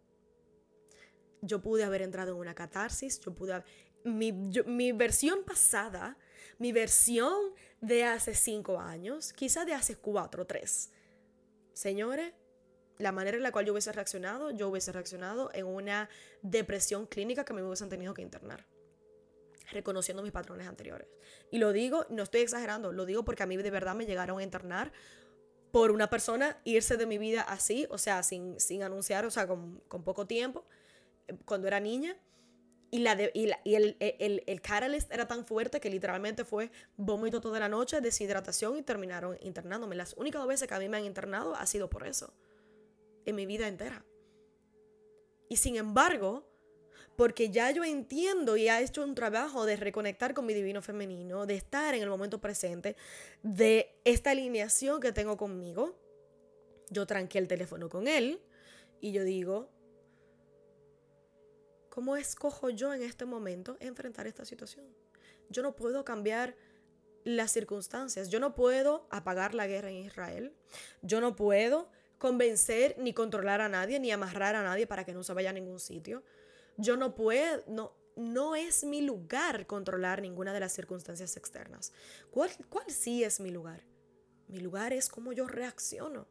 yo 1.42 1.60
pude 1.60 1.84
haber 1.84 2.02
entrado 2.02 2.32
en 2.32 2.38
una 2.38 2.54
catarsis, 2.54 3.20
yo 3.20 3.34
pude 3.34 3.62
mi, 4.04 4.32
mi 4.32 4.92
versión 4.92 5.44
pasada, 5.44 6.16
mi 6.58 6.72
versión 6.72 7.34
de 7.80 8.04
hace 8.04 8.34
cinco 8.34 8.80
años, 8.80 9.32
quizás 9.32 9.66
de 9.66 9.74
hace 9.74 9.96
cuatro 9.96 10.46
tres. 10.46 10.90
Señores, 11.72 12.32
la 12.98 13.12
manera 13.12 13.36
en 13.36 13.42
la 13.42 13.52
cual 13.52 13.66
yo 13.66 13.72
hubiese 13.72 13.92
reaccionado, 13.92 14.50
yo 14.50 14.68
hubiese 14.68 14.90
reaccionado 14.90 15.50
en 15.54 15.66
una 15.66 16.08
depresión 16.42 17.06
clínica 17.06 17.44
que 17.44 17.52
me 17.52 17.62
hubiesen 17.62 17.88
tenido 17.88 18.14
que 18.14 18.22
internar 18.22 18.64
reconociendo 19.70 20.22
mis 20.22 20.32
patrones 20.32 20.66
anteriores. 20.66 21.08
Y 21.50 21.58
lo 21.58 21.72
digo, 21.72 22.06
no 22.10 22.22
estoy 22.22 22.40
exagerando, 22.40 22.92
lo 22.92 23.06
digo 23.06 23.24
porque 23.24 23.42
a 23.42 23.46
mí 23.46 23.56
de 23.56 23.70
verdad 23.70 23.94
me 23.94 24.06
llegaron 24.06 24.38
a 24.38 24.42
internar 24.42 24.92
por 25.70 25.90
una 25.90 26.08
persona 26.08 26.58
irse 26.64 26.96
de 26.96 27.06
mi 27.06 27.18
vida 27.18 27.42
así, 27.42 27.86
o 27.90 27.98
sea, 27.98 28.22
sin, 28.22 28.58
sin 28.58 28.82
anunciar, 28.82 29.24
o 29.26 29.30
sea, 29.30 29.46
con, 29.46 29.80
con 29.88 30.02
poco 30.02 30.26
tiempo, 30.26 30.64
eh, 31.26 31.36
cuando 31.44 31.68
era 31.68 31.80
niña. 31.80 32.16
Y, 32.90 33.00
la 33.00 33.18
y, 33.34 33.52
el, 33.74 33.96
el, 34.00 34.42
el, 34.46 34.62
catalyst 34.62 35.12
era 35.12 35.28
tan 35.28 35.44
fuerte 35.44 35.78
que 35.78 35.90
literalmente 35.90 36.46
fue 36.46 36.70
vómito 36.96 37.38
toda 37.38 37.60
la 37.60 37.68
noche, 37.68 38.00
deshidratación 38.00 38.78
y 38.78 38.82
terminaron 38.82 39.36
internándome. 39.42 39.94
Las 39.94 40.14
únicas 40.14 40.40
dos 40.40 40.48
veces 40.48 40.68
que 40.68 40.74
a 40.74 40.78
mí 40.78 40.88
me 40.88 40.96
han 40.96 41.04
internado 41.04 41.54
ha 41.54 41.66
sido 41.66 41.90
por 41.90 42.06
eso, 42.06 42.32
en 43.26 43.36
mi 43.36 43.44
vida 43.44 43.68
entera. 43.68 44.06
Y 45.50 45.56
sin 45.56 45.76
embargo, 45.76 46.47
porque 47.16 47.50
ya 47.50 47.70
yo 47.70 47.84
entiendo 47.84 48.56
y 48.56 48.68
ha 48.68 48.80
hecho 48.80 49.02
un 49.02 49.14
trabajo 49.14 49.66
de 49.66 49.76
reconectar 49.76 50.34
con 50.34 50.46
mi 50.46 50.54
divino 50.54 50.82
femenino, 50.82 51.46
de 51.46 51.54
estar 51.54 51.94
en 51.94 52.02
el 52.02 52.08
momento 52.08 52.40
presente, 52.40 52.96
de 53.42 53.98
esta 54.04 54.30
alineación 54.30 55.00
que 55.00 55.12
tengo 55.12 55.36
conmigo. 55.36 55.96
Yo 56.90 57.06
tranqué 57.06 57.38
el 57.38 57.48
teléfono 57.48 57.88
con 57.88 58.08
él 58.08 58.40
y 59.00 59.12
yo 59.12 59.24
digo, 59.24 59.68
¿cómo 61.90 62.16
escojo 62.16 62.70
yo 62.70 62.94
en 62.94 63.02
este 63.02 63.24
momento 63.24 63.76
enfrentar 63.80 64.26
esta 64.26 64.44
situación? 64.44 64.86
Yo 65.50 65.62
no 65.62 65.74
puedo 65.74 66.04
cambiar 66.04 66.56
las 67.24 67.50
circunstancias, 67.50 68.28
yo 68.30 68.40
no 68.40 68.54
puedo 68.54 69.06
apagar 69.10 69.54
la 69.54 69.66
guerra 69.66 69.90
en 69.90 69.96
Israel, 69.96 70.54
yo 71.02 71.20
no 71.20 71.36
puedo 71.36 71.90
convencer 72.18 72.96
ni 72.98 73.12
controlar 73.12 73.60
a 73.60 73.68
nadie, 73.68 74.00
ni 74.00 74.10
amarrar 74.10 74.54
a 74.54 74.62
nadie 74.62 74.86
para 74.86 75.04
que 75.04 75.12
no 75.12 75.22
se 75.22 75.32
vaya 75.32 75.50
a 75.50 75.52
ningún 75.52 75.80
sitio. 75.80 76.22
Yo 76.78 76.96
no 76.96 77.14
puedo, 77.14 77.62
no, 77.66 77.92
no 78.16 78.56
es 78.56 78.84
mi 78.84 79.02
lugar 79.02 79.66
controlar 79.66 80.22
ninguna 80.22 80.54
de 80.54 80.60
las 80.60 80.72
circunstancias 80.72 81.36
externas. 81.36 81.92
¿Cuál, 82.30 82.50
¿Cuál 82.70 82.90
sí 82.90 83.22
es 83.22 83.40
mi 83.40 83.50
lugar? 83.50 83.84
Mi 84.46 84.60
lugar 84.60 84.92
es 84.92 85.08
cómo 85.08 85.32
yo 85.32 85.46
reacciono. 85.46 86.26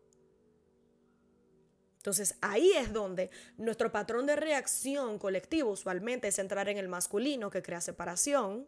Entonces 1.97 2.35
ahí 2.41 2.71
es 2.71 2.93
donde 2.93 3.29
nuestro 3.57 3.91
patrón 3.91 4.25
de 4.25 4.37
reacción 4.37 5.19
colectivo 5.19 5.71
usualmente 5.71 6.29
es 6.29 6.39
entrar 6.39 6.69
en 6.69 6.77
el 6.77 6.87
masculino 6.87 7.49
que 7.49 7.61
crea 7.61 7.81
separación. 7.81 8.67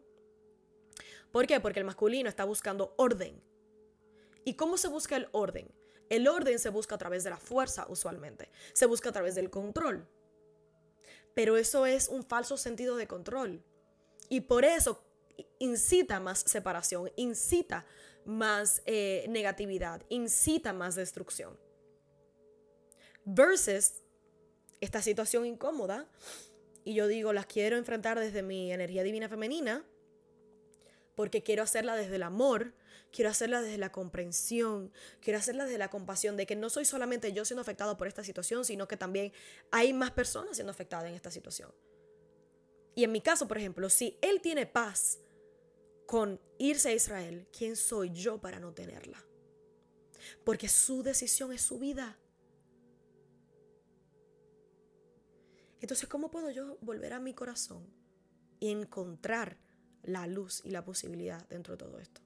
¿Por 1.32 1.46
qué? 1.46 1.58
Porque 1.60 1.80
el 1.80 1.86
masculino 1.86 2.28
está 2.28 2.44
buscando 2.44 2.94
orden. 2.98 3.42
¿Y 4.44 4.54
cómo 4.54 4.76
se 4.76 4.88
busca 4.88 5.16
el 5.16 5.28
orden? 5.32 5.72
El 6.10 6.28
orden 6.28 6.58
se 6.58 6.68
busca 6.68 6.96
a 6.96 6.98
través 6.98 7.24
de 7.24 7.30
la 7.30 7.38
fuerza 7.38 7.86
usualmente. 7.88 8.50
Se 8.74 8.84
busca 8.84 9.08
a 9.08 9.12
través 9.12 9.34
del 9.34 9.48
control. 9.48 10.06
Pero 11.34 11.56
eso 11.56 11.86
es 11.86 12.08
un 12.08 12.24
falso 12.24 12.56
sentido 12.56 12.96
de 12.96 13.06
control. 13.06 13.62
Y 14.28 14.42
por 14.42 14.64
eso 14.64 15.04
incita 15.58 16.20
más 16.20 16.40
separación, 16.40 17.10
incita 17.16 17.86
más 18.24 18.82
eh, 18.86 19.26
negatividad, 19.28 20.02
incita 20.08 20.72
más 20.72 20.94
destrucción. 20.94 21.58
Versus 23.24 23.92
esta 24.80 25.02
situación 25.02 25.46
incómoda, 25.46 26.08
y 26.84 26.94
yo 26.94 27.06
digo, 27.06 27.32
las 27.32 27.46
quiero 27.46 27.76
enfrentar 27.76 28.18
desde 28.18 28.42
mi 28.42 28.72
energía 28.72 29.02
divina 29.02 29.28
femenina, 29.28 29.84
porque 31.14 31.42
quiero 31.42 31.62
hacerla 31.62 31.96
desde 31.96 32.16
el 32.16 32.22
amor, 32.22 32.72
quiero 33.12 33.30
hacerla 33.30 33.62
desde 33.62 33.78
la 33.78 33.92
comprensión, 33.92 34.92
quiero 35.20 35.38
hacerla 35.38 35.64
desde 35.64 35.78
la 35.78 35.90
compasión, 35.90 36.36
de 36.36 36.46
que 36.46 36.56
no 36.56 36.70
soy 36.70 36.84
solamente 36.84 37.32
yo 37.32 37.44
siendo 37.44 37.62
afectado 37.62 37.96
por 37.96 38.08
esta 38.08 38.24
situación, 38.24 38.64
sino 38.64 38.88
que 38.88 38.96
también 38.96 39.32
hay 39.70 39.92
más 39.92 40.10
personas 40.10 40.56
siendo 40.56 40.70
afectadas 40.70 41.08
en 41.08 41.14
esta 41.14 41.30
situación. 41.30 41.72
Y 42.94 43.04
en 43.04 43.12
mi 43.12 43.20
caso, 43.20 43.46
por 43.46 43.58
ejemplo, 43.58 43.88
si 43.88 44.18
él 44.20 44.40
tiene 44.40 44.66
paz 44.66 45.18
con 46.06 46.40
irse 46.58 46.88
a 46.90 46.94
Israel, 46.94 47.46
¿quién 47.56 47.76
soy 47.76 48.10
yo 48.10 48.40
para 48.40 48.58
no 48.58 48.72
tenerla? 48.72 49.24
Porque 50.44 50.68
su 50.68 51.02
decisión 51.02 51.52
es 51.52 51.62
su 51.62 51.78
vida. 51.78 52.18
Entonces, 55.80 56.08
¿cómo 56.08 56.30
puedo 56.30 56.50
yo 56.50 56.76
volver 56.82 57.12
a 57.12 57.20
mi 57.20 57.32
corazón 57.32 57.88
y 58.58 58.70
encontrar 58.70 59.56
la 60.02 60.26
luz 60.26 60.62
y 60.64 60.70
la 60.70 60.84
posibilidad 60.84 61.48
dentro 61.48 61.76
de 61.76 61.78
todo 61.78 61.98
esto? 61.98 62.20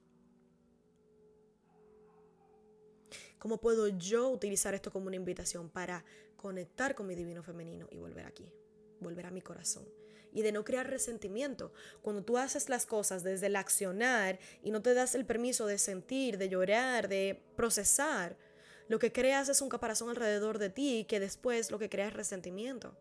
¿Cómo 3.45 3.59
puedo 3.59 3.87
yo 3.89 4.27
utilizar 4.29 4.73
esto 4.73 4.91
como 4.91 5.05
una 5.05 5.17
invitación 5.17 5.69
para 5.69 6.03
conectar 6.35 6.95
con 6.95 7.05
mi 7.05 7.13
divino 7.13 7.43
femenino 7.43 7.87
y 7.91 7.97
volver 7.99 8.25
aquí, 8.25 8.51
volver 8.99 9.27
a 9.27 9.29
mi 9.29 9.39
corazón? 9.39 9.87
Y 10.33 10.41
de 10.41 10.51
no 10.51 10.65
crear 10.65 10.89
resentimiento. 10.89 11.71
Cuando 12.01 12.23
tú 12.23 12.39
haces 12.39 12.69
las 12.69 12.87
cosas 12.87 13.21
desde 13.21 13.45
el 13.45 13.55
accionar 13.55 14.39
y 14.63 14.71
no 14.71 14.81
te 14.81 14.95
das 14.95 15.13
el 15.13 15.27
permiso 15.27 15.67
de 15.67 15.77
sentir, 15.77 16.39
de 16.39 16.49
llorar, 16.49 17.07
de 17.07 17.43
procesar, 17.55 18.35
lo 18.87 18.97
que 18.97 19.11
creas 19.11 19.47
es 19.47 19.61
un 19.61 19.69
caparazón 19.69 20.09
alrededor 20.09 20.57
de 20.57 20.71
ti 20.71 21.05
que 21.07 21.19
después 21.19 21.69
lo 21.69 21.77
que 21.77 21.87
crea 21.87 22.07
es 22.07 22.13
resentimiento. 22.15 22.97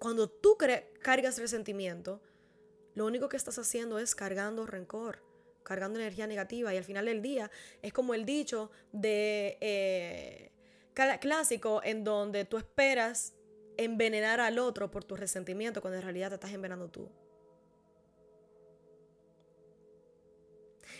Cuando 0.00 0.28
tú 0.28 0.58
cargas 1.00 1.38
resentimiento, 1.38 2.20
lo 2.96 3.06
único 3.06 3.28
que 3.28 3.36
estás 3.36 3.60
haciendo 3.60 4.00
es 4.00 4.16
cargando 4.16 4.66
rencor 4.66 5.27
cargando 5.68 6.00
energía 6.00 6.26
negativa 6.26 6.74
y 6.74 6.78
al 6.78 6.84
final 6.84 7.04
del 7.04 7.22
día 7.22 7.50
es 7.82 7.92
como 7.92 8.14
el 8.14 8.24
dicho 8.24 8.70
de 8.90 9.58
eh, 9.60 10.50
clásico 11.20 11.80
en 11.84 12.02
donde 12.02 12.44
tú 12.44 12.56
esperas 12.56 13.34
envenenar 13.76 14.40
al 14.40 14.58
otro 14.58 14.90
por 14.90 15.04
tu 15.04 15.14
resentimiento 15.14 15.80
cuando 15.80 15.98
en 15.98 16.02
realidad 16.02 16.30
te 16.30 16.34
estás 16.34 16.52
envenenando 16.52 16.90
tú. 16.90 17.08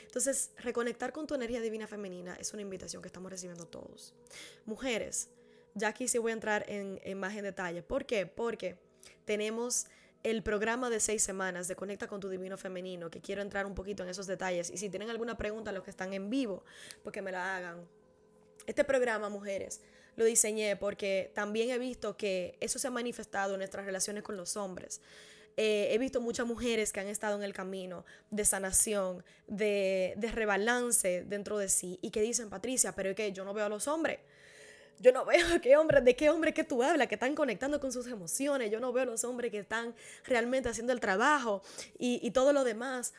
Entonces, 0.04 0.52
reconectar 0.58 1.12
con 1.12 1.26
tu 1.26 1.34
energía 1.34 1.60
divina 1.60 1.86
femenina 1.86 2.36
es 2.36 2.52
una 2.52 2.62
invitación 2.62 3.02
que 3.02 3.08
estamos 3.08 3.30
recibiendo 3.30 3.66
todos. 3.66 4.14
Mujeres, 4.64 5.30
ya 5.74 5.88
aquí 5.88 6.08
sí 6.08 6.18
voy 6.18 6.30
a 6.30 6.34
entrar 6.34 6.64
en, 6.68 7.00
en 7.04 7.18
más 7.18 7.36
en 7.36 7.42
detalle. 7.42 7.82
¿Por 7.82 8.06
qué? 8.06 8.26
Porque 8.26 8.78
tenemos 9.24 9.86
el 10.22 10.42
programa 10.42 10.90
de 10.90 11.00
seis 11.00 11.22
semanas 11.22 11.68
de 11.68 11.76
Conecta 11.76 12.06
con 12.06 12.20
tu 12.20 12.28
Divino 12.28 12.56
Femenino, 12.56 13.10
que 13.10 13.20
quiero 13.20 13.42
entrar 13.42 13.66
un 13.66 13.74
poquito 13.74 14.02
en 14.02 14.08
esos 14.08 14.26
detalles. 14.26 14.70
Y 14.70 14.76
si 14.76 14.90
tienen 14.90 15.10
alguna 15.10 15.36
pregunta, 15.36 15.72
los 15.72 15.84
que 15.84 15.90
están 15.90 16.12
en 16.12 16.30
vivo, 16.30 16.64
pues 17.02 17.12
que 17.12 17.22
me 17.22 17.32
la 17.32 17.56
hagan. 17.56 17.86
Este 18.66 18.84
programa, 18.84 19.28
mujeres, 19.28 19.80
lo 20.16 20.24
diseñé 20.24 20.76
porque 20.76 21.30
también 21.34 21.70
he 21.70 21.78
visto 21.78 22.16
que 22.16 22.56
eso 22.60 22.78
se 22.78 22.88
ha 22.88 22.90
manifestado 22.90 23.54
en 23.54 23.58
nuestras 23.58 23.86
relaciones 23.86 24.22
con 24.22 24.36
los 24.36 24.56
hombres. 24.56 25.00
Eh, 25.56 25.88
he 25.92 25.98
visto 25.98 26.20
muchas 26.20 26.46
mujeres 26.46 26.92
que 26.92 27.00
han 27.00 27.08
estado 27.08 27.36
en 27.36 27.42
el 27.42 27.52
camino 27.52 28.04
de 28.30 28.44
sanación, 28.44 29.24
de, 29.46 30.14
de 30.16 30.30
rebalance 30.30 31.24
dentro 31.24 31.58
de 31.58 31.68
sí 31.68 31.98
y 32.02 32.10
que 32.10 32.20
dicen, 32.20 32.50
Patricia, 32.50 32.94
pero 32.94 33.10
es 33.10 33.16
que 33.16 33.32
yo 33.32 33.44
no 33.44 33.54
veo 33.54 33.66
a 33.66 33.68
los 33.68 33.88
hombres 33.88 34.20
yo 35.00 35.12
no 35.12 35.24
veo 35.24 35.46
qué 35.62 35.76
hombre, 35.76 36.00
de 36.00 36.16
qué 36.16 36.30
hombre 36.30 36.52
que 36.52 36.64
tú 36.64 36.82
hablas, 36.82 37.08
que 37.08 37.14
están 37.14 37.34
conectando 37.34 37.80
con 37.80 37.92
sus 37.92 38.06
emociones. 38.06 38.70
Yo 38.70 38.80
no 38.80 38.92
veo 38.92 39.04
los 39.04 39.24
hombres 39.24 39.50
que 39.50 39.58
están 39.58 39.94
realmente 40.24 40.68
haciendo 40.68 40.92
el 40.92 41.00
trabajo 41.00 41.62
y, 41.98 42.30
todo 42.30 42.52
lo 42.52 42.64
demás. 42.64 43.14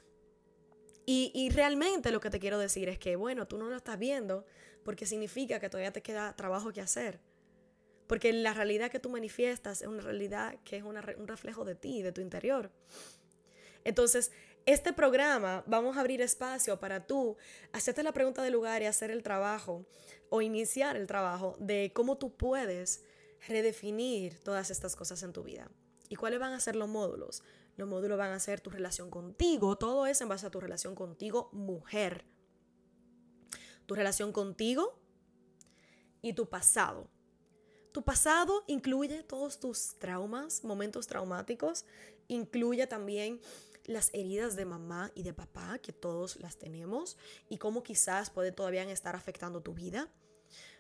Y, 1.06 1.32
y, 1.34 1.50
realmente 1.50 2.12
lo 2.12 2.20
que 2.20 2.30
te 2.30 2.40
quiero 2.40 2.60
decir 2.60 2.88
es 2.90 3.00
que, 3.00 3.16
bueno, 3.16 3.48
tú 3.48 3.58
no 3.58 3.70
lo 3.70 3.76
estás 3.76 3.98
viendo 3.98 4.46
porque 4.84 5.06
significa 5.06 5.60
que 5.60 5.70
todavía 5.70 5.92
te 5.92 6.02
queda 6.02 6.36
trabajo 6.36 6.72
que 6.72 6.82
hacer. 6.82 7.20
Porque 8.08 8.34
la 8.34 8.54
realidad 8.54 8.90
que 8.90 9.00
tú 9.00 9.10
manifiestas 9.10 9.82
es 9.82 9.88
una 9.88 10.02
realidad 10.02 10.56
que 10.64 10.78
es 10.78 10.84
un 10.84 11.28
reflejo 11.28 11.66
de 11.66 11.76
ti, 11.76 12.02
de 12.02 12.12
tu 12.12 12.22
interior. 12.22 12.72
Entonces, 13.84 14.32
este 14.74 14.94
programa 14.94 15.64
vamos 15.66 15.98
a 15.98 16.02
abrir 16.02 16.22
espacio 16.22 16.80
para 16.80 17.08
tú 17.08 17.38
hacerte 17.72 18.04
la 18.04 18.12
pregunta 18.12 18.44
del 18.44 18.54
lugar 18.54 18.84
y 18.84 18.86
hacer 18.86 19.10
el 19.10 19.24
trabajo 19.24 19.84
o 20.30 20.44
iniciar 20.44 20.96
el 20.96 21.08
trabajo 21.08 21.56
de 21.60 21.92
cómo 21.92 22.20
tú 22.20 22.36
puedes 22.36 23.04
redefinir 23.48 24.38
todas 24.44 24.70
estas 24.70 24.96
cosas 24.96 25.24
en 25.24 25.34
tu 25.34 25.42
vida. 25.42 25.72
¿Y 26.08 26.18
cuáles 26.18 26.40
van 26.40 26.54
a 26.54 26.60
ser 26.60 26.76
los 26.76 26.88
módulos? 26.88 27.42
Los 27.78 27.88
módulos 27.88 28.20
van 28.20 28.32
a 28.32 28.40
ser 28.40 28.62
tu 28.62 28.70
relación 28.70 29.10
contigo, 29.10 29.76
todo 29.76 30.06
es 30.06 30.22
en 30.22 30.30
base 30.30 30.46
a 30.46 30.52
tu 30.52 30.60
relación 30.60 30.94
contigo, 30.94 31.50
mujer. 31.52 32.26
Tu 33.88 33.96
relación 33.96 34.32
contigo 34.32 35.00
y 36.22 36.34
tu 36.34 36.48
pasado. 36.48 37.10
Tu 37.92 38.04
pasado 38.04 38.66
incluye 38.68 39.24
todos 39.24 39.60
tus 39.60 39.98
traumas, 39.98 40.64
momentos 40.64 41.08
traumáticos, 41.08 41.86
incluye 42.28 42.86
también 42.86 43.42
las 43.86 44.10
heridas 44.14 44.56
de 44.56 44.66
mamá 44.66 45.12
y 45.16 45.24
de 45.24 45.34
papá, 45.34 45.80
que 45.80 45.94
todos 45.94 46.38
las 46.38 46.58
tenemos, 46.58 47.18
y 47.50 47.58
cómo 47.58 47.84
quizás 47.84 48.30
puede 48.30 48.52
todavía 48.52 48.84
estar 48.84 49.16
afectando 49.16 49.62
tu 49.62 49.74
vida. 49.74 50.12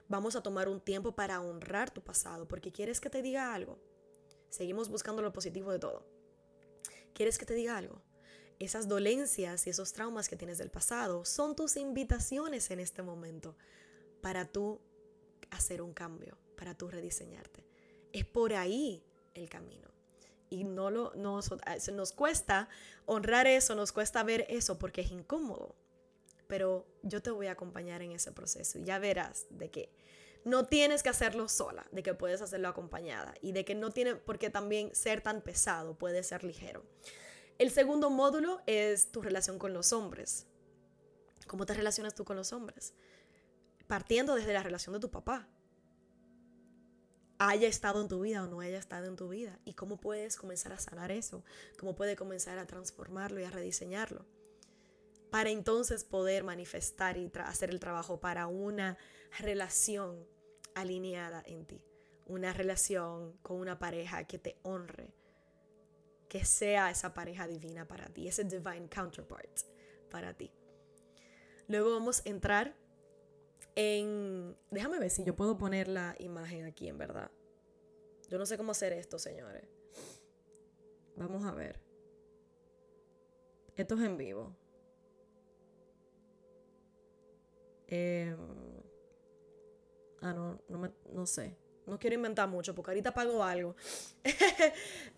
Vamos 0.07 0.35
a 0.35 0.41
tomar 0.41 0.69
un 0.69 0.81
tiempo 0.81 1.15
para 1.15 1.41
honrar 1.41 1.91
tu 1.91 2.01
pasado, 2.01 2.47
porque 2.47 2.71
quieres 2.71 2.99
que 2.99 3.09
te 3.09 3.21
diga 3.21 3.53
algo. 3.53 3.79
Seguimos 4.49 4.89
buscando 4.89 5.21
lo 5.21 5.31
positivo 5.31 5.71
de 5.71 5.79
todo. 5.79 6.05
¿Quieres 7.13 7.37
que 7.37 7.45
te 7.45 7.53
diga 7.53 7.77
algo? 7.77 8.01
Esas 8.59 8.87
dolencias 8.87 9.67
y 9.67 9.69
esos 9.69 9.93
traumas 9.93 10.27
que 10.27 10.35
tienes 10.35 10.57
del 10.57 10.71
pasado 10.71 11.23
son 11.25 11.55
tus 11.55 11.77
invitaciones 11.77 12.71
en 12.71 12.79
este 12.79 13.01
momento 13.03 13.55
para 14.21 14.45
tú 14.45 14.81
hacer 15.51 15.81
un 15.81 15.93
cambio, 15.93 16.37
para 16.57 16.75
tú 16.75 16.89
rediseñarte. 16.89 17.65
Es 18.11 18.25
por 18.25 18.53
ahí 18.53 19.03
el 19.33 19.49
camino 19.49 19.98
y 20.49 20.63
no 20.63 20.89
lo, 20.89 21.13
nos, 21.15 21.51
nos 21.93 22.11
cuesta 22.11 22.69
honrar 23.05 23.47
eso, 23.47 23.75
nos 23.75 23.91
cuesta 23.91 24.23
ver 24.23 24.45
eso 24.49 24.79
porque 24.79 25.01
es 25.01 25.11
incómodo. 25.11 25.75
Pero 26.47 26.87
yo 27.03 27.21
te 27.21 27.31
voy 27.31 27.47
a 27.47 27.51
acompañar 27.51 28.01
en 28.01 28.11
ese 28.11 28.31
proceso 28.31 28.79
y 28.79 28.83
ya 28.83 28.99
verás 28.99 29.45
de 29.49 29.69
que 29.69 29.91
no 30.45 30.65
tienes 30.65 31.03
que 31.03 31.09
hacerlo 31.09 31.47
sola, 31.47 31.85
de 31.91 32.01
que 32.01 32.13
puedes 32.13 32.41
hacerlo 32.41 32.69
acompañada 32.69 33.35
y 33.41 33.51
de 33.51 33.65
que 33.65 33.75
no 33.75 33.91
tiene 33.91 34.15
por 34.15 34.39
qué 34.39 34.49
también 34.49 34.95
ser 34.95 35.21
tan 35.21 35.41
pesado, 35.41 35.97
puede 35.97 36.23
ser 36.23 36.43
ligero. 36.43 36.83
El 37.57 37.71
segundo 37.71 38.09
módulo 38.09 38.61
es 38.65 39.11
tu 39.11 39.21
relación 39.21 39.59
con 39.59 39.73
los 39.73 39.91
hombres. 39.91 40.47
¿Cómo 41.45 41.65
te 41.65 41.73
relacionas 41.73 42.15
tú 42.15 42.23
con 42.23 42.37
los 42.37 42.53
hombres? 42.53 42.93
Partiendo 43.87 44.35
desde 44.35 44.53
la 44.53 44.63
relación 44.63 44.93
de 44.93 44.99
tu 44.99 45.11
papá 45.11 45.47
haya 47.39 47.67
estado 47.67 48.01
en 48.01 48.07
tu 48.07 48.19
vida 48.19 48.43
o 48.43 48.47
no 48.47 48.59
haya 48.59 48.77
estado 48.77 49.07
en 49.07 49.15
tu 49.15 49.29
vida. 49.29 49.59
Y 49.65 49.73
cómo 49.73 49.99
puedes 49.99 50.35
comenzar 50.35 50.73
a 50.73 50.79
sanar 50.79 51.11
eso, 51.11 51.43
cómo 51.79 51.95
puedes 51.95 52.15
comenzar 52.15 52.59
a 52.59 52.67
transformarlo 52.67 53.39
y 53.39 53.45
a 53.45 53.49
rediseñarlo 53.49 54.25
para 55.29 55.49
entonces 55.49 56.03
poder 56.03 56.43
manifestar 56.43 57.17
y 57.17 57.31
hacer 57.45 57.69
el 57.69 57.79
trabajo 57.79 58.19
para 58.19 58.47
una 58.47 58.97
relación 59.39 60.25
alineada 60.75 61.43
en 61.45 61.65
ti, 61.65 61.83
una 62.25 62.53
relación 62.53 63.33
con 63.41 63.57
una 63.57 63.79
pareja 63.79 64.23
que 64.25 64.39
te 64.39 64.57
honre, 64.63 65.13
que 66.27 66.45
sea 66.45 66.89
esa 66.89 67.13
pareja 67.13 67.47
divina 67.47 67.87
para 67.87 68.07
ti, 68.07 68.27
ese 68.27 68.43
divine 68.43 68.89
counterpart 68.89 69.61
para 70.09 70.33
ti. 70.33 70.51
Luego 71.67 71.91
vamos 71.91 72.23
a 72.25 72.29
entrar 72.29 72.75
Déjame 73.75 74.99
ver 74.99 75.09
si 75.09 75.23
yo 75.23 75.35
puedo 75.35 75.57
poner 75.57 75.87
la 75.87 76.15
imagen 76.19 76.65
aquí, 76.65 76.87
en 76.87 76.97
verdad. 76.97 77.31
Yo 78.29 78.37
no 78.37 78.45
sé 78.45 78.57
cómo 78.57 78.71
hacer 78.71 78.93
esto, 78.93 79.17
señores. 79.17 79.67
Vamos 81.15 81.43
a 81.45 81.51
ver. 81.51 81.79
Esto 83.75 83.95
es 83.95 84.01
en 84.01 84.17
vivo. 84.17 84.55
Em, 87.87 88.37
ah, 90.21 90.33
no, 90.33 90.61
no, 90.67 90.93
no 91.11 91.25
sé. 91.25 91.57
No 91.87 91.97
quiero 91.97 92.15
inventar 92.15 92.47
mucho 92.47 92.75
porque 92.75 92.91
ahorita 92.91 93.13
pago 93.13 93.43
algo. 93.43 93.75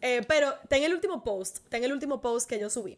Eh, 0.03 0.21
pero 0.27 0.53
ten 0.67 0.83
el 0.83 0.93
último 0.93 1.23
post. 1.23 1.59
Ten 1.69 1.83
el 1.83 1.91
último 1.91 2.21
post 2.21 2.49
que 2.49 2.59
yo 2.59 2.69
subí. 2.69 2.97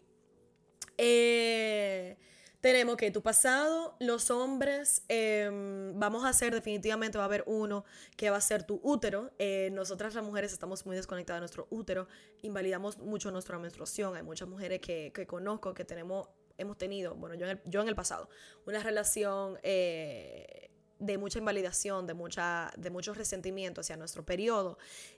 Eh, 0.97 2.17
tenemos 2.63 2.95
que 2.95 3.11
tu 3.11 3.21
pasado, 3.21 3.97
los 3.99 4.31
hombres, 4.31 5.03
em, 5.09 5.99
vamos 5.99 6.23
a 6.23 6.29
hacer 6.29 6.53
definitivamente, 6.53 7.17
va 7.17 7.25
a 7.25 7.27
haber 7.27 7.43
uno 7.45 7.83
que 8.15 8.29
va 8.29 8.37
a 8.37 8.41
ser 8.41 8.63
tu 8.63 8.79
útero. 8.83 9.33
Eh, 9.37 9.69
nosotras 9.73 10.15
las 10.15 10.23
mujeres 10.23 10.53
estamos 10.53 10.85
muy 10.85 10.95
desconectadas 10.95 11.39
de 11.39 11.41
nuestro 11.41 11.67
útero, 11.71 12.07
invalidamos 12.41 12.99
mucho 12.99 13.31
nuestra 13.31 13.59
menstruación. 13.59 14.15
Hay 14.15 14.23
muchas 14.23 14.47
mujeres 14.47 14.79
que, 14.79 15.11
que 15.13 15.27
conozco 15.27 15.73
que 15.73 15.83
tenemos, 15.83 16.29
hemos 16.57 16.77
tenido, 16.77 17.15
bueno, 17.15 17.35
yo 17.35 17.47
en 17.47 17.51
el, 17.57 17.61
yo 17.65 17.81
en 17.81 17.89
el 17.89 17.95
pasado, 17.95 18.29
una 18.65 18.79
relación 18.79 19.59
eh, 19.61 20.69
de 20.99 21.17
mucha 21.17 21.39
invalidación, 21.39 22.07
de, 22.07 22.13
mucha, 22.13 22.71
de 22.77 22.89
mucho 22.89 23.13
resentimiento 23.13 23.81
hacia 23.81 23.97
nuestro 23.97 24.23
periodo. 24.23 24.77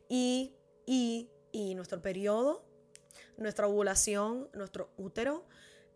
Y, 0.10 0.56
y, 0.88 1.30
y 1.52 1.76
nuestro 1.76 2.02
periodo, 2.02 2.66
nuestra 3.38 3.68
ovulación, 3.68 4.50
nuestro 4.56 4.90
útero 4.98 5.46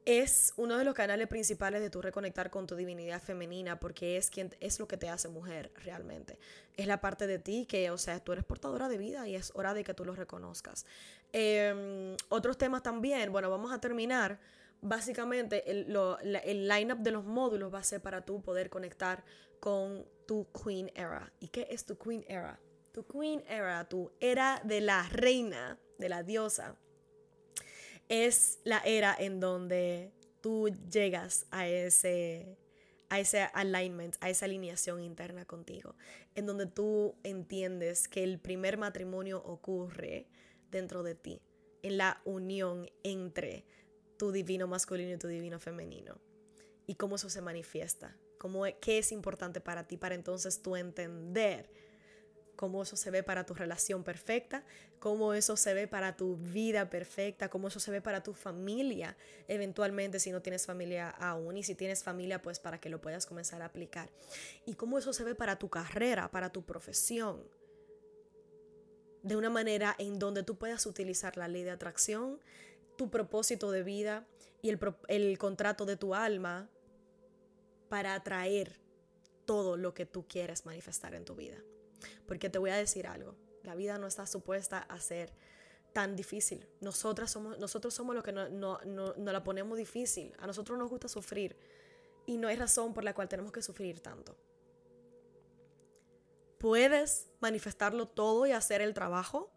es 0.09 0.53
uno 0.57 0.75
de 0.75 0.83
los 0.83 0.95
canales 0.95 1.27
principales 1.27 1.81
de 1.81 1.91
tu 1.91 2.01
reconectar 2.01 2.49
con 2.49 2.65
tu 2.65 2.75
divinidad 2.75 3.21
femenina 3.21 3.79
porque 3.79 4.17
es 4.17 4.31
quien 4.31 4.49
es 4.59 4.79
lo 4.79 4.87
que 4.87 4.97
te 4.97 5.07
hace 5.07 5.27
mujer 5.27 5.71
realmente. 5.83 6.39
Es 6.75 6.87
la 6.87 6.99
parte 6.99 7.27
de 7.27 7.37
ti 7.37 7.67
que, 7.67 7.91
o 7.91 7.97
sea, 7.99 8.19
tú 8.19 8.31
eres 8.31 8.43
portadora 8.43 8.89
de 8.89 8.97
vida 8.97 9.27
y 9.27 9.35
es 9.35 9.51
hora 9.53 9.75
de 9.75 9.83
que 9.83 9.93
tú 9.93 10.05
lo 10.05 10.15
reconozcas. 10.15 10.87
Em, 11.31 12.15
otros 12.29 12.57
temas 12.57 12.81
también, 12.81 13.31
bueno, 13.31 13.51
vamos 13.51 13.71
a 13.71 13.79
terminar. 13.79 14.39
Básicamente, 14.81 15.69
el, 15.69 15.95
el 16.43 16.67
line-up 16.67 16.99
de 16.99 17.11
los 17.11 17.23
módulos 17.23 17.71
va 17.71 17.77
a 17.77 17.83
ser 17.83 18.01
para 18.01 18.25
tú 18.25 18.41
poder 18.41 18.71
conectar 18.71 19.23
con 19.59 20.07
tu 20.25 20.47
Queen 20.51 20.91
Era. 20.95 21.31
¿Y 21.39 21.49
qué 21.49 21.67
es 21.69 21.85
tu 21.85 21.99
Queen 21.99 22.25
Era? 22.27 22.59
Tu 22.93 23.05
Queen 23.05 23.43
Era, 23.47 23.87
tu 23.87 24.11
era 24.19 24.59
de 24.63 24.81
la 24.81 25.07
reina, 25.09 25.77
de 25.99 26.09
la 26.09 26.23
diosa 26.23 26.79
es 28.09 28.59
la 28.63 28.79
era 28.79 29.15
en 29.17 29.39
donde 29.39 30.11
tú 30.41 30.69
llegas 30.91 31.45
a 31.51 31.67
ese, 31.67 32.57
a 33.09 33.19
ese 33.19 33.41
alignment, 33.53 34.15
a 34.19 34.29
esa 34.29 34.45
alineación 34.45 35.03
interna 35.03 35.45
contigo, 35.45 35.95
en 36.35 36.45
donde 36.45 36.65
tú 36.65 37.15
entiendes 37.23 38.07
que 38.07 38.23
el 38.23 38.39
primer 38.39 38.77
matrimonio 38.77 39.41
ocurre 39.45 40.27
dentro 40.71 41.03
de 41.03 41.15
ti, 41.15 41.41
en 41.83 41.97
la 41.97 42.21
unión 42.25 42.89
entre 43.03 43.63
tu 44.17 44.31
divino 44.31 44.67
masculino 44.67 45.13
y 45.13 45.17
tu 45.17 45.27
divino 45.27 45.59
femenino, 45.59 46.19
y 46.87 46.95
cómo 46.95 47.15
eso 47.15 47.29
se 47.29 47.41
manifiesta, 47.41 48.17
cómo, 48.39 48.63
qué 48.81 48.97
es 48.97 49.11
importante 49.11 49.61
para 49.61 49.87
ti, 49.87 49.97
para 49.97 50.15
entonces 50.15 50.61
tú 50.61 50.75
entender 50.75 51.69
cómo 52.59 52.83
eso 52.83 52.97
se 52.97 53.09
ve 53.09 53.23
para 53.23 53.45
tu 53.45 53.53
relación 53.53 54.03
perfecta, 54.03 54.65
cómo 54.99 55.33
eso 55.33 55.55
se 55.55 55.73
ve 55.73 55.87
para 55.87 56.17
tu 56.17 56.35
vida 56.35 56.89
perfecta, 56.89 57.47
cómo 57.47 57.69
eso 57.69 57.79
se 57.79 57.89
ve 57.89 58.01
para 58.01 58.21
tu 58.21 58.33
familia, 58.33 59.15
eventualmente 59.47 60.19
si 60.19 60.29
no 60.29 60.41
tienes 60.41 60.65
familia 60.65 61.09
aún 61.09 61.55
y 61.55 61.63
si 61.63 61.73
tienes 61.73 62.03
familia 62.03 62.41
pues 62.41 62.59
para 62.59 62.77
que 62.77 62.89
lo 62.89 62.99
puedas 62.99 63.25
comenzar 63.25 63.61
a 63.61 63.67
aplicar. 63.67 64.09
Y 64.65 64.73
cómo 64.73 64.97
eso 64.97 65.13
se 65.13 65.23
ve 65.23 65.35
para 65.35 65.57
tu 65.57 65.69
carrera, 65.69 66.31
para 66.31 66.51
tu 66.51 66.65
profesión, 66.65 67.41
de 69.23 69.37
una 69.37 69.49
manera 69.49 69.95
en 69.97 70.19
donde 70.19 70.43
tú 70.43 70.57
puedas 70.57 70.85
utilizar 70.85 71.37
la 71.37 71.47
ley 71.47 71.63
de 71.63 71.71
atracción, 71.71 72.41
tu 72.97 73.09
propósito 73.09 73.71
de 73.71 73.83
vida 73.83 74.27
y 74.61 74.67
el, 74.67 74.79
el 75.07 75.37
contrato 75.37 75.85
de 75.85 75.95
tu 75.95 76.13
alma 76.13 76.69
para 77.87 78.15
atraer 78.15 78.81
todo 79.45 79.77
lo 79.77 79.93
que 79.93 80.05
tú 80.05 80.27
quieres 80.27 80.65
manifestar 80.65 81.15
en 81.15 81.23
tu 81.23 81.35
vida. 81.35 81.55
Porque 82.27 82.49
te 82.49 82.57
voy 82.57 82.69
a 82.69 82.75
decir 82.75 83.07
algo, 83.07 83.35
la 83.63 83.75
vida 83.75 83.97
no 83.97 84.07
está 84.07 84.25
supuesta 84.25 84.79
a 84.79 84.99
ser 84.99 85.33
tan 85.93 86.15
difícil. 86.15 86.67
Nosotras 86.81 87.31
somos, 87.31 87.59
nosotros 87.59 87.93
somos 87.93 88.15
los 88.15 88.23
que 88.23 88.31
no, 88.31 88.49
no, 88.49 88.79
no, 88.85 89.13
no 89.15 89.31
la 89.31 89.43
ponemos 89.43 89.77
difícil. 89.77 90.33
A 90.39 90.47
nosotros 90.47 90.77
nos 90.77 90.89
gusta 90.89 91.07
sufrir 91.07 91.55
y 92.25 92.37
no 92.37 92.47
hay 92.47 92.55
razón 92.55 92.93
por 92.93 93.03
la 93.03 93.13
cual 93.13 93.27
tenemos 93.27 93.51
que 93.51 93.61
sufrir 93.61 93.99
tanto. 94.01 94.37
Puedes 96.59 97.29
manifestarlo 97.39 98.07
todo 98.07 98.45
y 98.45 98.51
hacer 98.51 98.81
el 98.81 98.93
trabajo 98.93 99.51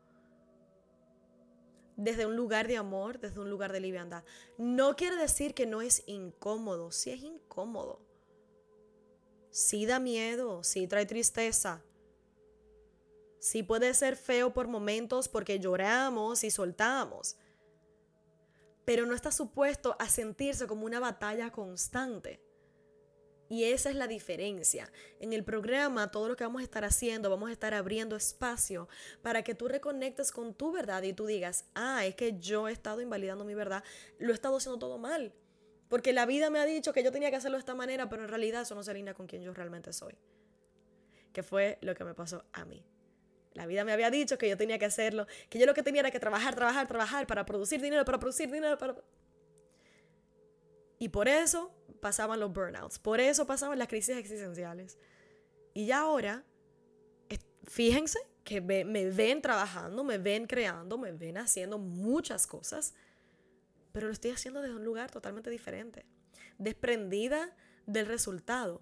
desde 1.96 2.26
un 2.26 2.36
lugar 2.36 2.68
de 2.68 2.76
amor, 2.76 3.18
desde 3.20 3.40
un 3.40 3.50
lugar 3.50 3.72
de 3.72 3.80
liviandad. 3.80 4.24
No 4.56 4.96
quiere 4.96 5.16
decir 5.16 5.54
que 5.54 5.66
no 5.66 5.82
es 5.82 6.02
incómodo, 6.06 6.90
sí 6.90 7.10
es 7.10 7.22
incómodo. 7.22 8.00
Sí 9.50 9.84
da 9.84 9.98
miedo, 9.98 10.64
sí 10.64 10.86
trae 10.86 11.04
tristeza, 11.04 11.82
Sí 13.42 13.64
puede 13.64 13.92
ser 13.92 14.14
feo 14.14 14.52
por 14.52 14.68
momentos 14.68 15.28
porque 15.28 15.58
lloramos 15.58 16.44
y 16.44 16.52
soltamos, 16.52 17.36
pero 18.84 19.04
no 19.04 19.16
está 19.16 19.32
supuesto 19.32 19.96
a 19.98 20.08
sentirse 20.08 20.68
como 20.68 20.86
una 20.86 21.00
batalla 21.00 21.50
constante. 21.50 22.40
Y 23.48 23.64
esa 23.64 23.90
es 23.90 23.96
la 23.96 24.06
diferencia. 24.06 24.92
En 25.18 25.32
el 25.32 25.42
programa, 25.42 26.12
todo 26.12 26.28
lo 26.28 26.36
que 26.36 26.44
vamos 26.44 26.60
a 26.60 26.62
estar 26.62 26.84
haciendo, 26.84 27.30
vamos 27.30 27.48
a 27.50 27.52
estar 27.52 27.74
abriendo 27.74 28.14
espacio 28.14 28.88
para 29.22 29.42
que 29.42 29.56
tú 29.56 29.66
reconectes 29.66 30.30
con 30.30 30.54
tu 30.54 30.70
verdad 30.70 31.02
y 31.02 31.12
tú 31.12 31.26
digas, 31.26 31.64
ah, 31.74 32.06
es 32.06 32.14
que 32.14 32.38
yo 32.38 32.68
he 32.68 32.72
estado 32.72 33.00
invalidando 33.00 33.44
mi 33.44 33.54
verdad, 33.54 33.82
lo 34.20 34.30
he 34.30 34.34
estado 34.34 34.58
haciendo 34.58 34.78
todo 34.78 34.98
mal. 34.98 35.34
Porque 35.88 36.12
la 36.12 36.26
vida 36.26 36.48
me 36.48 36.60
ha 36.60 36.64
dicho 36.64 36.92
que 36.92 37.02
yo 37.02 37.10
tenía 37.10 37.30
que 37.30 37.36
hacerlo 37.38 37.56
de 37.56 37.62
esta 37.62 37.74
manera, 37.74 38.08
pero 38.08 38.22
en 38.22 38.28
realidad 38.28 38.62
eso 38.62 38.76
no 38.76 38.84
se 38.84 38.92
alinea 38.92 39.14
con 39.14 39.26
quien 39.26 39.42
yo 39.42 39.52
realmente 39.52 39.92
soy. 39.92 40.14
Que 41.32 41.42
fue 41.42 41.78
lo 41.80 41.96
que 41.96 42.04
me 42.04 42.14
pasó 42.14 42.44
a 42.52 42.64
mí. 42.64 42.86
La 43.54 43.66
vida 43.66 43.84
me 43.84 43.92
había 43.92 44.10
dicho 44.10 44.38
que 44.38 44.48
yo 44.48 44.56
tenía 44.56 44.78
que 44.78 44.86
hacerlo, 44.86 45.26
que 45.50 45.58
yo 45.58 45.66
lo 45.66 45.74
que 45.74 45.82
tenía 45.82 46.00
era 46.00 46.10
que 46.10 46.20
trabajar, 46.20 46.54
trabajar, 46.54 46.86
trabajar 46.86 47.26
para 47.26 47.44
producir 47.44 47.80
dinero, 47.80 48.04
para 48.04 48.18
producir 48.18 48.50
dinero. 48.50 48.78
Y 50.98 51.08
por 51.08 51.28
eso 51.28 51.70
pasaban 52.00 52.40
los 52.40 52.52
burnouts, 52.52 52.98
por 52.98 53.20
eso 53.20 53.46
pasaban 53.46 53.78
las 53.78 53.88
crisis 53.88 54.16
existenciales. 54.16 54.96
Y 55.74 55.86
ya 55.86 56.00
ahora, 56.00 56.44
fíjense 57.64 58.18
que 58.44 58.60
me 58.60 59.10
ven 59.10 59.42
trabajando, 59.42 60.02
me 60.02 60.18
ven 60.18 60.46
creando, 60.46 60.98
me 60.98 61.12
ven 61.12 61.38
haciendo 61.38 61.78
muchas 61.78 62.46
cosas, 62.46 62.94
pero 63.92 64.06
lo 64.06 64.12
estoy 64.12 64.30
haciendo 64.30 64.62
desde 64.62 64.74
un 64.74 64.84
lugar 64.84 65.10
totalmente 65.10 65.50
diferente, 65.50 66.04
desprendida 66.58 67.54
del 67.86 68.06
resultado, 68.06 68.80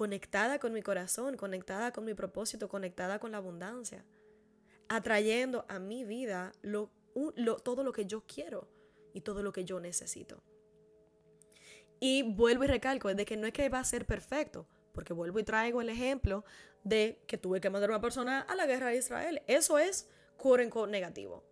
conectada 0.00 0.58
con 0.58 0.72
mi 0.72 0.80
corazón, 0.80 1.36
conectada 1.36 1.92
con 1.92 2.06
mi 2.06 2.14
propósito, 2.14 2.70
conectada 2.70 3.18
con 3.18 3.32
la 3.32 3.36
abundancia, 3.36 4.02
atrayendo 4.88 5.66
a 5.68 5.78
mi 5.78 6.04
vida 6.04 6.52
todo 7.62 7.84
lo 7.84 7.92
que 7.92 8.06
yo 8.06 8.24
quiero 8.26 8.66
y 9.12 9.20
todo 9.20 9.42
lo 9.42 9.52
que 9.52 9.66
yo 9.66 9.78
necesito. 9.78 10.42
Y 12.00 12.22
vuelvo 12.22 12.64
y 12.64 12.68
recalco, 12.68 13.14
de 13.14 13.26
que 13.26 13.36
no 13.36 13.46
es 13.46 13.52
que 13.52 13.68
va 13.68 13.80
a 13.80 13.84
ser 13.84 14.06
perfecto, 14.06 14.66
porque 14.94 15.12
vuelvo 15.12 15.38
y 15.38 15.42
traigo 15.42 15.82
el 15.82 15.90
ejemplo 15.90 16.46
de 16.82 17.22
que 17.26 17.36
tuve 17.36 17.60
que 17.60 17.68
mandar 17.68 17.90
a 17.90 17.92
una 17.96 18.00
persona 18.00 18.40
a 18.40 18.54
la 18.54 18.64
guerra 18.64 18.88
de 18.88 18.96
Israel. 18.96 19.42
Eso 19.48 19.78
es 19.78 20.08
quote 20.38 20.66
negativo, 20.88 21.44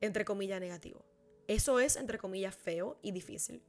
entre 0.00 0.24
comillas 0.24 0.58
negativo. 0.58 1.04
Eso 1.46 1.78
es 1.78 1.94
entre 1.94 2.18
comillas 2.18 2.56
feo 2.56 2.98
y 3.00 3.12
difícil. 3.12 3.62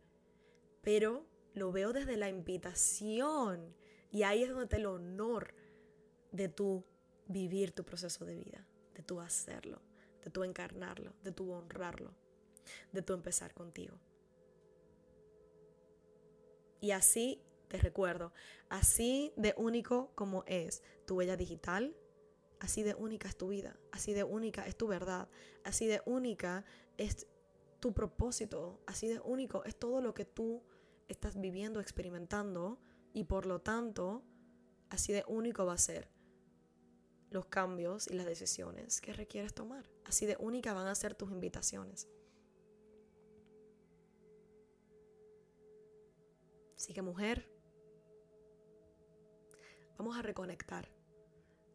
Pero 0.81 1.23
lo 1.55 1.71
veo 1.71 1.93
desde 1.93 2.17
la 2.17 2.29
invitación. 2.29 3.75
Y 4.11 4.23
ahí 4.23 4.43
es 4.43 4.49
donde 4.49 4.65
está 4.65 4.77
el 4.77 4.85
honor 4.85 5.53
de 6.31 6.49
tu 6.49 6.85
vivir 7.27 7.71
tu 7.71 7.83
proceso 7.83 8.25
de 8.25 8.35
vida, 8.35 8.67
de 8.93 9.01
tu 9.01 9.19
hacerlo, 9.19 9.81
de 10.23 10.29
tu 10.29 10.43
encarnarlo, 10.43 11.13
de 11.23 11.31
tu 11.31 11.51
honrarlo, 11.51 12.13
de 12.91 13.01
tu 13.01 13.13
empezar 13.13 13.53
contigo. 13.53 13.97
Y 16.81 16.91
así 16.91 17.41
te 17.67 17.77
recuerdo, 17.77 18.31
así 18.69 19.33
de 19.37 19.55
único 19.57 20.11
como 20.13 20.43
es 20.45 20.83
tu 21.05 21.15
huella 21.15 21.35
digital, 21.35 21.95
así 22.59 22.83
de 22.83 22.93
única 22.93 23.27
es 23.27 23.37
tu 23.37 23.47
vida, 23.47 23.79
así 23.91 24.13
de 24.13 24.23
única 24.23 24.67
es 24.67 24.75
tu 24.75 24.87
verdad, 24.87 25.29
así 25.63 25.87
de 25.87 26.01
única 26.05 26.63
es 26.97 27.27
tu 27.79 27.93
propósito, 27.93 28.81
así 28.85 29.07
de 29.07 29.19
único 29.19 29.63
es 29.63 29.75
todo 29.75 30.01
lo 30.01 30.13
que 30.13 30.25
tú 30.25 30.61
estás 31.07 31.39
viviendo, 31.39 31.79
experimentando 31.79 32.79
y 33.13 33.25
por 33.25 33.45
lo 33.45 33.61
tanto, 33.61 34.23
así 34.89 35.13
de 35.13 35.23
único 35.27 35.65
va 35.65 35.73
a 35.73 35.77
ser 35.77 36.09
los 37.29 37.45
cambios 37.45 38.09
y 38.09 38.13
las 38.13 38.25
decisiones 38.25 39.01
que 39.01 39.13
requieres 39.13 39.53
tomar. 39.53 39.89
Así 40.05 40.25
de 40.25 40.37
única 40.39 40.73
van 40.73 40.87
a 40.87 40.95
ser 40.95 41.15
tus 41.15 41.31
invitaciones. 41.31 42.07
Así 46.75 46.93
que 46.93 47.01
mujer, 47.01 47.49
vamos 49.97 50.17
a 50.17 50.21
reconectar 50.21 50.91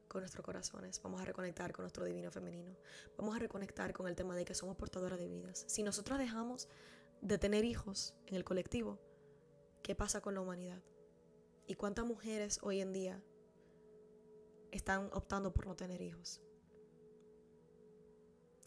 con 0.08 0.22
nuestros 0.22 0.44
corazones, 0.44 1.00
vamos 1.02 1.20
a 1.20 1.24
reconectar 1.24 1.72
con 1.72 1.84
nuestro 1.84 2.04
divino 2.04 2.30
femenino, 2.30 2.76
vamos 3.16 3.34
a 3.36 3.38
reconectar 3.38 3.92
con 3.92 4.08
el 4.08 4.16
tema 4.16 4.36
de 4.36 4.44
que 4.44 4.54
somos 4.54 4.76
portadoras 4.76 5.18
de 5.18 5.28
vidas. 5.28 5.64
Si 5.68 5.82
nosotros 5.82 6.18
dejamos 6.18 6.68
de 7.22 7.38
tener 7.38 7.64
hijos 7.64 8.14
en 8.26 8.34
el 8.34 8.44
colectivo, 8.44 8.98
¿Qué 9.82 9.94
pasa 9.94 10.20
con 10.20 10.34
la 10.34 10.40
humanidad? 10.40 10.82
¿Y 11.66 11.74
cuántas 11.74 12.04
mujeres 12.04 12.58
hoy 12.62 12.80
en 12.80 12.92
día 12.92 13.22
están 14.70 15.10
optando 15.12 15.52
por 15.52 15.66
no 15.66 15.76
tener 15.76 16.00
hijos? 16.02 16.40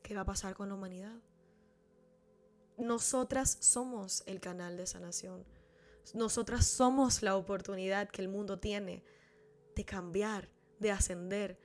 ¿Qué 0.02 0.16
va 0.16 0.22
a 0.22 0.26
pasar 0.26 0.56
con 0.56 0.70
la 0.70 0.76
humanidad? 0.76 1.22
Nosotras 2.78 3.58
somos 3.62 4.24
el 4.26 4.42
canal 4.42 4.78
de 4.78 4.88
sanación. 4.88 5.46
Nosotras 6.14 6.66
somos 6.66 7.22
la 7.22 7.38
oportunidad 7.38 8.10
que 8.10 8.22
el 8.22 8.28
mundo 8.28 8.60
tiene 8.60 9.04
de 9.76 9.86
cambiar, 9.86 10.50
de 10.80 10.92
ascender, 10.92 11.60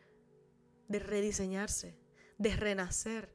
de 0.88 0.99
rediseñarse, 0.99 1.99
de 2.36 2.57
renacer. 2.57 3.34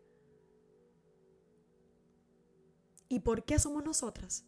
¿Y 3.09 3.19
por 3.19 3.43
qué 3.43 3.59
somos 3.59 3.83
nosotras? 3.83 4.45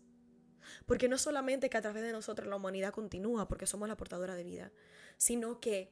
Porque 0.86 1.07
no 1.07 1.17
solamente 1.17 1.69
que 1.69 1.78
a 1.78 1.82
través 1.82 2.03
de 2.03 2.11
nosotros 2.11 2.47
la 2.47 2.55
humanidad 2.55 2.93
continúa 2.93 3.47
porque 3.47 3.67
somos 3.67 3.88
la 3.88 3.97
portadora 3.97 4.36
de 4.36 4.43
vida, 4.43 4.71
sino 5.17 5.59
que 5.59 5.91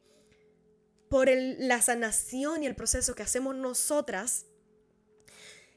por 1.09 1.29
la 1.29 1.81
sanación 1.81 2.63
y 2.63 2.67
el 2.67 2.75
proceso 2.75 3.13
que 3.13 3.23
hacemos 3.23 3.55
nosotras, 3.55 4.47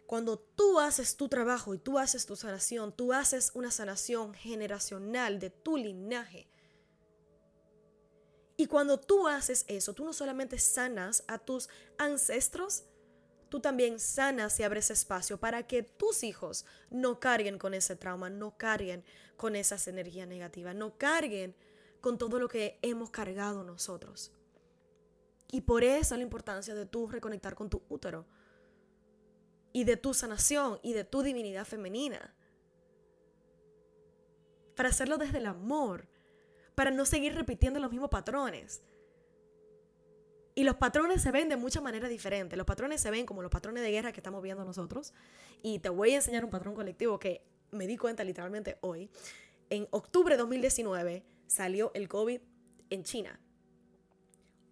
cuando 0.06 0.38
tú 0.38 0.80
haces 0.80 1.16
tu 1.16 1.28
trabajo 1.28 1.74
y 1.74 1.78
tú 1.78 1.98
haces 1.98 2.26
tu 2.26 2.36
sanación, 2.36 2.92
tú 2.96 3.12
haces 3.12 3.50
una 3.54 3.70
sanación 3.70 4.34
generacional 4.34 5.38
de 5.38 5.50
tu 5.50 5.76
linaje. 5.76 6.48
Y 8.56 8.66
cuando 8.66 8.98
tú 8.98 9.28
haces 9.28 9.64
eso, 9.68 9.92
tú 9.92 10.04
no 10.04 10.12
solamente 10.12 10.58
sanas 10.58 11.24
a 11.26 11.38
tus 11.38 11.68
ancestros, 11.98 12.84
tú 13.48 13.60
también 13.60 13.98
sanas 14.00 14.58
y 14.58 14.62
abres 14.62 14.90
espacio 14.90 15.38
para 15.38 15.66
que 15.66 15.82
tus 15.82 16.22
hijos 16.22 16.64
no 16.90 17.20
carguen 17.20 17.58
con 17.58 17.74
ese 17.74 17.96
trauma, 17.96 18.30
no 18.30 18.56
carguen 18.56 19.04
con 19.36 19.56
esas 19.56 19.86
energías 19.88 20.28
negativas, 20.28 20.74
no 20.74 20.96
carguen 20.96 21.54
con 22.00 22.18
todo 22.18 22.38
lo 22.38 22.48
que 22.48 22.78
hemos 22.82 23.10
cargado 23.10 23.64
nosotros. 23.64 24.32
Y 25.50 25.62
por 25.62 25.84
eso 25.84 26.16
la 26.16 26.22
importancia 26.22 26.74
de 26.74 26.86
tú 26.86 27.06
reconectar 27.06 27.54
con 27.54 27.70
tu 27.70 27.82
útero 27.88 28.26
y 29.72 29.84
de 29.84 29.96
tu 29.96 30.14
sanación 30.14 30.80
y 30.82 30.92
de 30.92 31.04
tu 31.04 31.22
divinidad 31.22 31.64
femenina. 31.64 32.34
Para 34.74 34.88
hacerlo 34.88 35.18
desde 35.18 35.38
el 35.38 35.46
amor, 35.46 36.08
para 36.74 36.90
no 36.90 37.04
seguir 37.06 37.34
repitiendo 37.34 37.80
los 37.80 37.90
mismos 37.90 38.10
patrones. 38.10 38.82
Y 40.56 40.64
los 40.64 40.76
patrones 40.76 41.20
se 41.20 41.30
ven 41.30 41.50
de 41.50 41.56
muchas 41.56 41.82
maneras 41.82 42.08
diferentes. 42.08 42.56
Los 42.56 42.66
patrones 42.66 43.02
se 43.02 43.10
ven 43.10 43.26
como 43.26 43.42
los 43.42 43.50
patrones 43.50 43.82
de 43.82 43.90
guerra 43.90 44.10
que 44.12 44.20
estamos 44.20 44.42
viendo 44.42 44.64
nosotros. 44.64 45.12
Y 45.62 45.80
te 45.80 45.90
voy 45.90 46.12
a 46.12 46.16
enseñar 46.16 46.46
un 46.46 46.50
patrón 46.50 46.74
colectivo 46.74 47.18
que 47.18 47.42
me 47.72 47.86
di 47.86 47.98
cuenta 47.98 48.24
literalmente 48.24 48.78
hoy. 48.80 49.10
En 49.68 49.86
octubre 49.90 50.34
de 50.34 50.38
2019 50.38 51.26
salió 51.46 51.92
el 51.92 52.08
COVID 52.08 52.40
en 52.88 53.02
China. 53.04 53.38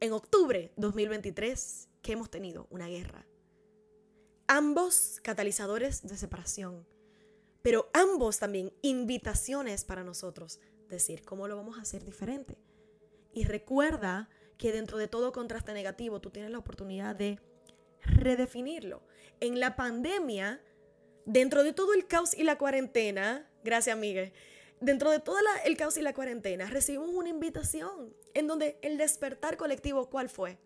En 0.00 0.12
octubre 0.12 0.72
de 0.74 0.82
2023, 0.82 1.90
¿qué 2.00 2.12
hemos 2.12 2.30
tenido? 2.30 2.66
Una 2.70 2.88
guerra. 2.88 3.26
Ambos 4.46 5.20
catalizadores 5.22 6.02
de 6.02 6.16
separación, 6.16 6.86
pero 7.60 7.90
ambos 7.92 8.38
también 8.38 8.72
invitaciones 8.80 9.84
para 9.84 10.02
nosotros. 10.02 10.60
Decir, 10.88 11.26
¿cómo 11.26 11.46
lo 11.46 11.56
vamos 11.56 11.76
a 11.76 11.82
hacer 11.82 12.06
diferente? 12.06 12.56
Y 13.34 13.44
recuerda 13.44 14.30
que 14.64 14.72
dentro 14.72 14.96
de 14.96 15.08
todo 15.08 15.30
contraste 15.30 15.74
negativo 15.74 16.22
tú 16.22 16.30
tienes 16.30 16.50
la 16.50 16.56
oportunidad 16.56 17.14
de 17.14 17.38
redefinirlo. 18.00 19.02
En 19.40 19.60
la 19.60 19.76
pandemia, 19.76 20.58
dentro 21.26 21.62
de 21.62 21.74
todo 21.74 21.92
el 21.92 22.06
caos 22.06 22.32
y 22.34 22.44
la 22.44 22.56
cuarentena, 22.56 23.46
gracias 23.62 23.94
Miguel, 23.98 24.32
dentro 24.80 25.10
de 25.10 25.20
todo 25.20 25.36
el 25.66 25.76
caos 25.76 25.98
y 25.98 26.00
la 26.00 26.14
cuarentena, 26.14 26.64
recibimos 26.70 27.10
una 27.10 27.28
invitación 27.28 28.16
en 28.32 28.46
donde 28.46 28.78
el 28.80 28.96
despertar 28.96 29.58
colectivo, 29.58 30.08
¿cuál 30.08 30.30
fue? 30.30 30.56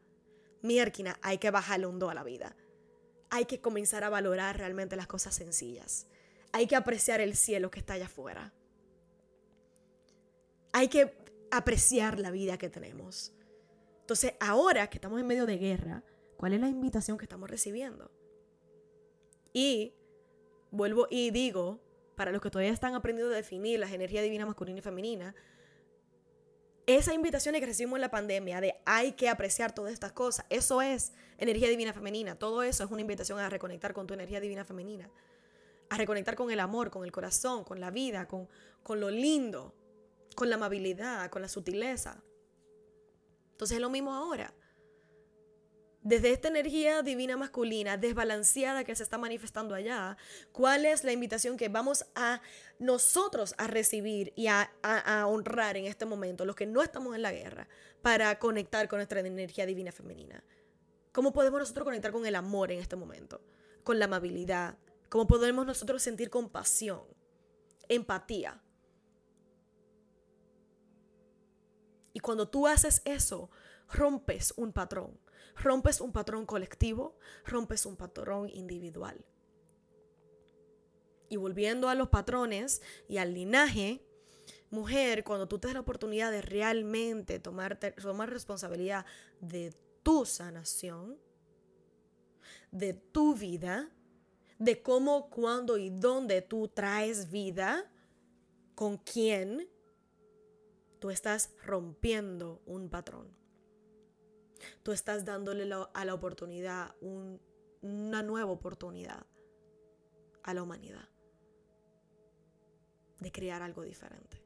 Miérquina, 0.63 1.19
hay 1.21 1.39
que 1.39 1.51
bajarle 1.51 1.89
un 1.89 1.99
do 1.99 2.09
a 2.09 2.15
la 2.15 2.23
vida. 2.23 2.55
Hay 3.31 3.47
que 3.47 3.61
comenzar 3.61 4.05
a 4.05 4.11
valorar 4.11 4.59
realmente 4.59 4.95
las 4.95 5.09
cosas 5.09 5.35
sencillas. 5.35 6.07
Hay 6.53 6.69
que 6.69 6.77
apreciar 6.77 7.21
el 7.21 7.35
cielo 7.35 7.69
que 7.69 7.81
está 7.81 7.95
allá 7.95 8.07
afuera. 8.07 8.53
Hay 10.73 10.87
que 10.87 11.17
apreciar 11.51 12.21
la 12.21 12.31
vida 12.31 12.59
que 12.59 12.71
tenemos. 12.71 13.33
Entonces, 14.09 14.33
ahora 14.41 14.89
que 14.89 14.97
estamos 14.97 15.21
en 15.21 15.27
medio 15.27 15.45
de 15.45 15.59
guerra, 15.59 16.03
¿cuál 16.39 16.55
es 16.55 16.61
la 16.63 16.69
invitación 16.69 17.19
que 17.19 17.27
estamos 17.27 17.51
recibiendo? 17.51 18.11
Y 19.53 19.93
vuelvo 20.71 21.09
y 21.11 21.31
digo, 21.31 21.79
para 22.17 22.33
los 22.33 22.41
que 22.41 22.49
todavía 22.49 22.73
están 22.73 22.95
aprendiendo 22.95 23.35
a 23.35 23.37
definir 23.37 23.79
las 23.79 23.93
energías 23.93 24.25
divinas 24.25 24.47
masculina 24.47 24.79
y 24.79 24.81
femenina, 24.81 25.35
esa 26.87 27.13
invitación 27.13 27.55
que 27.57 27.67
recibimos 27.67 27.99
en 27.99 28.01
la 28.01 28.11
pandemia 28.11 28.63
de 28.63 28.77
hay 28.87 29.13
que 29.13 29.29
apreciar 29.29 29.75
todas 29.75 29.93
estas 29.93 30.13
cosas, 30.13 30.47
eso 30.49 30.81
es 30.81 31.13
energía 31.37 31.69
divina 31.69 31.93
femenina, 31.93 32.35
todo 32.35 32.63
eso 32.63 32.85
es 32.85 32.91
una 32.91 33.03
invitación 33.03 33.39
a 33.41 33.51
reconectar 33.51 33.93
con 33.93 34.07
tu 34.07 34.15
energía 34.15 34.41
divina 34.41 34.65
femenina, 34.65 35.11
a 35.91 35.99
reconectar 35.99 36.35
con 36.35 36.51
el 36.51 36.61
amor, 36.61 36.91
con 36.91 37.05
el 37.05 37.13
corazón, 37.13 37.63
con 37.63 37.79
la 37.79 37.91
vida, 37.91 38.27
con, 38.27 38.49
con 38.83 39.01
lo 39.01 39.11
lindo, 39.11 39.75
con 40.35 40.49
la 40.49 40.55
amabilidad, 40.55 41.29
con 41.29 41.43
la 41.43 41.49
sutileza. 41.49 42.23
Entonces 43.59 43.79
es 43.79 43.83
lo 43.83 43.91
mismo 43.91 44.15
ahora. 44.15 44.55
Desde 46.03 46.31
esta 46.31 46.47
energía 46.47 47.03
divina 47.03 47.37
masculina 47.37 47.97
desbalanceada 47.97 48.85
que 48.85 48.95
se 48.95 49.03
está 49.03 49.19
manifestando 49.19 49.75
allá, 49.75 50.17
¿cuál 50.53 50.85
es 50.85 51.03
la 51.03 51.11
invitación 51.11 51.57
que 51.57 51.69
vamos 51.69 52.07
a 52.15 52.41
nosotros 52.79 53.57
a 53.59 53.67
recibir 53.67 54.33
y 54.37 54.47
a, 54.47 54.71
honrar 55.27 55.77
en 55.77 55.87
este 55.87 56.07
momento, 56.07 56.45
los 56.45 56.55
que 56.55 56.67
no 56.67 56.83
estamos 56.83 57.17
en 57.17 57.23
la 57.23 57.33
guerra, 57.33 57.69
para 58.01 58.39
conectar 58.39 58.87
con 58.87 58.99
nuestra 58.99 59.19
energía 59.19 59.67
divina 59.67 59.91
femenina? 59.91 60.45
¿Cómo 61.11 61.33
podemos 61.33 61.59
nosotros 61.59 61.85
conectar 61.85 62.13
con 62.13 62.27
el 62.27 62.37
amor 62.37 62.71
en 62.71 62.79
este 62.79 62.95
momento? 62.95 63.43
Con 63.83 63.99
la 63.99 64.05
amabilidad. 64.05 64.79
¿Cómo 65.09 65.27
podemos 65.27 65.67
nosotros 65.67 66.01
sentir 66.01 66.31
compasión, 66.31 67.03
empatía? 67.89 68.63
Y 72.19 72.21
cuando 72.21 72.49
tú 72.49 72.67
haces 72.67 73.01
eso, 73.05 73.49
rompes 73.93 74.53
un 74.57 74.73
patrón. 74.73 75.17
Rompes 75.55 76.01
un 76.01 76.11
patrón 76.11 76.47
colectivo, 76.47 77.17
rompes 77.47 77.87
un 77.87 77.95
patrón 77.95 78.49
individual. 78.49 79.25
Y 81.29 81.37
volviendo 81.37 81.89
a 81.89 81.95
los 81.95 82.09
patrones 82.09 82.83
y 83.07 83.19
al 83.19 83.35
linaje, 83.35 84.05
mujer, 84.69 85.23
cuando 85.23 85.47
tú 85.47 85.61
te 85.61 85.69
das 85.69 85.75
la 85.75 85.83
oportunidad 85.83 86.33
de 86.33 86.43
realmente 86.43 87.39
tomar 87.39 87.79
responsabilidad 88.27 89.07
de 89.41 89.73
tu 90.03 90.27
sanación, 90.27 91.17
de 92.73 92.95
tu 92.95 93.37
vida, 93.37 93.93
de 94.59 94.83
cómo, 94.83 95.31
cuándo 95.31 95.79
y 95.79 95.91
dónde 95.91 96.43
tú 96.43 96.67
traes 96.67 97.31
vida, 97.31 97.89
con 98.75 98.97
quién, 98.97 99.69
tú 100.99 101.11
estás 101.11 101.55
rompiendo 101.65 102.63
un 102.67 102.89
patrón. 102.89 103.37
Tú 104.83 104.93
estás 104.93 105.25
dándole 105.25 105.73
a 105.95 106.05
la 106.05 106.15
oportunidad 106.15 106.95
una 107.01 108.23
nueva 108.23 108.51
oportunidad 108.51 109.25
a 110.43 110.55
la 110.55 110.63
humanidad 110.63 111.09
de 113.21 113.33
crear 113.33 113.63
algo 113.63 113.83
diferente, 113.83 114.43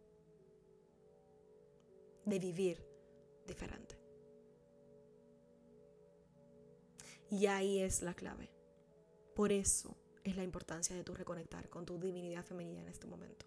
de 2.24 2.38
vivir 2.38 2.84
diferente. 3.46 3.98
Y 7.30 7.46
ahí 7.46 7.78
es 7.78 8.02
la 8.02 8.14
clave. 8.14 8.50
Por 9.34 9.52
eso 9.52 9.96
es 10.22 10.36
la 10.36 10.44
importancia 10.44 10.94
de 10.94 11.04
tu 11.04 11.14
reconectar 11.14 11.68
con 11.70 11.86
tu 11.86 11.98
divinidad 11.98 12.44
femenina 12.44 12.82
en 12.82 12.88
este 12.88 13.06
momento. 13.06 13.46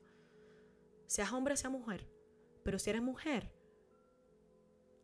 Seas 1.06 1.32
hombre, 1.34 1.56
sea 1.56 1.70
mujer. 1.70 2.15
Pero 2.66 2.80
si 2.80 2.90
eres 2.90 3.02
mujer, 3.02 3.50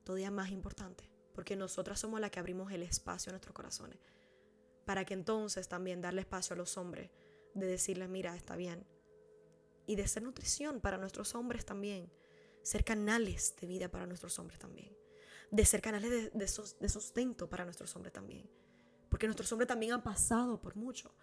todavía 0.03 0.31
más 0.31 0.49
importante. 0.49 1.09
Porque 1.33 1.55
nosotras 1.55 1.97
somos 1.97 2.19
las 2.19 2.29
que 2.29 2.41
abrimos 2.41 2.73
el 2.73 2.83
espacio 2.83 3.29
en 3.29 3.35
nuestros 3.35 3.55
corazones. 3.55 3.97
Para 4.83 5.05
que 5.05 5.13
entonces 5.13 5.69
también 5.69 6.01
darle 6.01 6.19
espacio 6.19 6.55
a 6.55 6.57
los 6.57 6.77
hombres. 6.77 7.09
De 7.53 7.67
decirles, 7.67 8.09
mira, 8.09 8.35
está 8.35 8.57
bien. 8.57 8.85
Y 9.87 9.95
de 9.95 10.07
ser 10.09 10.23
nutrición 10.23 10.81
para 10.81 10.97
nuestros 10.97 11.35
hombres 11.35 11.63
también. 11.63 12.11
Ser 12.63 12.83
canales 12.83 13.55
de 13.61 13.67
vida 13.67 13.87
para 13.89 14.05
nuestros 14.05 14.37
hombres 14.39 14.59
también. 14.59 14.93
De 15.51 15.63
ser 15.65 15.81
canales 15.81 16.11
de, 16.11 16.29
de 16.31 16.89
sustento 16.89 17.49
para 17.49 17.63
nuestros 17.63 17.95
hombres 17.95 18.11
también 18.11 18.49
porque 19.11 19.27
nuestros 19.27 19.51
hombres 19.51 19.67
también 19.67 19.91
han 19.91 20.01
pasado 20.01 20.61
por 20.61 20.77
mucho. 20.77 21.13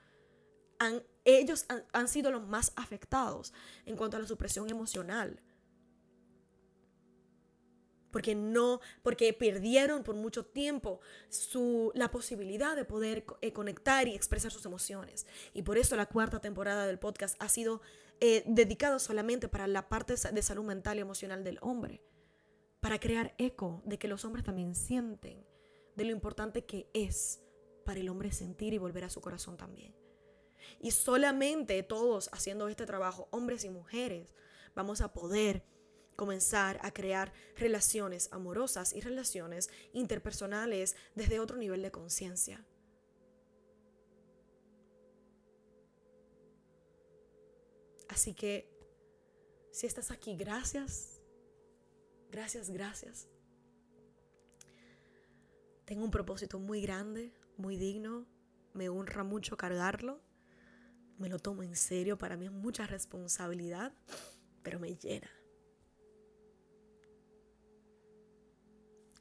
Han, 0.78 1.02
ellos 1.24 1.64
han, 1.92 2.06
sido 2.06 2.30
los 2.30 2.46
más 2.46 2.72
afectados 2.76 3.54
en 3.86 3.96
cuanto 3.96 4.18
a 4.18 4.20
la 4.20 4.26
supresión 4.26 4.68
emocional. 4.68 5.42
Porque 8.18 8.34
no, 8.34 8.80
porque 9.04 9.32
perdieron 9.32 10.02
por 10.02 10.16
mucho 10.16 10.44
tiempo 10.44 10.98
su, 11.28 11.92
la 11.94 12.10
posibilidad 12.10 12.74
de 12.74 12.84
poder 12.84 13.24
eh, 13.42 13.52
conectar 13.52 14.08
y 14.08 14.16
expresar 14.16 14.50
sus 14.50 14.66
emociones. 14.66 15.24
Y 15.54 15.62
por 15.62 15.78
eso 15.78 15.94
la 15.94 16.06
cuarta 16.06 16.40
temporada 16.40 16.84
del 16.84 16.98
podcast 16.98 17.40
ha 17.40 17.48
sido 17.48 17.80
eh, 18.18 18.42
dedicada 18.44 18.98
solamente 18.98 19.46
para 19.46 19.68
la 19.68 19.88
parte 19.88 20.14
de 20.32 20.42
salud 20.42 20.64
mental 20.64 20.98
y 20.98 21.02
emocional 21.02 21.44
del 21.44 21.60
hombre. 21.60 22.02
Para 22.80 22.98
crear 22.98 23.36
eco 23.38 23.82
de 23.84 24.00
que 24.00 24.08
los 24.08 24.24
hombres 24.24 24.44
también 24.44 24.74
sienten, 24.74 25.46
de 25.94 26.04
lo 26.04 26.10
importante 26.10 26.64
que 26.64 26.90
es 26.94 27.38
para 27.84 28.00
el 28.00 28.08
hombre 28.08 28.32
sentir 28.32 28.74
y 28.74 28.78
volver 28.78 29.04
a 29.04 29.10
su 29.10 29.20
corazón 29.20 29.56
también. 29.56 29.94
Y 30.80 30.90
solamente 30.90 31.80
todos 31.84 32.30
haciendo 32.32 32.66
este 32.66 32.84
trabajo, 32.84 33.28
hombres 33.30 33.62
y 33.62 33.70
mujeres, 33.70 34.34
vamos 34.74 35.02
a 35.02 35.12
poder 35.12 35.62
comenzar 36.18 36.80
a 36.82 36.92
crear 36.92 37.32
relaciones 37.56 38.28
amorosas 38.32 38.92
y 38.92 39.00
relaciones 39.00 39.70
interpersonales 39.92 40.96
desde 41.14 41.38
otro 41.38 41.56
nivel 41.56 41.80
de 41.80 41.92
conciencia. 41.92 42.66
Así 48.08 48.34
que, 48.34 48.68
si 49.70 49.86
estás 49.86 50.10
aquí, 50.10 50.34
gracias, 50.34 51.20
gracias, 52.32 52.68
gracias. 52.68 53.28
Tengo 55.84 56.04
un 56.04 56.10
propósito 56.10 56.58
muy 56.58 56.80
grande 56.82 57.32
muy 57.58 57.76
digno, 57.76 58.24
me 58.72 58.88
honra 58.88 59.24
mucho 59.24 59.56
cargarlo, 59.56 60.20
me 61.18 61.28
lo 61.28 61.38
tomo 61.38 61.62
en 61.62 61.76
serio, 61.76 62.16
para 62.16 62.36
mí 62.36 62.46
es 62.46 62.52
mucha 62.52 62.86
responsabilidad, 62.86 63.92
pero 64.62 64.78
me 64.78 64.96
llena. 64.96 65.28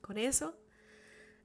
Con 0.08 0.18
eso 0.18 0.56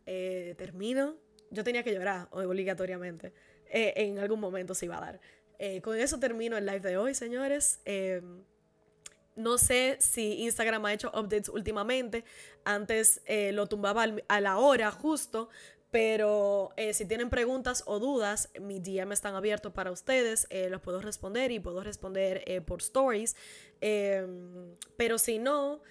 eh, 0.07 0.55
termino. 0.57 1.17
Yo 1.51 1.65
tenía 1.65 1.83
que 1.83 1.93
llorar 1.93 2.29
obligatoriamente. 2.31 3.35
Eh, 3.69 3.93
en 3.97 4.21
algún 4.21 4.39
momento 4.39 4.73
se 4.75 4.87
iba 4.87 4.99
a 4.99 5.01
dar. 5.01 5.21
Eh, 5.59 5.83
con 5.83 5.99
eso 5.99 6.21
termino 6.21 6.57
el 6.57 6.65
live 6.65 6.81
de 6.81 6.97
hoy, 6.97 7.15
señores. 7.15 7.81
no 9.35 9.59
sé 9.59 9.97
si 9.99 10.43
Instagram 10.45 10.85
ha 10.87 10.93
hecho 10.93 11.09
updates 11.09 11.49
últimamente. 11.49 12.25
Antes 12.65 13.21
lo 13.53 13.67
tumbaba 13.67 14.07
a 14.29 14.41
la 14.41 14.59
hora 14.59 14.93
justo, 14.93 15.49
pero 15.91 16.71
si 16.93 17.05
tienen 17.05 17.31
preguntas 17.31 17.83
o 17.87 17.99
dudas, 17.99 18.49
mi 18.61 18.79
DM 18.79 19.13
están 19.13 19.35
abiertos 19.35 19.73
para 19.73 19.91
ustedes. 19.91 20.47
Los 20.71 20.81
puedo 20.81 21.01
responder 21.01 21.51
y 21.51 21.59
puedo 21.59 21.83
responder 21.83 22.45
por 22.65 22.81
stories. 22.81 23.35
Em, 23.81 24.77
pero 24.97 25.19
si 25.19 25.39
no, 25.39 25.83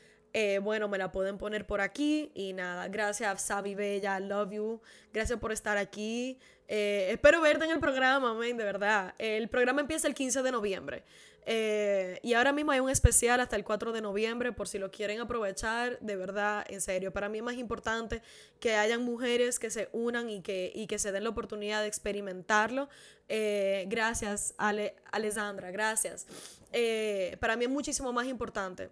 bueno, 0.61 0.87
me 0.87 0.97
la 0.97 1.11
pueden 1.11 1.37
poner 1.37 1.65
por 1.65 1.81
aquí. 1.81 2.31
Y 2.33 2.53
nada, 2.53 2.87
gracias, 2.87 3.41
Sabi 3.41 3.75
Bella. 3.75 4.19
Love 4.19 4.51
you. 4.51 4.81
Gracias 5.13 5.39
por 5.39 5.51
estar 5.51 5.77
aquí. 5.77 6.37
espero 6.67 7.41
verte 7.41 7.65
en 7.65 7.71
el 7.71 7.79
programa, 7.79 8.33
man, 8.33 8.57
de 8.57 8.63
verdad. 8.63 9.13
El 9.17 9.49
programa 9.49 9.81
empieza 9.81 10.07
el 10.07 10.15
15 10.15 10.41
de 10.41 10.51
noviembre. 10.51 11.03
Eh, 11.45 12.19
y 12.21 12.33
ahora 12.33 12.53
mismo 12.53 12.71
hay 12.71 12.79
un 12.79 12.89
especial 12.89 13.39
hasta 13.39 13.55
el 13.55 13.63
4 13.63 13.91
de 13.91 14.01
noviembre 14.01 14.51
por 14.51 14.67
si 14.67 14.77
lo 14.77 14.91
quieren 14.91 15.19
aprovechar, 15.19 15.99
de 15.99 16.15
verdad, 16.15 16.65
en 16.69 16.81
serio. 16.81 17.11
Para 17.11 17.29
mí 17.29 17.39
es 17.39 17.43
más 17.43 17.55
importante 17.55 18.21
que 18.59 18.75
hayan 18.75 19.03
mujeres 19.03 19.59
que 19.59 19.69
se 19.69 19.89
unan 19.91 20.29
y 20.29 20.41
que, 20.41 20.71
y 20.73 20.87
que 20.87 20.99
se 20.99 21.11
den 21.11 21.23
la 21.23 21.29
oportunidad 21.29 21.81
de 21.81 21.87
experimentarlo. 21.87 22.89
Eh, 23.27 23.85
gracias, 23.87 24.53
Ale, 24.57 24.95
Alessandra, 25.11 25.71
gracias. 25.71 26.27
Eh, 26.71 27.37
para 27.39 27.55
mí 27.55 27.65
es 27.65 27.71
muchísimo 27.71 28.13
más 28.13 28.27
importante 28.27 28.89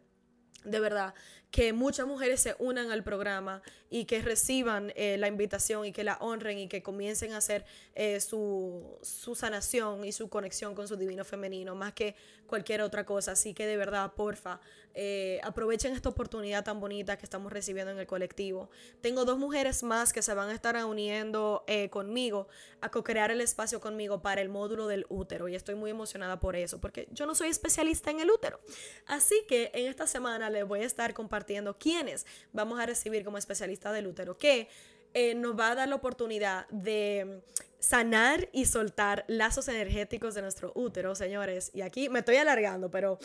de 0.64 0.80
verdad, 0.80 1.14
que 1.52 1.74
muchas 1.74 2.06
mujeres 2.06 2.42
se 2.42 2.56
unan 2.60 2.92
al 2.92 3.04
programa 3.04 3.62
y 3.90 4.06
que 4.06 4.22
reciban 4.22 4.94
eh, 4.96 5.18
la 5.18 5.28
invitación 5.28 5.84
y 5.86 5.92
que 5.92 6.04
la 6.04 6.18
honren 6.18 6.60
y 6.60 6.68
que 6.68 6.84
comiencen 6.84 7.34
a 7.34 7.38
hacer 7.38 7.66
eh, 7.96 8.20
su, 8.20 9.00
su, 9.02 9.34
sanación 9.34 10.06
y 10.06 10.12
su 10.12 10.30
conexión 10.30 10.76
con 10.76 10.88
su 10.88 10.96
divino 10.96 11.26
femenino, 11.26 11.74
más 11.74 11.94
que 11.94 12.16
cualquier 12.46 12.82
otra 12.82 13.04
cosa. 13.04 13.32
Así 13.32 13.56
que 13.56 13.66
de 13.66 13.78
verdad, 13.78 14.14
porfa, 14.14 14.60
eh, 14.94 15.40
aprovechen 15.44 15.94
esta 15.94 16.10
oportunidad 16.10 16.64
tan 16.64 16.80
bonita 16.80 17.18
que 17.18 17.26
estamos 17.26 17.52
recibiendo 17.52 17.92
en 17.92 18.00
el 18.00 18.06
colectivo. 18.06 18.70
Tengo 19.02 19.26
dos 19.26 19.40
mujeres 19.40 19.82
más 19.82 20.14
que 20.14 20.22
se 20.22 20.36
van 20.36 20.50
a 20.50 20.54
estar 20.54 20.70
uniendo 20.86 21.66
conmigo 21.90 22.48
a 22.82 22.90
co-crear 22.90 23.32
el 23.32 23.42
espacio 23.42 23.80
conmigo 23.80 24.22
para 24.22 24.42
el 24.42 24.50
módulo 24.50 24.88
del 24.88 25.06
útero 25.10 25.48
y 25.48 25.56
estoy 25.56 25.76
muy 25.76 25.90
emocionada 25.92 26.40
por 26.40 26.56
eso, 26.56 26.80
porque 26.80 27.08
yo 27.12 27.26
no 27.26 27.34
soy 27.34 27.50
especialista 27.50 28.12
en 28.12 28.20
el 28.20 28.30
útero. 28.30 28.60
Así 29.08 29.36
que 29.48 29.72
en 29.74 29.88
esta 29.88 30.08
semana 30.08 30.50
les 30.50 30.68
voy 30.68 30.82
a 30.82 30.86
estar 30.86 31.14
compartiendo 31.14 31.39
quiénes 31.78 32.26
vamos 32.54 32.80
a 32.80 32.86
recibir 32.86 33.24
como 33.24 33.38
especialista 33.38 33.92
del 33.92 34.08
útero, 34.08 34.38
que 34.38 34.68
eh, 35.14 35.36
nos 35.36 35.58
va 35.58 35.72
a 35.72 35.76
dar 35.76 35.88
la 35.88 35.96
oportunidad 35.96 36.68
de 36.70 37.42
sanar 37.80 38.50
y 38.52 38.66
soltar 38.66 39.26
lazos 39.28 39.68
energéticos 39.68 40.36
de 40.36 40.42
nuestro 40.42 40.72
útero, 40.76 41.16
señores. 41.16 41.72
Y 41.74 41.82
aquí 41.82 42.10
me 42.10 42.20
estoy 42.20 42.36
alargando, 42.36 42.92
pero 42.92 43.18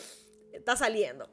está 0.51 0.75
saliendo. 0.75 1.29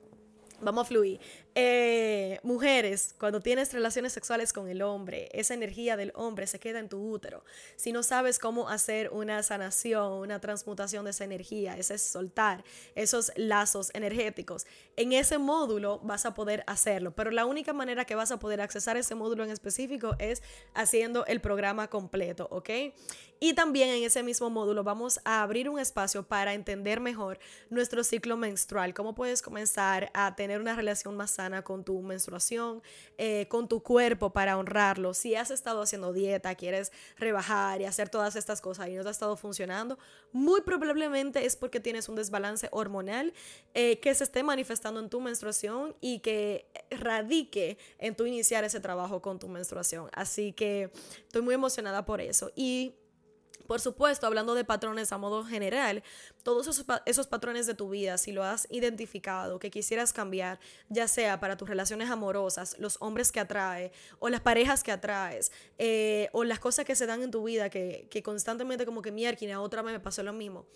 Vamos 0.61 0.87
a 0.87 0.89
fluir. 0.89 1.20
Eh, 1.55 2.41
mujeres, 2.43 3.15
cuando 3.19 3.41
tienes 3.41 3.75
relaciones 3.75 4.15
sexuales 4.15 4.55
con 4.55 4.69
el 4.69 4.81
hombre, 4.81 5.29
esa 5.33 5.53
energía 5.53 5.99
del 5.99 6.11
hombre 6.15 6.47
se 6.47 6.59
queda 6.59 6.79
en 6.79 6.89
tu 6.89 7.13
útero. 7.13 7.45
Si 7.77 7.93
no 7.93 8.03
sabes 8.03 8.39
cómo 8.39 8.71
hacer 8.71 9.11
una 9.11 9.43
sanación, 9.43 10.13
una 10.13 10.41
transmutación 10.41 11.05
de 11.05 11.11
esa 11.11 11.25
energía, 11.25 11.77
ese 11.77 11.95
es 11.95 12.03
soltar 12.03 12.65
esos 12.95 13.33
lazos 13.37 13.91
energéticos, 13.93 14.67
en 14.97 15.13
ese 15.13 15.37
módulo 15.37 15.99
vas 16.03 16.25
a 16.25 16.33
poder 16.33 16.65
hacerlo. 16.67 17.15
Pero 17.15 17.31
la 17.31 17.45
única 17.45 17.75
manera 17.75 18.07
que 18.07 18.15
vas 18.15 18.33
a 18.33 18.39
poder 18.39 18.63
accesar 18.63 18.97
ese 18.97 19.15
módulo 19.15 19.45
en 19.45 19.51
específico 19.51 20.17
es 20.19 20.43
haciendo 20.73 21.27
el 21.27 21.43
programa 21.43 21.89
completo, 21.89 22.49
¿ok? 22.51 22.71
Y 23.41 23.55
también 23.55 23.89
en 23.89 24.05
ese 24.05 24.23
mismo 24.23 24.51
módulo 24.51 24.85
vamos 24.85 25.21
a 25.25 25.43
abrir 25.43 25.69
un 25.69 25.79
espacio 25.79 26.23
para 26.23 26.55
entender 26.55 27.01
mejor 27.01 27.41
nuestro 27.71 28.05
ciclo 28.05 28.37
menstrual, 28.37 28.95
cómo 28.95 29.15
puedes 29.15 29.43
comenzar 29.43 30.11
a 30.15 30.37
tener 30.37 30.61
una 30.61 30.77
relación 30.77 31.17
más 31.17 31.33
sana 31.33 31.41
con 31.62 31.84
tu 31.84 32.01
menstruación, 32.03 32.82
eh, 33.18 33.47
con 33.49 33.68
tu 33.68 33.82
cuerpo 33.82 34.32
para 34.32 34.57
honrarlo. 34.57 35.12
Si 35.12 35.34
has 35.34 35.51
estado 35.51 35.82
haciendo 35.82 36.12
dieta, 36.12 36.55
quieres 36.55 36.93
rebajar 37.16 37.80
y 37.80 37.84
hacer 37.84 38.09
todas 38.09 38.36
estas 38.36 38.61
cosas 38.61 38.88
y 38.88 38.95
no 38.95 39.03
te 39.03 39.09
ha 39.09 39.11
estado 39.11 39.36
funcionando, 39.36 39.99
muy 40.32 40.61
probablemente 40.61 41.45
es 41.45 41.57
porque 41.57 41.80
tienes 41.80 42.09
un 42.09 42.16
desbalance 42.16 42.68
hormonal 42.70 43.32
eh, 43.74 43.99
que 44.01 44.14
se 44.14 44.24
esté 44.24 44.43
manifestando 44.43 45.01
en 45.01 45.11
tu 45.11 45.20
menstruación 45.20 45.97
y 46.01 46.20
que 46.20 46.66
radique 46.90 47.78
en 47.99 48.14
tu 48.14 48.24
iniciar 48.24 48.64
ese 48.64 48.80
trabajo 48.80 49.20
con 49.20 49.38
tu 49.38 49.49
menstruación. 49.49 50.09
Así 50.12 50.53
que 50.53 50.90
estoy 51.26 51.43
muy 51.43 51.55
emocionada 51.55 52.05
por 52.05 52.20
eso. 52.20 52.53
Y 52.55 52.95
por 53.67 53.81
supuesto, 53.81 54.27
hablando 54.27 54.55
de 54.55 54.65
patrones 54.65 55.13
a 55.13 55.19
modo 55.19 55.45
general, 55.45 56.03
todos 56.43 56.67
esos, 57.07 57.27
patrones 57.27 57.67
de 57.67 57.75
tu 57.75 57.89
vida, 57.91 58.19
si 58.19 58.33
lo 58.33 58.45
has 58.45 58.67
identificado, 58.71 59.59
que 59.59 59.71
quisieras 59.71 60.13
cambiar, 60.13 60.61
ya 60.89 61.09
sea 61.09 61.41
para 61.41 61.57
tus 61.57 61.69
relaciones 61.69 62.11
amorosas, 62.11 62.77
los 62.79 62.97
hombres 63.01 63.33
que 63.33 63.41
atrae, 63.41 63.93
o 64.19 64.29
las 64.29 64.41
parejas 64.41 64.83
que 64.83 64.93
atraes, 64.93 65.53
eh, 65.79 66.29
o 66.33 66.45
las 66.45 66.59
cosas 66.59 66.85
que 66.85 66.95
se 66.95 67.07
dan 67.07 67.23
en 67.23 67.31
tu 67.31 67.43
vida, 67.45 67.71
que, 67.71 68.07
que 68.11 68.23
constantemente 68.23 68.87
como 68.87 69.03
que 69.03 69.11
mierda, 69.11 69.61
otra 69.61 69.83
vez 69.83 69.95
me 69.95 70.01
pasó 70.01 70.23
lo 70.23 70.33
mismo 70.33 70.67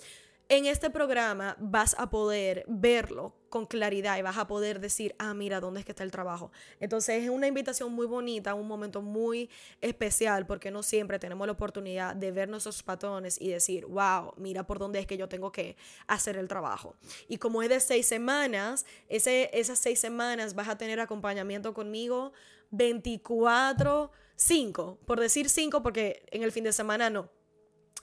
en 0.49 0.67
este 0.67 0.91
programa 0.91 1.57
vas 1.59 1.97
a 1.99 2.09
poder 2.09 2.65
verlo 2.69 3.35
con 3.49 3.67
claridad 3.67 4.17
y 4.19 4.23
vas 4.23 4.37
a 4.37 4.47
poder 4.47 4.81
decir, 4.81 5.15
ah, 5.19 5.35
mira, 5.35 5.61
¿dónde 5.61 5.81
es 5.81 5.87
que 5.87 5.93
está 5.93 6.05
el 6.05 6.11
trabajo? 6.11 6.53
Entonces 6.79 7.25
es 7.25 7.31
una 7.31 7.47
invitación 7.47 7.93
muy 7.93 8.07
bonita, 8.07 8.55
un 8.55 8.69
momento 8.69 9.03
muy 9.03 9.51
especial, 9.81 10.47
porque 10.47 10.71
no 10.71 10.83
siempre 10.83 11.19
tenemos 11.19 11.47
la 11.47 11.55
oportunidad 11.55 12.15
de 12.15 12.31
ver 12.31 12.49
nuestros 12.49 12.83
patrones 12.83 13.41
y 13.41 13.49
decir, 13.49 13.87
wow, 13.87 14.35
mira 14.37 14.67
por 14.67 14.79
dónde 14.79 15.01
es 15.01 15.07
que 15.07 15.17
yo 15.17 15.29
tengo 15.29 15.51
que 15.51 15.77
hacer 16.07 16.37
el 16.37 16.49
trabajo. 16.49 16.97
Y 17.29 17.39
como 17.39 17.63
es 17.63 17.69
de 17.69 17.81
seis 17.81 18.07
semanas, 18.07 18.87
ese, 19.09 19.51
esas 19.53 19.79
seis 19.79 19.99
semanas 19.99 20.55
vas 20.55 20.69
a 20.69 20.79
tener 20.79 21.01
acompañamiento 21.01 21.75
conmigo 21.75 22.33
24, 22.71 24.11
5, 24.37 24.99
por 25.07 25.21
decir 25.21 25.49
5, 25.49 25.83
porque 25.83 26.25
en 26.31 26.43
el 26.43 26.53
fin 26.53 26.65
de 26.65 26.73
semana 26.73 27.11
no 27.11 27.36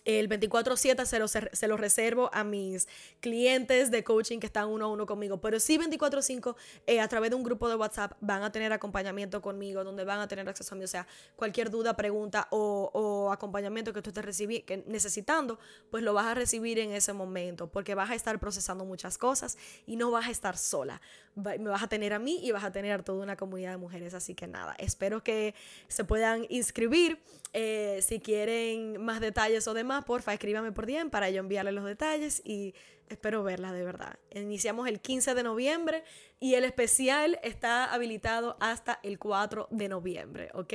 el 0.06 0.28
24/7 0.28 1.06
se 1.06 1.20
lo, 1.20 1.28
se 1.28 1.68
lo 1.68 1.78
reservo 1.78 2.30
a 2.34 2.43
mis 2.43 2.88
clientes 3.20 3.91
de 3.91 4.04
coaching 4.04 4.39
que 4.39 4.47
están 4.47 4.68
uno 4.68 4.86
a 4.86 4.88
uno 4.89 5.06
conmigo, 5.06 5.39
pero 5.39 5.60
sí 5.60 5.78
24/5 5.78 6.56
eh, 6.88 6.99
a 6.99 7.08
través 7.08 7.30
de 7.30 7.36
un 7.36 7.43
grupo 7.43 7.70
de 7.70 7.76
WhatsApp 7.76 8.14
van 8.20 8.43
a 8.43 8.51
tener 8.51 8.74
acompañamiento 8.74 9.41
conmigo, 9.41 9.84
donde 9.84 10.04
van 10.04 10.20
a 10.20 10.28
tener 10.28 10.47
acceso 10.47 10.76
a 10.76 10.78
mí. 10.78 10.84
O 10.84 10.88
sea, 10.88 11.08
cualquier 11.36 11.70
duda, 11.70 11.95
pregunta 11.95 12.47
o, 12.51 13.30
acompañamiento 13.32 13.93
que 13.93 14.01
tú 14.01 14.10
estés 14.10 14.47
necesitando, 14.86 15.60
pues 15.89 16.04
lo 16.04 16.14
vas 16.14 16.26
a 16.26 16.34
recibir 16.34 16.80
en 16.80 16.91
ese 16.91 17.14
momento, 17.14 17.68
porque 17.68 17.95
vas 17.95 18.10
a 18.10 18.16
estar 18.16 18.39
procesando 18.39 18.86
muchas 18.86 19.18
cosas 19.18 19.58
y 19.86 19.95
no 19.95 20.12
vas 20.12 20.28
a 20.28 20.32
estar 20.32 20.58
sola 20.58 21.01
me 21.36 21.70
vas 21.70 21.84
a 21.84 21.88
tener 21.88 22.14
a 22.14 22.20
mí 22.20 22.39
y 22.43 22.51
vas 22.51 22.64
a 22.64 22.72
tener 22.72 23.04
toda 23.04 23.24
una 23.24 23.36
comunidad 23.36 23.72
de 23.72 23.78
mujeres. 23.78 24.14
Así 24.14 24.36
que 24.36 24.47
nada, 24.47 24.76
espero 24.78 25.24
que 25.24 25.56
se 25.88 26.04
puedan 26.04 26.45
inscribir. 26.49 27.20
Eh, 27.56 27.99
si 28.01 28.20
quieren 28.20 28.99
más 29.04 29.20
detalles 29.20 29.68
o 29.68 29.76
demás, 29.76 29.93
porfa, 30.02 30.34
escríbame 30.34 30.72
por 30.72 30.86
DM 30.86 31.10
para 31.10 31.30
yo 31.30 31.39
enviarles 31.39 31.74
los 31.74 31.86
detalles 31.86 32.41
y 32.44 32.74
espero 33.08 33.44
verla 33.44 33.72
de 33.72 33.86
verdad. 33.86 34.18
Iniciamos 34.34 34.88
el 34.88 35.00
15 35.00 35.36
de 35.36 35.44
noviembre 35.44 36.04
y 36.39 36.56
el 36.56 36.66
especial 36.66 37.39
está 37.44 37.94
habilitado 37.94 38.58
hasta 38.60 39.00
el 39.04 39.20
4 39.20 39.68
de 39.72 39.89
noviembre, 39.89 40.50
¿ok? 40.54 40.74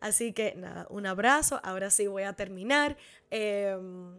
Así 0.00 0.32
que 0.32 0.54
nada, 0.56 0.86
un 0.90 1.06
abrazo. 1.06 1.60
Ahora 1.64 1.90
sí 1.90 2.06
voy 2.06 2.24
a 2.24 2.34
terminar. 2.34 2.96
Em, 3.30 4.18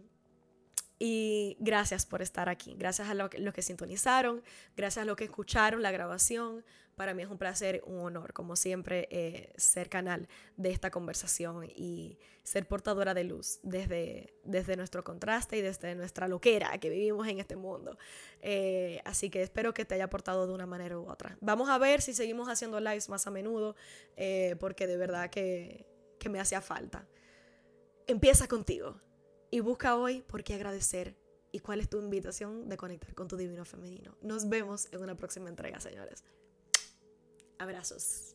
y 1.02 1.56
gracias 1.60 2.04
por 2.04 2.20
estar 2.20 2.50
aquí. 2.50 2.74
Gracias 2.76 3.08
a 3.08 3.14
los 3.14 3.30
que, 3.30 3.62
sintonizaron, 3.62 4.42
gracias 4.76 5.02
a 5.02 5.06
los 5.06 5.16
que 5.16 5.24
escucharon 5.24 5.82
la 5.82 5.90
grabación. 5.90 6.62
Para 7.00 7.14
mí 7.14 7.22
es 7.22 7.30
un 7.30 7.38
placer, 7.38 7.82
un 7.86 8.00
honor, 8.00 8.34
como 8.34 8.56
siempre, 8.56 9.08
eh, 9.10 9.54
ser 9.56 9.88
canal 9.88 10.28
de 10.58 10.68
esta 10.68 10.90
conversación 10.90 11.64
y 11.64 12.18
ser 12.42 12.68
portadora 12.68 13.14
de 13.14 13.24
luz 13.24 13.58
desde, 13.62 14.34
desde 14.44 14.76
nuestro 14.76 15.02
contraste 15.02 15.56
y 15.56 15.62
desde 15.62 15.94
nuestra 15.94 16.28
loquera 16.28 16.76
que 16.76 16.90
vivimos 16.90 17.26
en 17.26 17.40
este 17.40 17.56
mundo. 17.56 17.96
Eh, 18.42 19.00
así 19.06 19.30
que 19.30 19.40
espero 19.40 19.72
que 19.72 19.86
te 19.86 19.94
haya 19.94 20.04
aportado 20.04 20.46
de 20.46 20.52
una 20.52 20.66
manera 20.66 20.98
u 20.98 21.10
otra. 21.10 21.38
Vamos 21.40 21.70
a 21.70 21.78
ver 21.78 22.02
si 22.02 22.12
seguimos 22.12 22.50
haciendo 22.50 22.78
lives 22.80 23.08
más 23.08 23.26
a 23.26 23.30
menudo, 23.30 23.76
eh, 24.18 24.56
porque 24.60 24.86
de 24.86 24.98
verdad 24.98 25.30
que, 25.30 25.86
que 26.18 26.28
me 26.28 26.38
hacía 26.38 26.60
falta. 26.60 27.08
Empieza 28.08 28.46
contigo 28.46 29.00
y 29.50 29.60
busca 29.60 29.96
hoy 29.96 30.20
por 30.20 30.44
qué 30.44 30.52
agradecer 30.52 31.16
y 31.50 31.60
cuál 31.60 31.80
es 31.80 31.88
tu 31.88 31.98
invitación 31.98 32.68
de 32.68 32.76
conectar 32.76 33.14
con 33.14 33.26
tu 33.26 33.38
divino 33.38 33.64
femenino. 33.64 34.18
Nos 34.20 34.50
vemos 34.50 34.86
en 34.92 35.00
una 35.00 35.16
próxima 35.16 35.48
entrega, 35.48 35.80
señores. 35.80 36.24
Abrazos. 37.60 38.34